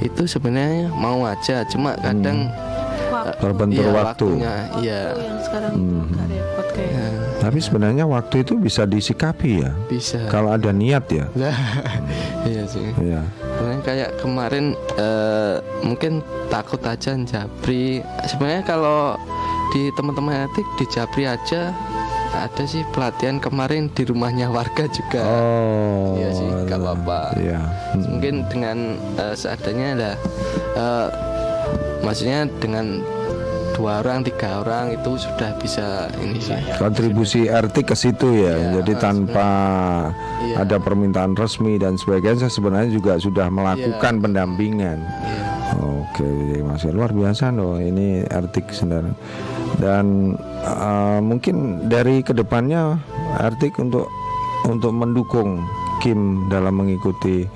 itu 0.00 0.24
sebenarnya 0.24 0.88
mau 0.90 1.22
aja 1.22 1.62
cuma 1.64 1.92
kadang 1.98 2.48
Waktu. 3.08 3.40
Terbentur 3.40 3.82
iya, 3.82 3.92
waktu. 3.94 4.04
waktunya 4.04 4.54
iya 4.84 5.00
Itu 5.08 5.20
yang 5.24 5.40
sekarang 5.40 5.72
agak 6.12 6.26
repot 6.28 6.66
kayak 6.76 7.12
Tapi 7.40 7.58
sebenarnya 7.58 8.04
waktu 8.04 8.36
itu 8.44 8.52
bisa 8.60 8.82
disikapi 8.84 9.64
ya. 9.64 9.72
bisa 9.88 10.28
Kalau 10.28 10.52
ada 10.52 10.68
niat 10.70 11.08
ya. 11.08 11.24
Iya 12.52 12.62
sih 12.68 12.84
Iya. 13.00 13.24
Sebenarnya 13.40 13.80
kayak 13.80 14.10
kemarin 14.20 14.76
eh, 15.00 15.56
mungkin 15.80 16.20
takut 16.46 16.84
aja 16.84 17.16
Japri. 17.16 18.04
Sebenarnya 18.28 18.62
kalau 18.68 19.16
di 19.72 19.88
teman-teman 19.96 20.44
etik 20.44 20.68
di 20.76 20.84
Japri 20.88 21.24
aja 21.24 21.72
ada 22.30 22.64
sih 22.64 22.84
pelatihan 22.88 23.38
kemarin 23.38 23.88
di 23.88 24.02
rumahnya 24.02 24.48
warga 24.48 24.84
juga. 24.86 25.20
Oh. 25.20 26.14
Iya 26.14 26.30
sih, 26.30 26.48
nggak 26.64 26.78
apa-apa. 26.78 27.20
Iya. 27.36 27.60
Mungkin 27.96 28.34
dengan 28.48 28.78
eh, 29.16 29.34
seadanya 29.34 29.88
lah. 29.94 30.16
eh, 30.74 31.06
maksudnya 32.00 32.46
dengan 32.58 33.00
dua 33.72 34.02
orang 34.02 34.26
tiga 34.26 34.58
orang 34.58 34.90
itu 34.90 35.14
sudah 35.14 35.54
bisa 35.56 36.10
ini 36.18 36.42
sih. 36.42 36.58
kontribusi 36.76 37.46
RT 37.46 37.86
ke 37.86 37.94
situ 37.94 38.42
ya. 38.42 38.54
Iya, 38.54 38.68
Jadi 38.82 38.92
tanpa 38.98 39.48
Iya. 40.42 40.66
ada 40.66 40.76
permintaan 40.78 41.34
resmi 41.34 41.78
dan 41.78 41.94
sebagainya 41.94 42.44
saya 42.44 42.52
sebenarnya 42.52 42.90
juga 42.90 43.18
sudah 43.18 43.46
melakukan 43.48 44.14
Iya. 44.14 44.22
pendampingan. 44.22 44.98
Oke, 45.78 46.26
Mas 46.64 46.82
luar 46.86 47.12
biasa 47.12 47.52
loh 47.52 47.78
ini 47.78 48.24
Artik 48.24 48.72
sebenarnya. 48.72 49.14
Dan 49.78 50.34
eh, 50.62 51.20
mungkin 51.22 51.86
dari 51.86 52.20
ke 52.20 52.34
depannya 52.34 52.98
Artik 53.38 53.78
untuk 53.78 54.10
untuk 54.66 54.90
mendukung 54.90 55.62
Kim 55.98 56.46
dalam 56.46 56.78
mengikuti 56.78 57.46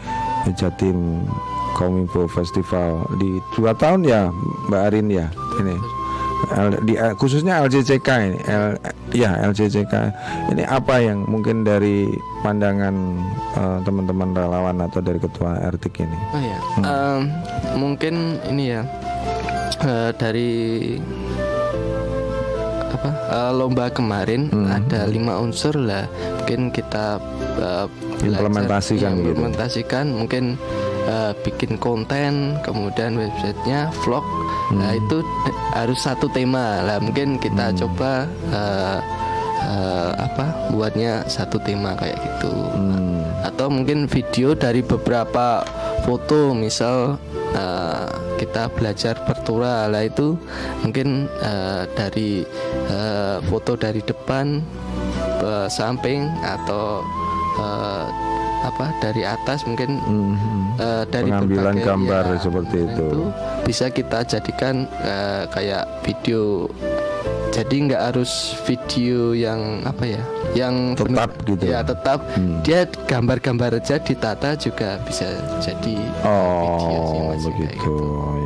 Jatim 0.55 1.23
Kominfo 1.75 2.27
Festival 2.27 3.07
di 3.19 3.39
dua 3.55 3.71
tahun 3.73 4.03
ya 4.03 4.31
Mbak 4.71 4.83
Arin 4.91 5.09
ya 5.11 5.27
ini. 5.59 5.77
L- 6.53 6.83
di 6.83 6.99
eh, 6.99 7.15
khususnya 7.15 7.63
LJCK 7.63 8.09
ini 8.19 8.39
L, 8.51 8.75
ya 9.15 9.31
LJCK 9.47 9.95
ini 10.51 10.67
apa 10.67 10.99
yang 10.99 11.23
mungkin 11.31 11.63
dari 11.63 12.11
pandangan 12.43 12.95
eh, 13.55 13.79
teman-teman 13.87 14.35
relawan 14.35 14.83
atau 14.83 14.99
dari 14.99 15.23
ketua 15.23 15.63
RTIK 15.71 16.03
ini? 16.03 16.19
Oh 16.35 16.43
ya, 16.43 16.59
em, 16.83 17.21
mungkin 17.79 18.15
ini 18.51 18.75
ya 18.75 18.83
eh, 19.87 20.11
dari 20.19 20.51
apa 22.93 23.11
eh, 23.11 23.51
lomba 23.53 23.89
kemarin 23.89 24.49
ada 24.69 25.09
lima 25.09 25.41
unsur 25.41 25.73
lah. 25.75 26.05
Mungkin 26.41 26.69
kita 26.71 27.17
eh, 27.57 27.87
belajar- 28.21 28.39
Implementasikan 28.45 29.11
iya, 29.11 29.19
gitu. 29.19 29.29
implementasikan 29.33 30.05
mungkin 30.13 30.45
eh, 31.05 31.33
bikin 31.41 31.77
konten, 31.77 32.57
kemudian 32.61 33.17
websitenya 33.17 33.89
vlog. 34.05 34.23
Nah 34.73 34.93
itu 34.95 35.21
harus 35.73 35.99
satu 36.01 36.29
tema 36.31 36.81
lah. 36.81 37.01
Mungkin 37.01 37.37
kita 37.37 37.73
coba 37.77 38.25
eh, 38.53 38.99
eh, 39.63 40.11
apa 40.17 40.71
buatnya 40.71 41.25
satu 41.27 41.57
tema 41.61 41.97
kayak 41.97 42.19
gitu 42.21 42.53
atau 43.43 43.67
mungkin 43.67 44.07
video 44.07 44.55
dari 44.55 44.87
beberapa 44.87 45.67
foto 46.07 46.55
misal 46.55 47.19
eh, 47.53 48.07
kita 48.43 48.67
belajar 48.69 49.15
pertura 49.23 49.87
lah 49.87 50.03
itu 50.03 50.35
mungkin 50.83 51.09
eh, 51.41 51.87
dari 51.89 52.43
eh, 52.89 53.39
foto 53.47 53.73
dari 53.75 54.03
depan 54.03 54.59
eh, 55.41 55.69
samping 55.69 56.27
atau 56.43 57.07
eh, 57.57 58.07
apa 58.63 58.95
dari 58.99 59.23
atas 59.23 59.63
mungkin 59.65 59.99
eh, 60.77 61.05
dari 61.05 61.27
Mhm. 61.27 61.35
pengambilan 61.37 61.63
berbagai- 61.73 61.87
gambar 61.87 62.25
ya, 62.29 62.39
seperti 62.41 62.79
nah, 62.79 62.87
itu. 62.89 63.09
bisa 63.63 63.87
kita 63.89 64.19
jadikan 64.25 64.75
eh, 65.01 65.43
kayak 65.49 65.87
video 66.03 66.67
jadi 67.53 67.77
nggak 67.85 68.03
harus 68.03 68.33
video 68.65 69.37
yang 69.37 69.85
apa 69.85 70.05
ya 70.09 70.23
yang 70.57 70.97
Tetap 70.97 71.31
gitu. 71.45 71.65
ya 71.69 71.85
tetap 71.85 72.25
dia 72.65 72.83
gambar-gambar 73.05 73.77
aja 73.77 73.97
ditata 73.97 74.57
juga 74.57 74.97
bisa 75.05 75.29
jadi 75.61 75.97
video 76.01 77.01
sih, 77.05 77.21
Oh 77.21 77.33
begitu 77.45 77.77
gitu. 77.77 77.95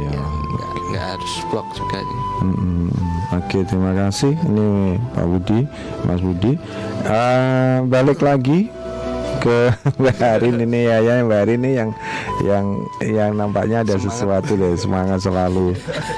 ya. 0.05 0.11
nggak 0.13 0.71
nggak 0.91 1.05
harus 1.15 1.33
vlog 1.49 1.67
juga 1.73 1.99
Mm-mm. 2.37 2.91
Oke 3.33 3.59
terima 3.63 3.91
kasih 3.93 4.35
ini 4.45 4.69
Pak 5.13 5.25
Budi 5.25 5.61
Mas 6.03 6.21
Budi 6.21 6.53
Eh, 7.03 7.77
balik 7.87 8.19
lagi 8.21 8.71
ke 9.37 9.71
Mbak 10.01 10.19
Arin 10.21 10.57
ini 10.61 10.81
ya 10.85 10.99
ya 10.99 11.23
Mbak 11.23 11.39
Arin 11.41 11.59
ini 11.61 11.71
yang 11.75 11.91
yang 12.43 12.67
yang 13.01 13.31
nampaknya 13.33 13.83
ada 13.83 13.95
sesuatu 13.97 14.55
deh 14.55 14.75
semangat 14.75 15.23
selalu 15.23 15.75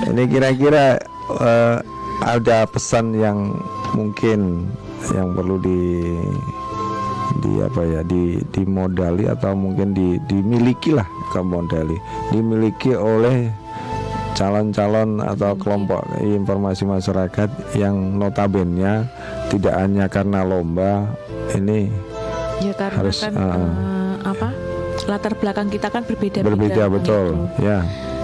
ini 0.06 0.22
kira-kira 0.24 0.96
eh, 1.34 1.76
ada 2.24 2.66
pesan 2.66 3.14
yang 3.14 3.54
mungkin 3.94 4.66
yang 5.14 5.32
perlu 5.34 5.56
di 5.62 5.80
di 7.38 7.52
apa 7.62 7.82
ya 7.86 8.00
di 8.02 8.40
dimodali 8.50 9.30
atau 9.30 9.54
mungkin 9.54 9.94
di 9.94 10.18
dimiliki 10.26 10.96
lah 10.96 11.06
ke 11.30 11.40
modali. 11.44 11.94
Dimiliki 12.34 12.96
oleh 12.96 13.52
calon-calon 14.38 15.18
atau 15.18 15.58
kelompok 15.58 16.06
informasi 16.22 16.86
masyarakat 16.86 17.74
yang 17.74 18.14
notabene 18.14 19.10
tidak 19.50 19.74
hanya 19.74 20.06
karena 20.06 20.46
lomba 20.46 21.10
ini 21.58 21.90
ya 22.62 22.70
karena 22.78 23.02
Harus, 23.02 23.18
kan 23.26 23.34
uh, 23.34 24.14
apa 24.22 24.54
latar 25.10 25.34
belakang 25.34 25.66
kita 25.66 25.90
kan 25.90 26.06
berbeda 26.06 26.46
berbeda 26.46 26.86
betul. 26.86 27.50
Ya 27.58 27.82
ya 27.82 28.17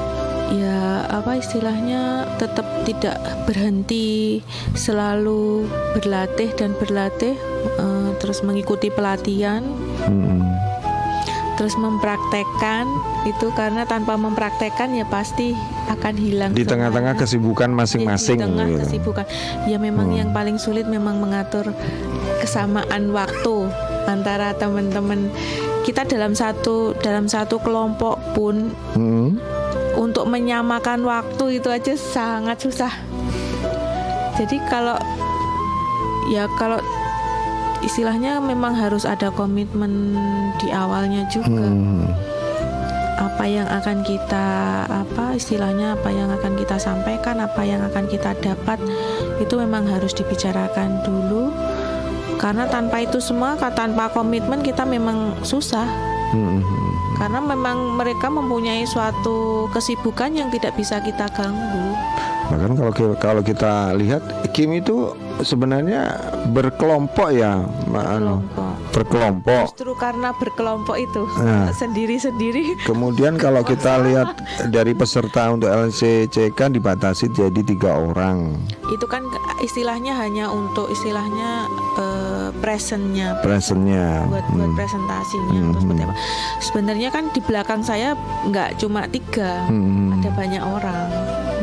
apa 1.10 1.38
istilahnya 1.38 2.28
tetap 2.36 2.66
tidak 2.84 3.16
berhenti 3.48 4.40
selalu 4.76 5.68
berlatih 5.96 6.50
dan 6.56 6.76
berlatih 6.76 7.36
eh, 7.80 8.10
terus 8.20 8.40
mengikuti 8.44 8.88
pelatihan 8.92 9.64
Mm-mm. 10.08 10.40
terus 11.54 11.78
mempraktekkan 11.78 12.86
itu 13.24 13.48
karena 13.54 13.86
tanpa 13.86 14.18
mempraktekkan 14.18 14.92
ya 14.92 15.06
pasti 15.08 15.54
akan 15.88 16.14
hilang 16.18 16.50
di 16.52 16.66
tengah-tengah 16.66 17.14
kesibukan 17.16 17.70
masing-masing 17.72 18.40
di 18.40 18.44
tengah 18.44 18.66
gitu. 18.68 18.80
kesibukan 18.84 19.24
ya 19.70 19.78
memang 19.78 20.12
yang 20.12 20.30
paling 20.34 20.58
sulit 20.60 20.84
memang 20.84 21.22
mengatur 21.22 21.72
kesamaan 22.42 23.14
waktu 23.14 23.70
antara 24.04 24.52
teman-teman 24.52 25.32
kita 25.84 26.04
dalam 26.08 26.32
satu 26.32 26.96
dalam 27.00 27.28
satu 27.28 27.60
kelompok 27.60 28.16
pun 28.32 28.72
Mm-mm. 28.96 29.53
Untuk 30.24 30.40
menyamakan 30.40 31.04
waktu 31.04 31.60
itu 31.60 31.68
aja 31.68 31.92
sangat 32.00 32.56
susah. 32.56 32.88
Jadi 34.40 34.56
kalau 34.72 34.96
ya 36.32 36.48
kalau 36.56 36.80
istilahnya 37.84 38.40
memang 38.40 38.72
harus 38.72 39.04
ada 39.04 39.28
komitmen 39.28 40.16
di 40.56 40.72
awalnya 40.72 41.28
juga. 41.28 41.68
Hmm. 41.68 42.08
Apa 43.20 43.44
yang 43.44 43.68
akan 43.68 44.00
kita 44.00 44.48
apa 44.88 45.36
istilahnya 45.36 45.92
apa 45.92 46.08
yang 46.08 46.32
akan 46.32 46.56
kita 46.56 46.80
sampaikan, 46.80 47.44
apa 47.44 47.60
yang 47.60 47.84
akan 47.84 48.08
kita 48.08 48.32
dapat 48.40 48.80
itu 49.44 49.60
memang 49.60 49.84
harus 49.84 50.16
dibicarakan 50.16 51.04
dulu. 51.04 51.52
Karena 52.40 52.64
tanpa 52.64 53.04
itu 53.04 53.20
semua, 53.20 53.60
tanpa 53.60 54.08
komitmen 54.08 54.64
kita 54.64 54.88
memang 54.88 55.36
susah 55.44 55.84
Mm-mm. 56.32 56.93
Karena 57.14 57.38
memang 57.38 57.94
mereka 57.94 58.26
mempunyai 58.26 58.82
suatu 58.84 59.70
kesibukan 59.70 60.34
yang 60.34 60.48
tidak 60.50 60.74
bisa 60.74 60.98
kita 60.98 61.30
ganggu. 61.30 61.94
Bahkan 62.54 62.72
kalau 62.72 62.92
ki- 62.92 63.18
kalau 63.18 63.42
kita 63.42 63.72
lihat 63.94 64.22
Kim 64.50 64.70
itu 64.72 65.10
sebenarnya 65.40 66.14
berkelompok 66.48 67.28
ya, 67.28 67.66
anu, 67.90 68.38
berkelompok. 68.88 69.66
Justru 69.68 69.90
karena 69.96 70.30
berkelompok 70.32 70.94
itu 70.94 71.26
Nah. 71.36 71.74
sendiri-sendiri. 71.74 72.78
Kemudian 72.80 73.34
kalau 73.34 73.60
kita 73.60 73.98
lihat 74.00 74.38
dari 74.68 74.94
peserta 74.94 75.50
untuk 75.50 75.66
LCCK 75.66 76.70
dibatasi 76.70 77.26
jadi 77.28 77.60
tiga 77.60 77.98
orang. 77.98 78.54
Itu 78.86 79.04
kan 79.04 79.26
istilahnya 79.58 80.14
hanya 80.14 80.46
untuk 80.46 80.86
istilahnya 80.88 81.66
eh, 81.94 82.50
presentnya 82.58 83.38
Presentnya. 83.38 84.26
buat 84.26 84.46
buat 84.48 84.66
Hmm. 84.66 84.76
presentasinya 84.76 85.50
Hmm, 85.52 85.66
atau 85.68 85.80
seperti 85.80 86.02
apa. 86.02 86.14
Sebenarnya 86.60 87.08
kan 87.08 87.24
di 87.30 87.40
belakang 87.40 87.80
saya 87.80 88.14
nggak 88.44 88.78
cuma 88.78 89.06
tiga, 89.06 89.66
Hmm. 89.66 90.14
ada 90.14 90.30
banyak 90.30 90.58
orang. 90.60 91.06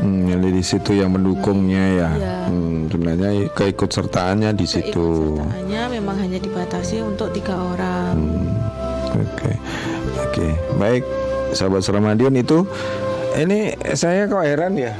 Hmm, 0.02 0.26
jadi 0.26 0.50
di 0.50 0.64
situ 0.66 0.98
yang 0.98 1.14
mendukungnya 1.14 1.86
ya. 1.94 2.10
Iya. 2.18 2.38
Hmm, 2.50 2.90
sebenarnya 2.90 3.30
keikutsertaannya 3.54 4.52
di 4.58 4.66
situ. 4.66 5.38
Hanya 5.54 5.88
memang 5.94 6.18
hanya 6.18 6.42
dibatasi 6.42 7.06
untuk 7.06 7.30
tiga 7.38 7.54
orang. 7.54 8.18
Hmm. 8.18 8.50
Oke, 9.12 9.52
oke, 10.24 10.48
baik, 10.80 11.04
sahabat 11.52 11.84
Ramadion 11.84 12.32
itu, 12.32 12.64
ini 13.36 13.76
saya 13.94 14.26
kok 14.26 14.42
heran 14.42 14.80
ya. 14.80 14.96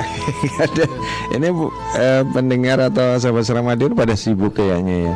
Ada, 0.64 0.86
ini 1.34 1.50
bu, 1.50 1.68
eh, 1.98 2.22
pendengar 2.30 2.78
atau 2.78 3.18
sahabat 3.18 3.44
Ramadion 3.50 3.92
pada 3.98 4.14
sibuk 4.14 4.54
kayaknya 4.54 5.10
ya. 5.10 5.14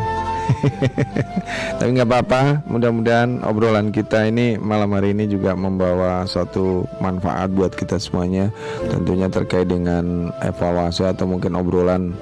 Tapi 1.78 1.90
nggak 1.94 2.08
apa-apa, 2.08 2.42
mudah-mudahan 2.68 3.44
obrolan 3.44 3.90
kita 3.90 4.28
ini 4.28 4.56
malam 4.60 4.92
hari 4.94 5.12
ini 5.12 5.28
juga 5.28 5.56
membawa 5.56 6.24
suatu 6.24 6.84
manfaat 7.00 7.52
buat 7.52 7.72
kita 7.74 8.00
semuanya. 8.00 8.50
Tentunya 8.88 9.28
terkait 9.28 9.68
dengan 9.68 10.30
evaluasi 10.44 11.04
atau 11.08 11.28
mungkin 11.28 11.56
obrolan 11.58 12.14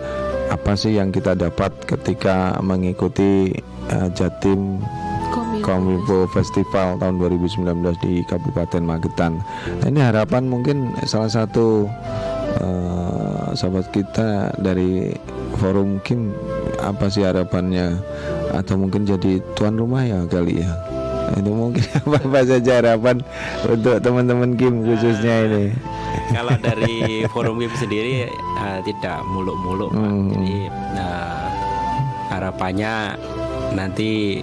apa 0.52 0.76
sih 0.76 1.00
yang 1.00 1.08
kita 1.08 1.32
dapat 1.32 1.72
ketika 1.88 2.60
mengikuti 2.60 3.56
eh, 3.88 4.08
Jatim 4.12 4.82
Kominfo 5.62 6.26
Festival 6.34 6.98
tahun 6.98 7.22
2019 7.22 8.04
di 8.04 8.20
Kabupaten 8.26 8.82
Magetan. 8.82 9.38
Nah, 9.80 9.86
ini 9.86 10.00
harapan 10.02 10.50
mungkin 10.50 10.92
salah 11.06 11.30
satu 11.30 11.86
eh, 12.60 13.46
sahabat 13.54 13.88
kita 13.94 14.52
dari 14.58 15.14
forum 15.56 16.02
Kim 16.02 16.34
apa 16.82 17.06
sih 17.06 17.22
harapannya 17.22 17.96
atau 18.52 18.74
mungkin 18.76 19.06
jadi 19.06 19.38
tuan 19.54 19.74
rumah 19.74 20.02
ya 20.02 20.26
kali 20.26 20.60
ya. 20.60 20.70
Itu 21.32 21.48
mungkin 21.48 21.80
apa 22.28 22.40
saja 22.44 22.82
harapan 22.82 23.22
untuk 23.64 23.96
teman-teman 23.98 24.52
Kim 24.54 24.84
khususnya 24.84 25.48
ini. 25.48 25.64
Kalau 26.28 26.52
dari 26.60 27.24
forum 27.30 27.56
Kim 27.56 27.72
sendiri 27.72 28.28
eh, 28.28 28.78
tidak 28.84 29.24
muluk-muluk. 29.26 29.94
Hmm. 29.94 30.28
Jadi 30.28 30.68
eh, 30.98 31.46
harapannya 32.28 33.16
nanti 33.72 34.42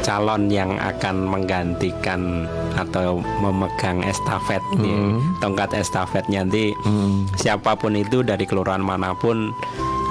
calon 0.00 0.46
yang 0.46 0.78
akan 0.78 1.26
menggantikan 1.26 2.46
atau 2.78 3.18
memegang 3.42 4.04
estafet 4.06 4.62
nih, 4.78 4.86
Hmm. 4.86 5.18
tongkat 5.42 5.74
estafetnya 5.74 6.46
nanti 6.46 6.70
Hmm. 6.86 7.26
siapa 7.34 7.74
pun 7.74 7.96
itu 7.96 8.22
dari 8.22 8.46
kelurahan 8.46 8.78
mana 8.78 9.16
pun 9.16 9.50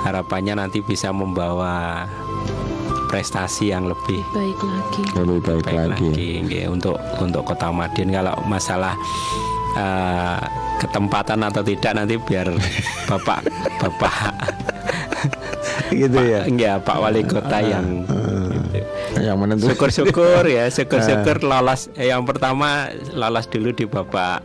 harapannya 0.05 0.53
nanti 0.61 0.85
bisa 0.85 1.09
membawa 1.09 2.05
prestasi 3.09 3.73
yang 3.73 3.89
lebih 3.89 4.21
Baik 4.33 4.59
lagi. 4.61 5.01
Lebih 5.17 5.39
baik, 5.41 5.63
baik 5.65 5.77
lagi. 5.89 6.09
lagi, 6.13 6.29
nggih, 6.45 6.63
untuk 6.69 6.95
untuk 7.17 7.41
Kota 7.41 7.73
Madiun 7.73 8.13
kalau 8.13 8.35
masalah 8.45 8.93
eh, 9.73 10.39
ketempatan 10.77 11.39
atau 11.41 11.65
tidak 11.65 11.91
nanti 11.97 12.21
biar 12.21 12.53
Bapak 13.09 13.47
Bapak 13.81 14.33
gitu 15.95 16.19
ya. 16.19 16.43
enggak 16.43 16.83
Pak 16.83 16.97
Wali 16.99 17.23
Kota 17.23 17.61
yang 17.63 18.03
gitu. 18.03 18.81
Yang 19.15 19.37
menentukan. 19.39 19.69
syukur-syukur 19.71 20.43
ya 20.49 20.67
syukur-syukur 20.67 21.39
lolos 21.45 21.87
eh, 21.95 22.11
yang 22.11 22.27
pertama 22.27 22.91
lolos 23.15 23.47
dulu 23.47 23.71
di 23.71 23.87
Bapak 23.87 24.43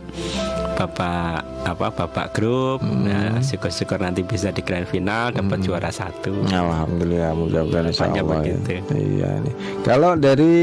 Bapak 0.75 1.45
apa 1.61 1.87
Bapak 1.93 2.33
grup 2.33 2.81
nah 2.81 3.37
syukur-syukur 3.39 4.01
nanti 4.01 4.25
bisa 4.25 4.49
di 4.49 4.65
grand 4.65 4.87
final 4.89 5.29
dapat 5.29 5.61
juara 5.61 5.93
satu 5.93 6.47
Alhamdulillah 6.49 7.37
mudah-mudahan 7.37 7.91
insya 7.93 8.09
Harapannya 8.09 8.23
Allah 8.25 8.39
ya. 8.41 8.55
begitu. 8.57 8.93
Iya 8.97 9.29
nih. 9.45 9.53
Kalau 9.85 10.11
dari 10.17 10.55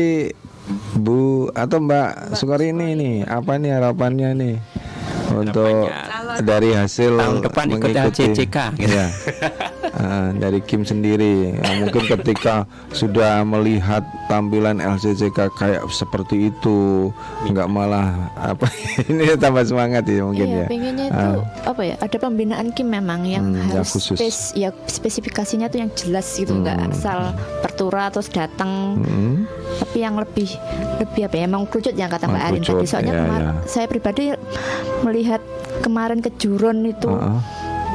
Bu 0.98 1.48
atau 1.56 1.78
Mbak 1.80 2.36
Sukari 2.36 2.76
ini 2.76 2.92
nih 2.92 3.16
apa 3.24 3.56
nih 3.56 3.72
harapannya 3.72 4.30
nih 4.36 4.56
untuk 5.32 5.88
dari 6.44 6.70
hasil 6.72 7.16
Tahun 7.16 7.40
depan 7.44 7.66
ikut 7.72 7.88
LCCK, 7.92 8.56
gitu. 8.76 8.88
Iya. 8.88 9.06
Ah, 9.98 10.30
dari 10.30 10.60
Kim 10.60 10.82
sendiri 10.82 11.52
Ya, 11.52 11.70
mungkin 11.76 12.06
ketika 12.08 12.62
sudah 12.90 13.42
melihat 13.42 14.00
tampilan 14.24 14.78
LCCK 14.78 15.50
kayak 15.50 15.82
seperti 15.88 16.48
itu 16.48 17.10
nggak 17.44 17.66
malah 17.66 18.14
apa 18.32 18.70
ini 19.10 19.34
tambah 19.34 19.62
semangat 19.62 20.04
ya 20.04 20.22
mungkin 20.22 20.46
Iya, 20.46 20.56
ya 20.56 20.66
pengennya 20.66 21.06
Ah. 21.08 21.18
itu 21.34 21.38
apa 21.66 21.82
ya? 21.82 21.94
Ada 21.98 22.16
pembinaan 22.16 22.70
Kim 22.70 22.88
memang 22.88 23.24
yang 23.24 23.42
Hmm, 23.44 23.58
yang 23.66 23.82
harus 23.82 23.90
khusus. 23.92 24.14
spes- 24.14 24.54
ya 24.54 24.70
spesifikasinya 24.86 25.66
tuh 25.66 25.78
yang 25.78 25.90
jelas 25.92 26.30
gitu, 26.32 26.54
nggak 26.54 26.78
Hmm. 26.78 26.88
asal 26.88 27.18
pertura 27.58 28.06
terus 28.08 28.28
datang. 28.28 28.98
Hmm. 28.98 29.50
Tapi 29.78 29.98
yang 29.98 30.14
lebih 30.14 30.46
lebih 30.98 31.20
apa 31.24 31.34
ya? 31.34 31.44
Emang 31.44 31.64
kerucut 31.64 31.92
yang 31.92 32.06
kata 32.06 32.24
Mbak 32.24 32.38
Arin 32.40 32.54
Mengkerucut, 32.56 32.78
tadi. 32.78 32.86
Soalnya 32.88 33.12
iya, 33.12 33.22
kemar- 33.24 33.40
iya. 33.40 33.52
saya 33.64 33.86
pribadi 33.86 34.22
melihat 35.00 35.42
kemarin 35.80 36.18
kejuron 36.20 36.78
itu 36.84 37.08
Ah, 37.08 37.42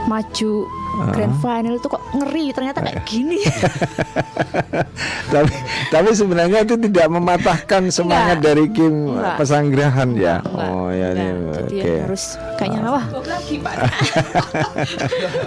maju 0.05 0.51
Ah. 0.61 0.82
Grand 0.93 1.35
final 1.41 1.73
itu 1.75 1.87
kok 1.89 2.03
ngeri 2.13 2.45
ternyata 2.53 2.79
kayak 2.85 3.01
gini. 3.05 3.41
tapi 5.33 5.53
tapi 5.89 6.09
sebenarnya 6.13 6.59
itu 6.61 6.75
tidak 6.77 7.07
mematahkan 7.09 7.89
semangat 7.89 8.37
Enggak. 8.39 8.47
dari 8.53 8.65
Kim 8.69 9.17
Enggak. 9.17 9.35
Pesanggrahan 9.41 10.09
ya. 10.13 10.35
Enggak. 10.45 10.69
Oh 10.69 10.89
ya 10.93 11.07
ini 11.17 11.25
Jadi 11.25 11.77
oke. 11.81 11.93
harus 12.05 12.23
kayaknya 12.61 12.79
wah 12.89 13.05
lagi 13.09 13.55
Pak. 13.57 13.73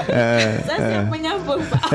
Eh, 0.06 0.62
Saya 0.64 0.78
eh. 0.78 0.88
siap 0.90 1.06
menyambung 1.10 1.62
Pak. 1.66 1.90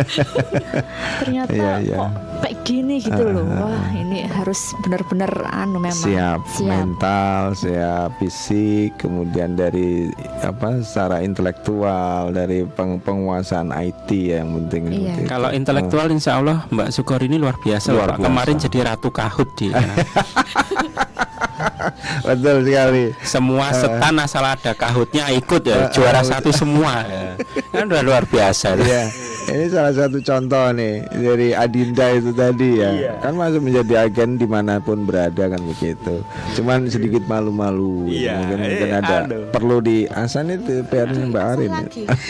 ternyata 1.23 1.51
Iya, 1.51 1.71
iya. 1.83 1.97
kok 1.97 2.30
kayak 2.41 2.57
gini 2.61 2.97
gitu 2.97 3.23
loh. 3.23 3.45
Wah, 3.47 3.93
ini 3.93 4.21
harus 4.23 4.59
benar-benar 4.79 5.29
anu 5.47 5.77
memang 5.77 5.93
siap, 5.95 6.41
siap. 6.47 6.67
mental, 6.67 7.41
siap 7.53 8.09
fisik, 8.17 8.97
kemudian 8.97 9.53
dari 9.53 10.09
apa 10.39 10.79
secara 10.79 11.21
intelektual, 11.21 12.29
dari 12.29 12.65
peng- 12.67 12.99
penguasaan 12.99 13.69
IT 13.71 14.09
ya 14.11 14.41
yang 14.41 14.57
penting. 14.59 14.81
Iya. 14.83 14.91
seperti 14.91 15.13
itu. 15.17 15.29
Kalau 15.29 15.49
intelektual 15.51 16.07
insya 16.09 16.31
Allah 16.35 16.57
Mbak 16.67 16.89
Sukor 16.91 17.21
ini 17.21 17.35
luar 17.35 17.55
biasa 17.57 17.87
Luar 17.89 18.09
biasa. 18.11 18.23
Kemarin 18.23 18.55
jadi 18.59 18.77
ratu 18.85 19.09
kahut 19.09 19.49
dia 19.53 19.77
betul 22.23 22.63
sekali. 22.63 23.05
Semua 23.21 23.69
Eh. 23.69 23.75
setan 23.75 24.15
asal 24.17 24.43
ada 24.43 24.71
kahutnya 24.73 25.29
ikut 25.31 25.61
ya 25.63 25.89
Juara 25.89 26.21
satu 26.21 26.49
semua 26.51 27.01
ya. 27.03 27.37
Kan 27.73 27.87
udah 27.87 28.01
luar 28.01 28.23
biasa 28.25 28.75
Iya, 28.77 29.03
ini 29.47 29.65
salah 29.67 29.89
satu 29.91 30.19
contoh 30.19 30.69
nih 30.71 30.93
dari 31.09 31.49
Adinda 31.51 32.07
itu 32.11 32.31
tadi 32.31 32.77
ya, 32.77 32.89
Iya. 32.91 33.11
kan 33.19 33.33
masuk 33.33 33.61
menjadi 33.61 34.05
agen 34.05 34.35
di 34.35 34.45
mana 34.45 34.77
pun 34.77 35.01
berada 35.01 35.47
kan 35.47 35.61
begitu. 35.61 36.21
Cuman 36.53 36.85
sedikit 36.85 37.25
malu-malu, 37.25 38.05
Iya, 38.07 38.37
mungkin, 38.37 38.57
mungkin 38.61 38.87
eh, 38.87 38.99
ada 38.99 39.15
aduh. 39.25 39.49
perlu 39.49 39.77
di 39.79 40.05
asan 40.07 40.51
itu 40.51 40.85
PR-nya 40.85 41.25
Mbak 41.27 41.45
Arin. 41.47 41.71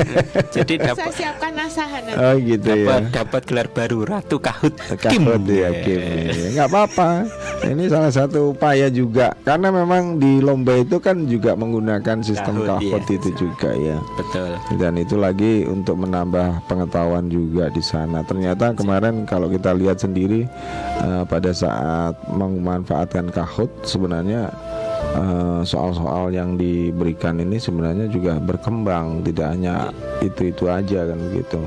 Jadi 0.55 0.73
Saya 0.75 0.87
dapat 0.87 1.11
siapkan 1.11 1.51
nasahan 1.51 2.01
nanti. 2.05 2.21
Oh 2.21 2.35
gitu 2.37 2.69
ya. 2.71 2.97
dapat 3.11 3.41
gelar 3.43 3.67
baru 3.67 3.97
Ratu 4.03 4.37
Kahut 4.39 4.73
Kim. 5.01 5.25
Kahut 5.25 5.43
ya 5.45 5.69
Kim 5.81 5.99
ya. 5.99 6.47
nggak 6.53 6.67
apa-apa 6.67 7.09
ini 7.63 7.87
salah 7.87 8.09
satu 8.09 8.51
upaya 8.51 8.87
juga 8.87 9.31
karena 9.41 9.69
memang 9.69 10.17
di 10.17 10.39
lomba 10.39 10.75
itu 10.75 10.97
kan 10.97 11.25
juga 11.25 11.53
menggunakan 11.53 12.19
sistem 12.21 12.63
Kahut, 12.63 12.81
kahut 12.81 13.03
iya. 13.03 13.17
itu 13.17 13.29
juga 13.37 13.69
ya 13.71 13.97
Betul. 14.17 14.51
dan 14.77 14.93
itu 14.95 15.15
lagi 15.15 15.63
untuk 15.63 15.95
menambah 15.97 16.65
pengetahuan 16.65 17.00
juga 17.31 17.71
di 17.71 17.83
sana. 17.83 18.21
Ternyata 18.25 18.75
kemarin 18.75 19.25
kalau 19.25 19.47
kita 19.47 19.73
lihat 19.73 20.01
sendiri 20.01 20.45
eh, 21.01 21.23
pada 21.25 21.51
saat 21.51 22.15
memanfaatkan 22.29 23.31
kahut 23.33 23.69
sebenarnya 23.83 24.51
eh, 25.15 25.61
soal-soal 25.65 26.29
yang 26.31 26.55
diberikan 26.55 27.41
ini 27.41 27.57
sebenarnya 27.57 28.09
juga 28.11 28.37
berkembang. 28.37 29.25
Tidak 29.25 29.47
hanya 29.47 29.89
itu 30.21 30.53
itu 30.53 30.69
aja 30.69 31.09
kan 31.09 31.17
begitu 31.17 31.61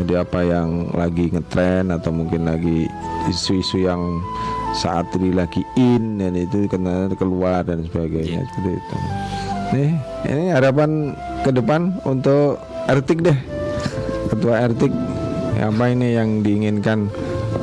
jadi 0.00 0.24
apa 0.24 0.40
yang 0.40 0.88
lagi 0.96 1.28
ngetren 1.28 1.92
atau 1.92 2.08
mungkin 2.08 2.48
lagi 2.48 2.88
isu-isu 3.28 3.84
yang 3.84 4.00
saat 4.72 5.04
ini 5.20 5.36
lagi 5.36 5.60
in 5.76 6.16
dan 6.16 6.32
itu 6.32 6.64
kena 6.70 7.12
keluar 7.20 7.66
dan 7.68 7.84
sebagainya. 7.84 8.40
Seperti 8.48 8.70
itu. 8.80 8.96
Nih 9.70 9.90
ini 10.32 10.44
harapan 10.56 11.12
ke 11.44 11.52
depan 11.52 12.00
untuk 12.08 12.56
Ertik 12.88 13.20
deh 13.20 13.36
ketua 14.30 14.62
Ertik 14.62 14.94
apa 15.60 15.84
ini 15.92 16.14
yang 16.16 16.40
diinginkan 16.40 17.10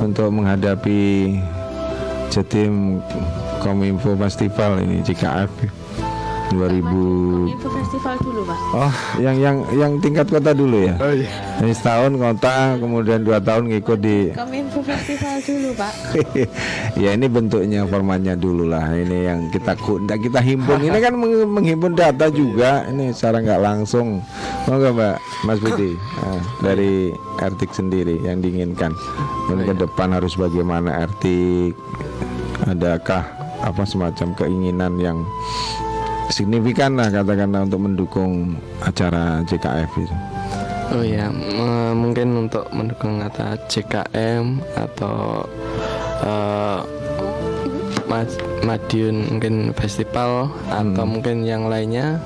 untuk 0.04 0.30
menghadapi 0.30 1.34
Jatim 2.30 3.00
Kominfo 3.64 4.14
Festival 4.20 4.84
ini 4.84 5.02
JKF 5.02 5.50
2000 6.50 7.52
Info 7.52 7.68
festival 7.68 8.16
dulu 8.20 8.42
pak. 8.44 8.60
Oh, 8.72 8.94
yang 9.18 9.36
yang 9.38 9.58
yang 9.74 9.92
tingkat 9.98 10.28
kota 10.28 10.52
dulu 10.52 10.80
ya? 10.82 10.96
Oh 10.98 11.12
iya. 11.12 11.28
Ini 11.58 11.74
setahun 11.74 12.14
kota, 12.14 12.78
kemudian 12.78 13.20
dua 13.22 13.40
tahun 13.40 13.68
ngikut 13.68 14.00
di 14.00 14.32
Kominfo 14.32 14.80
festival 14.80 15.36
dulu 15.42 15.70
pak. 15.76 15.94
ya 17.04 17.10
ini 17.12 17.28
bentuknya 17.28 17.84
formatnya 17.84 18.34
dulu 18.34 18.66
lah 18.66 18.90
ini 18.90 19.28
yang 19.28 19.40
kita 19.50 19.76
kita 20.18 20.40
himpun 20.40 20.80
ini 20.80 20.98
kan 20.98 21.14
meng- 21.14 21.52
menghimpun 21.52 21.94
data 21.94 22.28
juga 22.28 22.88
ini 22.88 23.12
secara 23.12 23.40
nggak 23.40 23.62
langsung 23.62 24.22
mau 24.66 24.76
nggak 24.76 24.94
mbak 24.94 25.16
Mas 25.44 25.60
Budi 25.60 25.94
Ah, 26.18 26.42
dari 26.66 27.14
Ertik 27.38 27.70
sendiri 27.70 28.18
yang 28.20 28.42
diinginkan 28.42 28.92
dan 29.48 29.58
ke 29.62 29.74
depan 29.76 30.10
harus 30.12 30.34
bagaimana 30.34 31.06
Ertik 31.06 31.78
adakah 32.66 33.24
apa 33.58 33.84
semacam 33.84 34.34
keinginan 34.36 34.98
yang 34.98 35.18
signifikan 36.30 36.96
lah 36.96 37.10
katakanlah 37.10 37.66
untuk 37.66 37.82
mendukung 37.82 38.56
acara 38.80 39.42
JKF 39.44 39.92
itu. 39.98 40.16
Oh 40.88 41.04
ya, 41.04 41.28
m- 41.28 42.00
mungkin 42.00 42.48
untuk 42.48 42.64
mendukung 42.72 43.20
kata 43.20 43.60
JKM 43.68 44.64
atau 44.74 45.44
Mad- 48.08 48.40
Madiun 48.64 49.36
mungkin 49.36 49.76
festival 49.76 50.48
atau 50.72 51.04
mungkin 51.04 51.44
yang 51.44 51.68
lainnya 51.68 52.20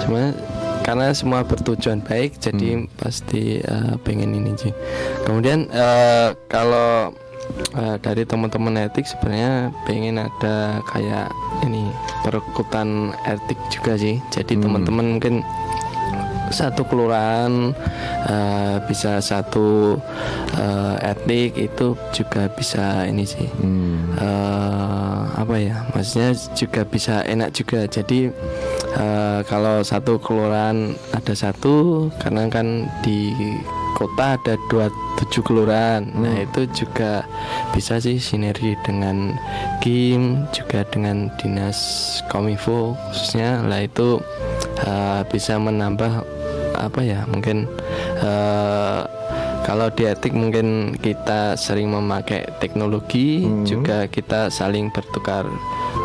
sebenarnya 0.00 0.36
karena 0.84 1.10
semua 1.10 1.42
bertujuan 1.42 1.98
baik 1.98 2.38
jadi 2.38 2.86
pasti 2.94 3.58
eh, 3.58 3.92
pengen 4.04 4.36
ini 4.36 4.54
sih. 4.54 4.70
Kemudian 5.24 5.66
eh, 5.72 6.30
kalau 6.46 7.10
eh, 7.76 7.96
dari 8.00 8.22
teman-teman 8.26 8.88
etik 8.88 9.06
sebenarnya 9.06 9.70
pengen 9.84 10.22
ada 10.22 10.80
kayak 10.90 11.30
ini 11.64 11.88
perkutan 12.24 13.14
etik 13.26 13.58
juga 13.70 13.96
sih. 13.98 14.18
Jadi 14.34 14.58
teman-teman 14.60 15.18
mungkin 15.18 15.44
satu 16.50 16.86
kelurahan 16.86 17.74
eh, 18.30 18.76
bisa 18.86 19.18
satu 19.18 19.98
eh, 20.54 21.10
etik 21.14 21.58
itu 21.58 21.98
juga 22.14 22.46
bisa 22.50 23.02
ini 23.06 23.26
sih. 23.26 23.46
Eh, 24.16 25.20
apa 25.36 25.54
ya 25.58 25.84
maksudnya 25.92 26.32
juga 26.54 26.86
bisa 26.86 27.22
enak 27.26 27.50
juga. 27.52 27.84
Jadi 27.90 28.30
eh, 28.94 29.40
kalau 29.46 29.82
satu 29.82 30.22
kelurahan 30.22 30.94
ada 31.12 31.34
satu 31.34 32.08
karena 32.22 32.46
kan 32.48 32.86
di 33.02 33.34
kota 33.96 34.36
ada 34.36 34.60
dua 34.68 34.92
tujuh 35.16 35.40
kelurahan. 35.40 36.04
Nah 36.12 36.44
itu 36.44 36.68
juga 36.76 37.24
bisa 37.72 37.96
sih 37.96 38.20
sinergi 38.20 38.76
dengan 38.84 39.32
Kim 39.80 40.44
juga 40.52 40.84
dengan 40.92 41.32
dinas 41.40 41.80
kominfo 42.28 42.92
khususnya. 43.08 43.64
Lah 43.64 43.80
itu 43.88 44.20
eh, 44.84 45.24
bisa 45.32 45.56
menambah 45.56 46.28
apa 46.76 47.00
ya 47.00 47.24
mungkin 47.24 47.64
eh, 48.20 49.00
kalau 49.64 49.88
di 49.90 50.06
etik 50.06 50.36
mungkin 50.36 50.94
kita 51.00 51.56
sering 51.56 51.90
memakai 51.90 52.46
teknologi 52.60 53.48
juga 53.64 54.06
kita 54.06 54.52
saling 54.52 54.92
bertukar 54.92 55.48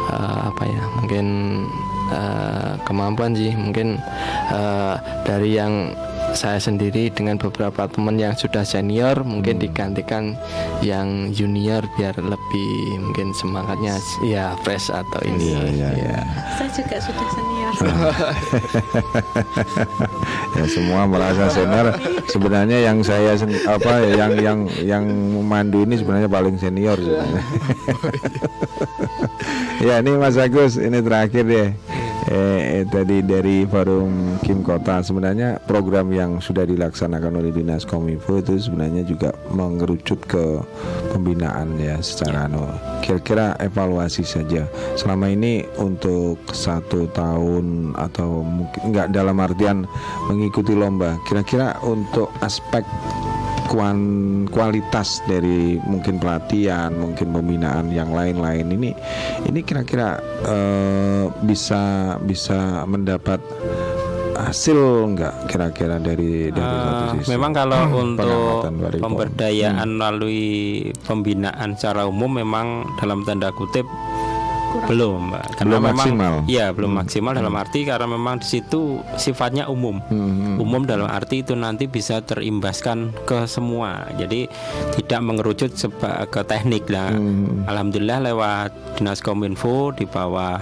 eh, 0.07 0.39
apa 0.47 0.63
ya 0.63 0.84
mungkin 1.03 1.27
eh, 2.15 2.73
kemampuan 2.88 3.35
sih. 3.35 3.51
Mungkin 3.51 3.99
eh, 4.55 4.95
dari 5.27 5.59
yang 5.59 5.91
saya 6.34 6.60
sendiri 6.60 7.12
dengan 7.12 7.36
beberapa 7.38 7.88
teman 7.88 8.16
yang 8.18 8.34
sudah 8.36 8.64
senior 8.64 9.22
mungkin 9.22 9.60
digantikan 9.60 10.36
yang 10.80 11.30
junior 11.36 11.84
biar 11.99 12.16
lebih 12.18 12.72
mungkin 12.99 13.36
semangatnya 13.36 13.95
ya 14.24 14.56
fresh 14.64 14.90
atau 14.90 15.20
ini. 15.28 15.56
Iya, 15.76 15.90
ya. 15.95 16.20
Saya 16.58 16.70
juga 16.72 16.98
sudah 16.99 17.28
senior. 17.32 17.74
ya 20.60 20.66
semua 20.68 21.02
merasa 21.08 21.44
senior. 21.52 21.88
Sebenarnya 22.28 22.78
yang 22.91 22.98
saya 23.03 23.36
sen- 23.36 23.64
apa 23.68 24.03
yang 24.08 24.32
yang 24.40 24.60
yang 24.82 25.03
memandu 25.08 25.84
ini 25.84 25.99
sebenarnya 25.99 26.30
paling 26.32 26.56
senior 26.58 26.98
sebenarnya. 26.98 27.44
Ya 29.82 29.98
ini 29.98 30.14
Mas 30.14 30.38
Agus 30.38 30.78
ini 30.78 31.02
terakhir 31.02 31.44
deh 31.45 31.70
eh, 32.30 32.81
eh, 32.81 32.85
tadi 32.85 33.26
dari 33.26 33.65
forum 33.65 34.38
Kim 34.45 34.61
Kota 34.61 35.02
sebenarnya 35.02 35.57
program 35.64 36.14
yang 36.14 36.38
sudah 36.38 36.68
dilaksanakan 36.68 37.41
oleh 37.41 37.49
dinas 37.56 37.88
kominfo 37.88 38.38
itu 38.38 38.61
sebenarnya 38.61 39.07
juga 39.07 39.34
mengerucut 39.49 40.19
ke 40.30 40.61
pembinaan 41.15 41.80
ya 41.81 41.98
secara 42.03 42.45
no 42.45 42.91
kira-kira 43.02 43.57
evaluasi 43.60 44.23
saja. 44.23 44.64
Selama 44.95 45.34
ini 45.34 45.65
untuk 45.81 46.39
satu 46.53 47.10
tahun 47.11 47.98
atau 47.98 48.45
mungkin 48.45 48.93
enggak 48.93 49.11
dalam 49.11 49.35
artian 49.41 49.84
mengikuti 50.30 50.77
lomba. 50.77 51.18
Kira-kira 51.27 51.76
untuk 51.84 52.30
aspek 52.39 52.85
kuan- 53.72 54.19
kualitas 54.48 55.23
dari 55.23 55.80
mungkin 55.81 56.19
pelatihan, 56.19 56.91
mungkin 56.91 57.31
pembinaan 57.31 57.88
yang 57.88 58.11
lain-lain 58.11 58.68
ini 58.69 58.91
ini 59.43 59.60
kira-kira 59.61 60.19
eh, 60.43 61.23
bisa 61.41 61.81
bisa 62.19 62.84
mendapat 62.84 63.39
hasil 64.34 64.76
enggak 65.06 65.45
kira-kira 65.45 65.95
dari 65.98 66.49
dari 66.49 66.76
satu 66.76 67.03
Eh, 67.06 67.11
sisi? 67.15 67.30
memang 67.30 67.52
kalau 67.53 67.81
untuk 67.95 68.65
dari 68.81 68.98
Pom. 68.98 69.14
pemberdayaan 69.14 69.89
melalui 69.91 70.43
pembinaan 71.03 71.76
secara 71.76 72.03
umum 72.03 72.31
memang 72.34 72.68
dalam 72.98 73.22
tanda 73.22 73.53
kutip 73.53 73.85
belum, 74.88 75.30
Mbak. 75.30 75.45
Karena 75.53 75.68
Belum 75.68 75.81
memang 75.81 75.98
maksimal. 75.98 76.34
Iya, 76.45 76.65
belum 76.72 76.91
maksimal 76.93 77.31
dalam 77.34 77.53
arti 77.53 77.80
karena 77.81 78.07
memang 78.07 78.35
di 78.38 78.48
situ 78.48 78.81
sifatnya 79.15 79.68
umum. 79.68 79.99
Hmm, 80.03 80.57
Umum 80.57 80.84
dalam 80.84 81.06
arti 81.06 81.41
itu 81.41 81.53
nanti 81.53 81.85
bisa 81.85 82.19
terimbaskan 82.19 83.11
ke 83.23 83.45
semua. 83.45 84.07
Jadi 84.14 84.48
tidak 84.95 85.22
mengerucut 85.22 85.72
seba- 85.73 86.23
ke 86.26 86.41
teknik 86.43 86.88
lah. 86.88 87.10
Hmm. 87.10 87.64
Alhamdulillah 87.65 88.19
lewat 88.23 88.69
Dinas 88.95 89.19
Kominfo 89.19 89.91
di 89.91 90.03
bawah 90.03 90.60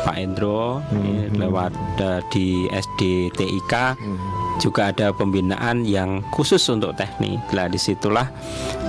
Pak 0.00 0.16
Endro 0.16 0.80
Hmm, 0.88 1.34
lewat 1.34 1.72
eh, 1.98 2.20
di 2.28 2.46
SD 2.68 3.00
TIK 3.30 3.74
juga 4.58 4.90
ada 4.90 5.10
pembinaan 5.10 5.84
yang 5.84 6.20
khusus 6.30 6.62
untuk 6.66 6.94
teknik. 6.94 7.38
Lah 7.52 7.66
di 7.66 7.76
situlah 7.76 8.26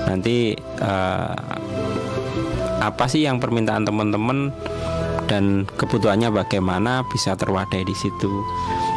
nanti 0.06 0.54
eh, 0.56 1.36
apa 2.80 3.06
sih 3.12 3.28
yang 3.28 3.38
permintaan 3.40 3.84
teman-teman 3.84 4.52
dan 5.30 5.70
kebutuhannya 5.78 6.34
bagaimana 6.34 7.06
bisa 7.14 7.38
terwadai 7.38 7.86
di 7.86 7.94
situ. 7.94 8.32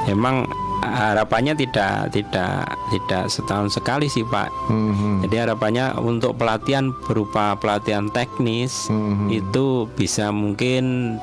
Emang 0.09 0.49
harapannya 0.83 1.55
tidak 1.55 2.11
tidak 2.11 2.67
tidak 2.91 3.25
setahun 3.31 3.71
sekali 3.71 4.11
sih 4.11 4.27
Pak. 4.27 4.51
Hmm, 4.67 5.23
Jadi 5.23 5.37
harapannya 5.39 5.95
untuk 6.03 6.35
pelatihan 6.35 6.91
berupa 7.07 7.55
pelatihan 7.55 8.11
teknis 8.11 8.91
itu 9.31 9.87
bisa 9.95 10.35
mungkin 10.35 11.17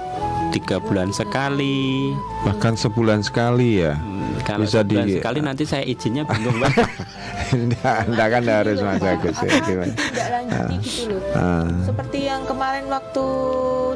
tiga 0.50 0.78
bulan 0.78 1.10
sekali. 1.10 2.14
bahkan 2.40 2.74
sebulan 2.74 3.20
sekali 3.20 3.80
ya 3.80 3.94
Hmm, 3.96 4.40
Kalau 4.42 4.64
Bisa 4.64 4.82
sebulan 4.82 5.06
di- 5.06 5.16
sekali 5.16 5.40
nanti 5.42 5.64
saya 5.64 5.84
izinnya 5.84 6.24
bingung. 6.24 6.58
Enggak, 7.50 8.06
enggak 8.06 8.28
kan 8.30 8.44
harus 8.46 8.78
Mas 8.80 9.02
Agus 9.02 9.36
ya, 9.40 9.58
gimana? 9.60 9.90
Tidak 9.92 10.28
lanjuti 10.30 10.76
gitu 10.80 11.04
loh. 11.10 11.22
Ah. 11.34 11.66
Seperti 11.82 12.20
yang 12.24 12.46
kemarin 12.46 12.86
waktu 12.88 13.26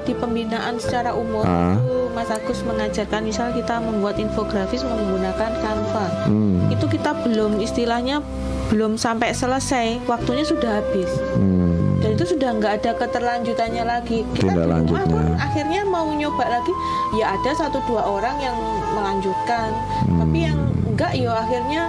di 0.02 0.14
pembinaan 0.14 0.76
secara 0.76 1.14
umum 1.14 1.44
Ah. 1.44 1.78
itu 1.78 2.10
Mas 2.12 2.28
Agus 2.28 2.60
mengajarkan 2.62 3.22
misal 3.22 3.54
kita 3.54 3.78
membuat 3.78 4.18
infografis 4.18 4.82
menggunakan 4.82 5.52
Canva. 5.56 6.06
Hmm, 6.26 6.66
Itu 6.68 6.86
kita 6.88 7.14
belum 7.20 7.58
istilahnya 7.60 8.26
belum 8.66 8.98
sampai 8.98 9.32
selesai, 9.32 10.02
waktunya 10.04 10.42
sudah 10.44 10.82
habis. 10.82 11.10
hmm. 11.34 11.73
Dan 12.14 12.22
itu 12.22 12.30
sudah 12.30 12.50
nggak 12.54 12.74
ada 12.78 12.92
keterlanjutannya 12.94 13.84
lagi. 13.84 14.22
Kita 14.38 14.54
rumah 14.54 14.70
lanjutnya. 14.70 15.10
pun 15.10 15.26
akhirnya 15.34 15.82
mau 15.82 16.06
nyoba 16.06 16.46
lagi, 16.46 16.70
ya 17.12 17.34
ada 17.34 17.52
satu 17.58 17.82
dua 17.84 18.06
orang 18.06 18.38
yang 18.38 18.54
melanjutkan, 18.94 19.74
Hmm. 20.06 20.22
tapi 20.22 20.38
yang 20.46 20.58
enggak 20.86 21.12
ya 21.18 21.34
akhirnya 21.34 21.82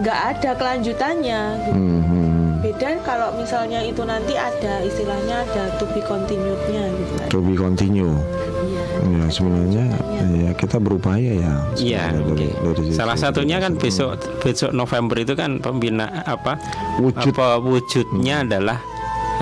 nggak 0.00 0.18
ada 0.32 0.50
kelanjutannya. 0.56 1.40
gitu. 1.60 1.70
Hmm, 1.70 2.00
hmm. 2.00 2.64
Beda 2.64 2.96
kalau 3.04 3.28
misalnya 3.36 3.84
itu 3.84 4.00
nanti 4.02 4.32
ada 4.32 4.80
istilahnya 4.80 5.44
ada 5.44 5.68
to 5.76 5.84
be 5.86 6.00
continued-nya 6.00 6.88
gitu. 6.88 7.12
To 7.28 7.38
be 7.44 7.52
continue. 7.52 8.16
Iya. 8.62 8.82
Ya 9.02 9.24
sebenarnya 9.28 9.84
ya 10.32 10.50
kita 10.54 10.80
berupaya 10.80 11.32
ya. 11.36 11.52
Iya, 11.74 12.02
dari- 12.14 12.56
dari 12.56 12.80
sisi 12.88 12.96
Salah 12.96 13.20
satunya 13.20 13.60
kan 13.60 13.76
besok 13.76 14.16
besok 14.40 14.72
November 14.72 15.20
itu 15.20 15.36
kan 15.36 15.60
pembina 15.60 16.24
apa 16.24 16.56
Wujud. 16.96 17.36
apa 17.36 17.60
wujudnya 17.60 18.48
adalah 18.48 18.80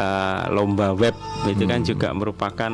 uh, 0.00 0.48
lomba 0.48 0.92
web 0.92 1.12
itu 1.44 1.60
Hmm. 1.60 1.70
kan 1.70 1.80
juga 1.82 2.08
merupakan 2.10 2.72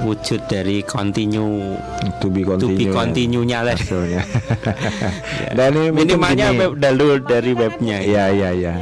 wujud 0.00 0.40
dari 0.46 0.80
continue 0.80 1.76
to 2.16 2.32
be 2.32 2.40
to 2.40 2.48
continue. 2.50 2.72
be 2.74 2.84
ya, 2.84 2.92
continue-nya 2.94 3.58
tadi. 3.62 3.72
hasilnya. 3.76 4.22
Dan 5.56 5.70
ini 5.74 5.88
Minimalnya 5.92 6.46
gini. 6.48 6.58
web 6.58 6.72
dulu 6.74 7.20
dari 7.20 7.52
webnya. 7.52 7.96
Iya 8.00 8.24
iya 8.30 8.48
iya. 8.50 8.74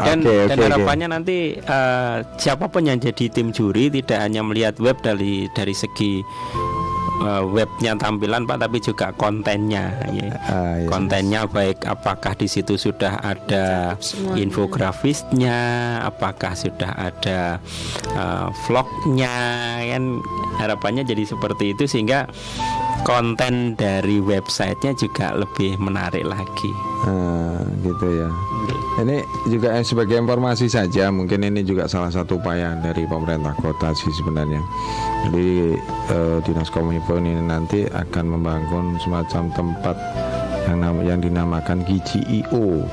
Dan, 0.00 0.22
Oke, 0.22 0.46
dan 0.46 0.56
oke. 0.56 0.64
harapannya 0.64 1.06
nanti 1.10 1.36
uh, 1.58 2.22
siapa 2.36 2.66
pun 2.66 2.86
yang 2.86 2.96
jadi 2.96 3.26
tim 3.28 3.50
juri 3.50 3.90
tidak 3.92 4.22
hanya 4.22 4.40
melihat 4.40 4.78
web 4.78 4.94
dari 4.98 5.50
dari 5.50 5.74
segi 5.74 6.22
eh, 7.20 7.42
webnya 7.44 7.92
tampilan 7.96 8.48
Pak, 8.48 8.58
tapi 8.66 8.80
juga 8.80 9.12
kontennya. 9.14 9.92
ya. 10.10 10.32
Ah, 10.48 10.74
iya. 10.80 10.88
Kontennya 10.88 11.44
baik 11.46 11.84
apakah 11.84 12.32
di 12.34 12.48
situ 12.48 12.74
sudah 12.74 13.20
ada 13.20 13.94
Semuanya. 14.00 14.40
infografisnya, 14.40 15.58
apakah 16.02 16.52
sudah 16.56 16.92
ada 16.96 17.60
eh, 18.16 18.48
vlognya, 18.66 19.36
kan 19.84 20.04
harapannya 20.60 21.04
jadi 21.04 21.24
seperti 21.24 21.72
itu 21.72 21.84
sehingga 21.88 22.28
konten 23.00 23.80
dari 23.80 24.20
websitenya 24.20 24.92
juga 24.92 25.32
lebih 25.32 25.80
menarik 25.80 26.24
lagi. 26.24 26.72
Nah, 27.08 27.64
gitu 27.80 28.06
ya. 28.12 28.28
Ini 29.00 29.24
juga 29.48 29.80
eh, 29.80 29.84
sebagai 29.84 30.20
informasi 30.20 30.68
saja, 30.68 31.08
mungkin 31.08 31.40
ini 31.40 31.64
juga 31.64 31.88
salah 31.88 32.12
satu 32.12 32.36
upaya 32.36 32.76
dari 32.76 33.08
pemerintah 33.08 33.56
kota 33.56 33.96
sih 33.96 34.12
sebenarnya. 34.12 34.60
Jadi 35.28 35.76
eh, 36.10 36.38
dinas 36.42 36.72
kominfo 36.72 37.20
ini 37.20 37.36
nanti 37.38 37.84
akan 37.84 38.24
membangun 38.38 38.96
semacam 38.98 39.52
tempat 39.52 39.96
yang 40.68 40.78
nam- 40.80 41.04
yang 41.04 41.18
dinamakan 41.20 41.84
GGIO. 41.84 42.84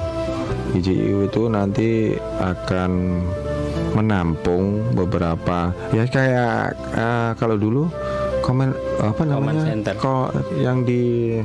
GGIO 0.75 1.31
itu 1.31 1.41
nanti 1.47 1.89
akan 2.39 3.23
menampung 3.95 4.93
beberapa 4.93 5.71
ya 5.95 6.03
kayak 6.05 6.75
eh, 6.93 7.31
kalau 7.39 7.55
dulu 7.55 7.87
komen 8.43 8.71
apa 9.01 9.21
namanya 9.27 9.63
center. 9.67 9.95
kok 9.97 10.27
yang 10.55 10.87
di 10.87 11.35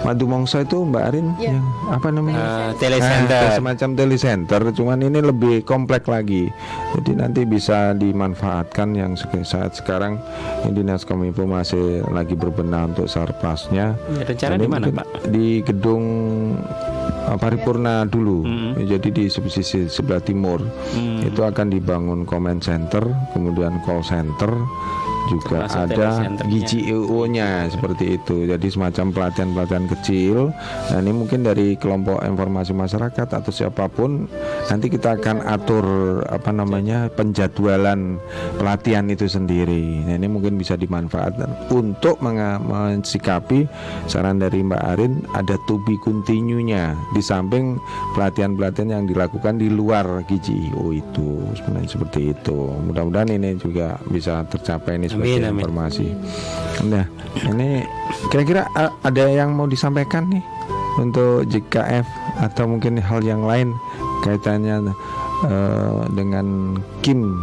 Madu 0.00 0.24
Mongso 0.24 0.58
itu 0.58 0.78
Mbak 0.80 1.04
Arin 1.04 1.26
Ya. 1.36 1.52
yang 1.52 1.60
apa 1.88 2.08
namanya 2.08 2.38
Eh, 2.38 2.70
telecenter. 2.78 3.40
Ah, 3.40 3.52
semacam 3.52 3.88
telecenter 3.94 4.60
cuman 4.72 4.98
ini 5.00 5.20
lebih 5.20 5.56
komplek 5.62 6.06
lagi 6.06 6.48
jadi 6.94 7.12
nanti 7.18 7.42
bisa 7.42 7.92
dimanfaatkan 7.92 8.92
yang 8.92 9.12
saat 9.42 9.74
sekarang 9.74 10.16
ini 10.62 10.70
dinas 10.76 11.02
kominfo 11.02 11.44
masih 11.44 12.02
lagi 12.08 12.32
berbenah 12.32 12.86
untuk 12.86 13.06
sarplasnya 13.06 13.98
Ya, 14.08 14.22
rencana 14.22 14.54
di 14.56 14.66
mana, 14.66 14.84
Pak? 14.88 15.06
di 15.28 15.60
gedung 15.60 16.04
uh, 17.24 17.36
paripurna 17.36 18.04
dulu 18.04 18.40
Mm. 18.40 18.72
jadi 18.86 19.08
di 19.10 19.24
sisi 19.28 19.86
sebelah 19.86 20.20
timur 20.20 20.62
Hmm. 20.90 21.20
itu 21.20 21.40
akan 21.40 21.68
dibangun 21.68 22.22
comment 22.22 22.58
center 22.58 23.02
kemudian 23.30 23.82
call 23.82 24.00
center 24.00 24.48
juga 25.28 25.68
Termasuk 25.68 25.78
ada 25.78 25.94
telecenternya. 25.94 26.50
GGIO-nya 26.50 27.50
seperti 27.68 28.04
itu. 28.16 28.36
Jadi 28.48 28.66
semacam 28.72 29.06
pelatihan-pelatihan 29.12 29.86
kecil. 29.92 30.36
Nah, 30.88 30.98
ini 30.98 31.12
mungkin 31.12 31.44
dari 31.44 31.76
kelompok 31.76 32.24
informasi 32.24 32.72
masyarakat 32.72 33.28
atau 33.28 33.52
siapa 33.52 33.86
pun 33.92 34.24
nanti 34.72 34.88
kita 34.88 35.20
akan 35.20 35.44
atur 35.44 35.84
apa 36.32 36.50
namanya 36.50 37.12
penjadwalan 37.12 38.16
pelatihan 38.56 39.06
itu 39.12 39.28
sendiri. 39.28 40.08
Nah, 40.08 40.16
ini 40.16 40.26
mungkin 40.26 40.56
bisa 40.56 40.74
dimanfaatkan 40.74 41.68
untuk 41.68 42.18
mensikapi 42.24 43.68
saran 44.08 44.40
dari 44.40 44.64
Mbak 44.64 44.82
Arin 44.96 45.22
ada 45.36 45.60
to 45.68 45.76
be 45.84 45.94
continue-nya 46.00 46.96
di 47.12 47.20
samping 47.20 47.76
pelatihan-pelatihan 48.16 48.90
yang 48.94 49.04
dilakukan 49.04 49.60
di 49.60 49.68
luar 49.68 50.24
GGIO 50.24 50.96
itu 50.96 51.28
sebenarnya 51.58 51.90
seperti 51.90 52.32
itu. 52.32 52.58
Mudah-mudahan 52.88 53.28
ini 53.34 53.58
juga 53.60 54.00
bisa 54.08 54.42
tercapai 54.48 54.96
ini 54.96 55.10
Amin, 55.20 55.42
amin. 55.42 55.60
informasi. 55.60 56.06
Nah, 56.84 57.04
ini 57.44 57.82
kira-kira 58.28 58.66
a- 58.72 58.94
ada 59.00 59.24
yang 59.24 59.52
mau 59.52 59.64
disampaikan 59.64 60.26
nih 60.26 60.42
untuk 60.96 61.46
JKF 61.46 62.06
atau 62.40 62.64
mungkin 62.66 62.98
hal 62.98 63.20
yang 63.20 63.42
lain 63.42 63.74
kaitannya 64.20 64.90
eh, 65.44 66.00
dengan 66.12 66.76
Kim 67.00 67.38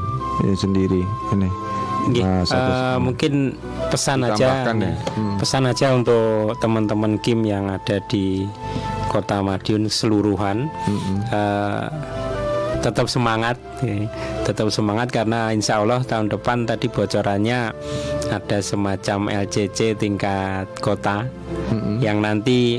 sendiri 0.53 1.03
ini. 1.31 1.49
Agus. 2.06 2.53
eh, 2.53 2.97
mungkin 3.02 3.34
pesan 3.89 4.22
aja 4.22 4.61
ya. 4.61 4.93
Hmm. 5.18 5.41
pesan 5.41 5.65
aja 5.65 5.89
untuk 5.91 6.53
teman-teman 6.60 7.18
Kim 7.18 7.41
yang 7.41 7.65
ada 7.65 7.97
di 8.06 8.45
Kota 9.07 9.41
Madiun 9.41 9.88
seluruhan 9.88 10.69
Mm-mm. 10.69 11.18
eh, 11.26 11.85
tetap 12.86 13.10
semangat 13.10 13.57
ya. 13.82 14.06
tetap 14.45 14.70
semangat 14.70 15.10
karena 15.10 15.49
insya 15.49 15.82
Allah 15.82 16.06
tahun 16.06 16.30
depan 16.30 16.70
tadi 16.70 16.86
bocorannya 16.86 17.74
ada 18.30 18.57
semacam 18.62 19.34
LCC 19.49 19.98
tingkat 19.98 20.70
kota 20.78 21.26
Mm-mm. 21.74 21.98
yang 21.98 22.22
nanti 22.22 22.78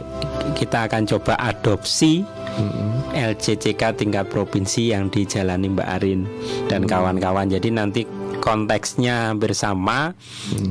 kita 0.54 0.86
akan 0.86 1.10
coba 1.10 1.34
adopsi 1.42 2.22
Mm-mm. 2.22 3.10
LCCK 3.18 3.98
tingkat 3.98 4.30
provinsi 4.30 4.94
yang 4.94 5.10
dijalani 5.10 5.74
Mbak 5.74 5.88
Arin 6.00 6.24
dan 6.70 6.86
kawan-kawan. 6.86 7.52
Jadi 7.52 7.68
nanti 7.68 8.02
konteksnya 8.40 9.36
bersama, 9.36 10.12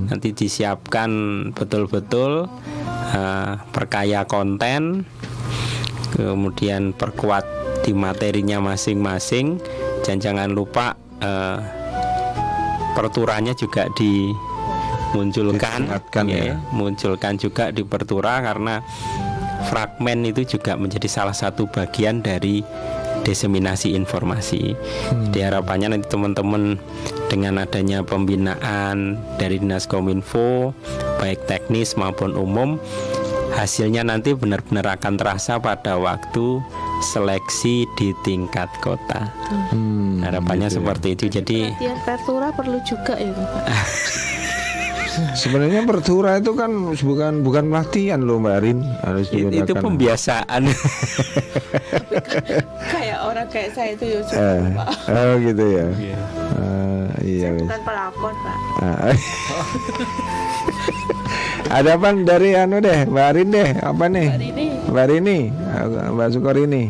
nanti 0.09 0.33
disiapkan 0.33 1.09
betul-betul 1.53 2.49
eh, 3.13 3.53
perkaya 3.69 4.25
konten, 4.25 5.05
kemudian 6.13 6.93
perkuat 6.93 7.64
di 7.85 7.93
materinya 7.93 8.57
masing-masing, 8.57 9.61
dan 10.01 10.17
jangan 10.17 10.49
lupa 10.49 10.97
eh, 11.21 11.57
perturanya 12.97 13.53
juga 13.53 13.85
dimunculkan, 13.93 15.85
Ditingkatkan 15.85 16.25
ya. 16.25 16.57
munculkan 16.73 17.37
juga 17.37 17.69
di 17.69 17.85
pertura 17.85 18.41
karena 18.41 18.81
fragmen 19.69 20.25
itu 20.25 20.57
juga 20.57 20.73
menjadi 20.73 21.05
salah 21.05 21.37
satu 21.37 21.69
bagian 21.69 22.25
dari 22.25 22.65
diseminasi 23.25 23.97
informasi. 23.97 24.77
Jadi 25.29 25.39
harapannya 25.41 25.97
nanti 25.97 26.07
teman-teman 26.13 26.77
dengan 27.25 27.57
adanya 27.57 28.05
pembinaan 28.05 29.17
dari 29.41 29.57
Dinas 29.57 29.89
Kominfo 29.89 30.77
baik 31.17 31.49
teknis 31.49 31.97
maupun 31.97 32.37
umum 32.37 32.77
hasilnya 33.57 34.05
nanti 34.05 34.37
benar-benar 34.37 34.99
akan 34.99 35.17
terasa 35.17 35.57
pada 35.57 35.97
waktu 35.97 36.61
seleksi 37.01 37.87
di 37.93 38.13
tingkat 38.17 38.69
kota. 38.79 39.29
Hmm, 39.71 40.21
Harapannya 40.21 40.67
gitu 40.67 40.73
ya. 40.73 40.77
seperti 40.79 41.07
itu. 41.11 41.25
Jadi 41.31 41.57
Latihan 41.69 41.99
pertura 42.01 42.51
perlu 42.51 42.77
juga 42.81 43.13
ya 43.15 43.31
Bapak. 43.31 43.63
Sebenarnya 45.15 45.81
pertura 45.81 46.35
itu 46.35 46.51
kan 46.51 46.91
bukan 46.91 47.39
bukan 47.39 47.63
pelatihan 47.65 48.19
loh 48.19 48.35
Mbak 48.35 48.53
Arin 48.53 48.83
harus 48.99 49.29
itu, 49.29 49.47
itu 49.47 49.73
pembiasaan. 49.73 50.67
kayak 52.91 53.19
orang 53.23 53.47
kayak 53.47 53.71
saya 53.71 53.95
itu 53.95 54.05
ya 54.05 54.19
Eh, 54.35 54.59
Pak. 54.75 54.87
oh 55.07 55.33
gitu 55.39 55.63
ya. 55.71 55.87
Eh, 55.87 57.07
iya. 57.23 57.47
wis. 57.49 57.63
Bukan 57.63 57.81
pelakon 57.87 58.35
Pak. 58.35 58.57
Ada 61.75 61.99
apa 61.99 62.07
dari 62.23 62.55
anu 62.55 62.79
deh, 62.79 63.03
Mbak 63.03 63.25
Arin 63.35 63.49
deh, 63.51 63.69
apa 63.83 64.07
nih? 64.07 64.27
Mbak 64.87 65.05
Rini, 65.11 65.39
Mbak 66.15 66.27
Sukorini 66.31 66.87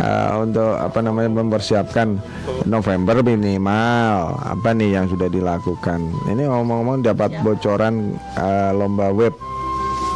eh, 0.00 0.30
untuk 0.40 0.80
apa 0.80 1.04
namanya 1.04 1.28
mempersiapkan 1.28 2.16
November 2.64 3.20
minimal. 3.20 4.32
Apa 4.40 4.72
nih 4.72 4.96
yang 4.96 5.12
sudah 5.12 5.28
dilakukan? 5.28 6.08
Ini 6.24 6.48
ngomong-ngomong 6.48 7.04
dapat 7.04 7.36
bocoran 7.44 8.16
eh, 8.40 8.72
lomba 8.72 9.12
web, 9.12 9.36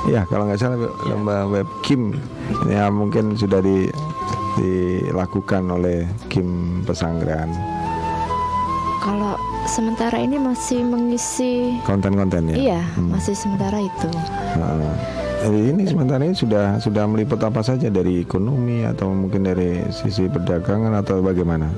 ya 0.08 0.24
kalau 0.24 0.48
nggak 0.48 0.56
salah 0.56 0.88
lomba 1.04 1.44
web 1.52 1.68
Kim, 1.84 2.16
ini 2.64 2.72
ya 2.72 2.88
mungkin 2.88 3.36
sudah 3.36 3.60
di 3.60 3.92
dilakukan 4.52 5.64
oleh 5.68 6.04
Kim 6.28 6.80
Pesanggrahan 6.84 7.48
Kalau 9.00 9.32
sementara 9.64 10.18
ini 10.18 10.36
masih 10.36 10.82
mengisi 10.82 11.78
konten-kontennya. 11.82 12.54
Iya, 12.54 12.80
Hmm. 12.94 13.10
masih 13.10 13.32
sementara 13.32 13.78
itu. 13.78 14.10
Nah, 14.54 14.94
jadi 15.40 15.60
ini 15.72 15.82
sementara 15.84 16.22
ini 16.22 16.34
sudah 16.34 16.78
sudah 16.78 17.04
meliput 17.06 17.38
apa 17.38 17.60
saja 17.60 17.88
dari 17.88 18.20
ekonomi 18.20 18.82
atau 18.82 19.10
mungkin 19.10 19.42
dari 19.42 19.82
sisi 19.88 20.26
perdagangan 20.26 20.92
atau 20.96 21.20
bagaimana? 21.20 21.70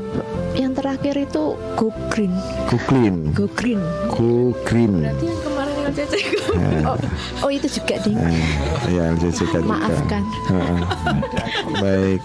Yang 0.54 0.72
terakhir 0.76 1.14
itu 1.20 1.42
Go 1.74 1.88
Green. 2.08 2.34
Go 2.68 2.78
Green. 3.50 3.80
ku 4.06 4.54
green. 4.62 5.02
berarti 5.02 5.26
yang 5.26 5.40
kemarin 5.42 5.74
yang 5.74 5.94
CC 5.94 6.14
Oh, 6.84 6.96
oh 7.42 7.50
itu 7.50 7.66
juga 7.66 7.98
ding. 8.00 8.14
Eh, 8.14 8.46
ya 8.94 9.10
LJCK 9.10 9.58
juga. 9.58 9.74
Maafkan. 9.74 10.22
Heeh. 10.46 10.78
Baik. 11.82 12.20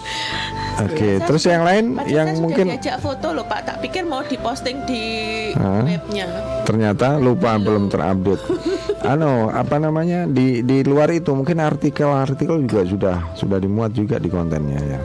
Oke, 0.80 1.20
terus 1.20 1.42
yang 1.44 1.62
lain 1.66 1.98
yang 2.08 2.32
saya 2.32 2.40
mungkin 2.40 2.64
diajak 2.72 2.96
foto 3.04 3.36
loh 3.36 3.44
Pak, 3.44 3.60
tak 3.68 3.76
pikir 3.84 4.06
mau 4.06 4.24
diposting 4.24 4.86
di 4.88 5.04
Hah? 5.52 5.84
webnya. 5.84 6.26
ternyata 6.64 7.20
lupa 7.20 7.60
belum 7.60 7.92
terupdate. 7.92 8.44
Ano, 9.00 9.48
apa 9.48 9.80
namanya 9.80 10.28
di 10.28 10.60
di 10.60 10.84
luar 10.84 11.08
itu 11.08 11.32
mungkin 11.32 11.56
artikel-artikel 11.64 12.68
juga 12.68 12.84
sudah 12.84 13.16
sudah 13.32 13.56
dimuat 13.56 13.96
juga 13.96 14.20
di 14.20 14.28
kontennya 14.28 14.76
ya. 14.76 15.00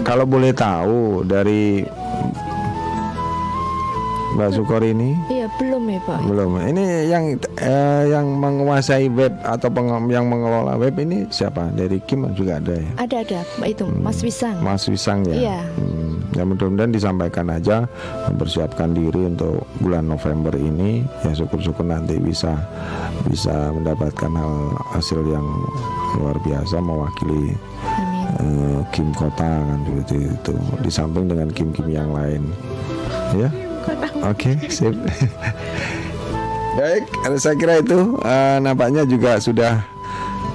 Kalau 0.00 0.24
boleh 0.24 0.56
tahu 0.56 1.20
dari 1.28 1.84
Mbak 4.34 4.50
Sukori 4.50 4.90
ini? 4.90 5.14
Iya 5.30 5.46
belum 5.62 5.86
ya 5.86 6.00
Pak. 6.02 6.18
Belum. 6.26 6.58
Ini 6.58 6.84
yang 7.06 7.24
eh, 7.56 8.02
yang 8.10 8.26
menguasai 8.34 9.06
web 9.14 9.30
atau 9.46 9.70
penge- 9.70 10.10
yang 10.10 10.26
mengelola 10.26 10.74
web 10.74 10.98
ini 10.98 11.30
siapa? 11.30 11.70
Dari 11.70 12.02
Kim 12.02 12.26
juga 12.34 12.58
ada 12.58 12.74
ya? 12.74 12.90
Ada 12.98 13.16
ada 13.22 13.38
Pak 13.46 13.68
itu 13.70 13.86
Mas 14.02 14.18
Wisang. 14.26 14.58
Mas 14.58 14.84
Wisang 14.90 15.22
ya. 15.30 15.34
Iya. 15.38 15.58
Hmm, 15.78 16.18
ya 16.34 16.42
mudah-mudahan 16.42 16.90
disampaikan 16.90 17.46
aja 17.46 17.86
mempersiapkan 18.26 18.90
diri 18.90 19.30
untuk 19.30 19.62
bulan 19.78 20.10
November 20.10 20.50
ini 20.58 21.06
ya 21.22 21.30
syukur-syukur 21.30 21.86
nanti 21.86 22.18
bisa 22.18 22.58
bisa 23.30 23.70
mendapatkan 23.70 24.34
hal 24.34 24.54
hasil 24.90 25.22
yang 25.30 25.46
luar 26.18 26.34
biasa 26.42 26.82
mewakili 26.82 27.54
eh, 28.42 28.80
Kim 28.90 29.14
Kota 29.14 29.46
kan 29.62 29.78
seperti 29.86 30.16
itu 30.26 30.54
di 30.82 30.90
samping 30.90 31.30
dengan 31.30 31.48
Kim-Kim 31.54 31.86
yang 31.86 32.10
lain 32.10 32.42
ya 33.38 33.46
oke 34.24 34.50
sip. 34.70 34.94
Baik 36.78 37.06
saya 37.38 37.54
kira 37.54 37.78
itu 37.78 38.18
eh, 38.24 38.58
nampaknya 38.58 39.06
juga 39.06 39.38
sudah 39.38 39.86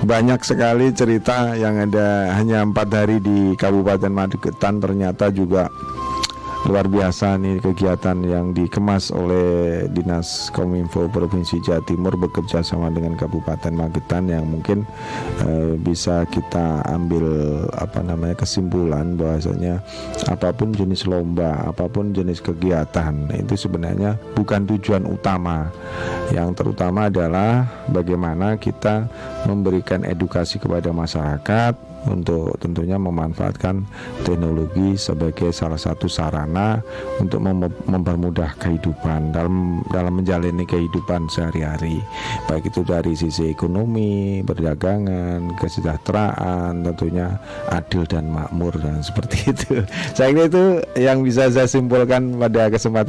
banyak 0.03 0.39
sekali 0.43 0.95
cerita 0.95 1.56
yang 1.60 1.76
ada 1.76 2.31
hanya 2.39 2.64
empat 2.64 2.88
hari 2.91 3.19
di 3.19 3.56
Kabupaten 3.60 4.11
Magetan 4.11 4.80
ternyata 4.80 5.27
juga 5.31 5.68
luar 6.68 6.91
biasa 6.91 7.40
nih 7.40 7.64
kegiatan 7.64 8.19
yang 8.19 8.52
dikemas 8.52 9.15
oleh 9.15 9.88
Dinas 9.95 10.52
Kominfo 10.52 11.07
Provinsi 11.07 11.64
Jawa 11.64 11.80
Timur 11.88 12.19
bekerja 12.19 12.60
sama 12.60 12.91
dengan 12.91 13.15
Kabupaten 13.15 13.72
Magetan 13.72 14.27
yang 14.27 14.44
mungkin 14.44 14.84
eh, 15.48 15.80
bisa 15.80 16.27
kita 16.27 16.84
ambil 16.84 17.23
apa 17.80 18.03
namanya 18.03 18.36
kesimpulan 18.36 19.15
bahwasanya 19.15 19.80
apa 20.27 20.52
pun 20.52 20.76
jenis 20.76 21.07
lomba, 21.07 21.64
apa 21.64 21.88
pun 21.88 22.11
jenis 22.11 22.44
kegiatan 22.44 23.31
itu 23.31 23.56
sebenarnya 23.56 24.19
bukan 24.36 24.68
tujuan 24.76 25.07
utama. 25.07 25.72
Yang 26.36 26.60
terutama 26.60 27.07
adalah 27.07 27.65
bagaimana 27.88 28.60
kita 28.60 29.07
memberikan 29.48 30.03
edukasi 30.03 30.60
kepada 30.60 30.91
masyarakat 30.91 31.89
untuk 32.08 32.56
tentunya 32.62 32.96
memanfaatkan 32.96 33.84
teknologi 34.24 34.96
sebagai 34.96 35.52
salah 35.52 35.80
satu 35.80 36.08
sarana 36.08 36.80
untuk 37.20 37.44
mem- 37.44 37.82
mempermudah 37.90 38.56
kehidupan 38.62 39.36
dalam 39.36 39.84
dalam 39.92 40.14
menjalani 40.16 40.64
kehidupan 40.64 41.28
sehari-hari 41.28 42.00
baik 42.48 42.70
itu 42.70 42.82
dari 42.86 43.14
sisi 43.16 43.52
ekonomi, 43.52 44.42
perdagangan, 44.46 45.56
kesejahteraan, 45.60 46.86
tentunya 46.86 47.38
adil 47.70 48.04
dan 48.06 48.30
makmur 48.30 48.74
dan 48.80 49.02
seperti 49.02 49.54
itu. 49.54 49.84
Saya 50.18 50.34
kira 50.36 50.46
itu 50.50 50.66
yang 51.00 51.24
bisa 51.24 51.48
saya 51.50 51.66
simpulkan 51.70 52.36
pada 52.36 52.68
kesempatan 52.68 53.00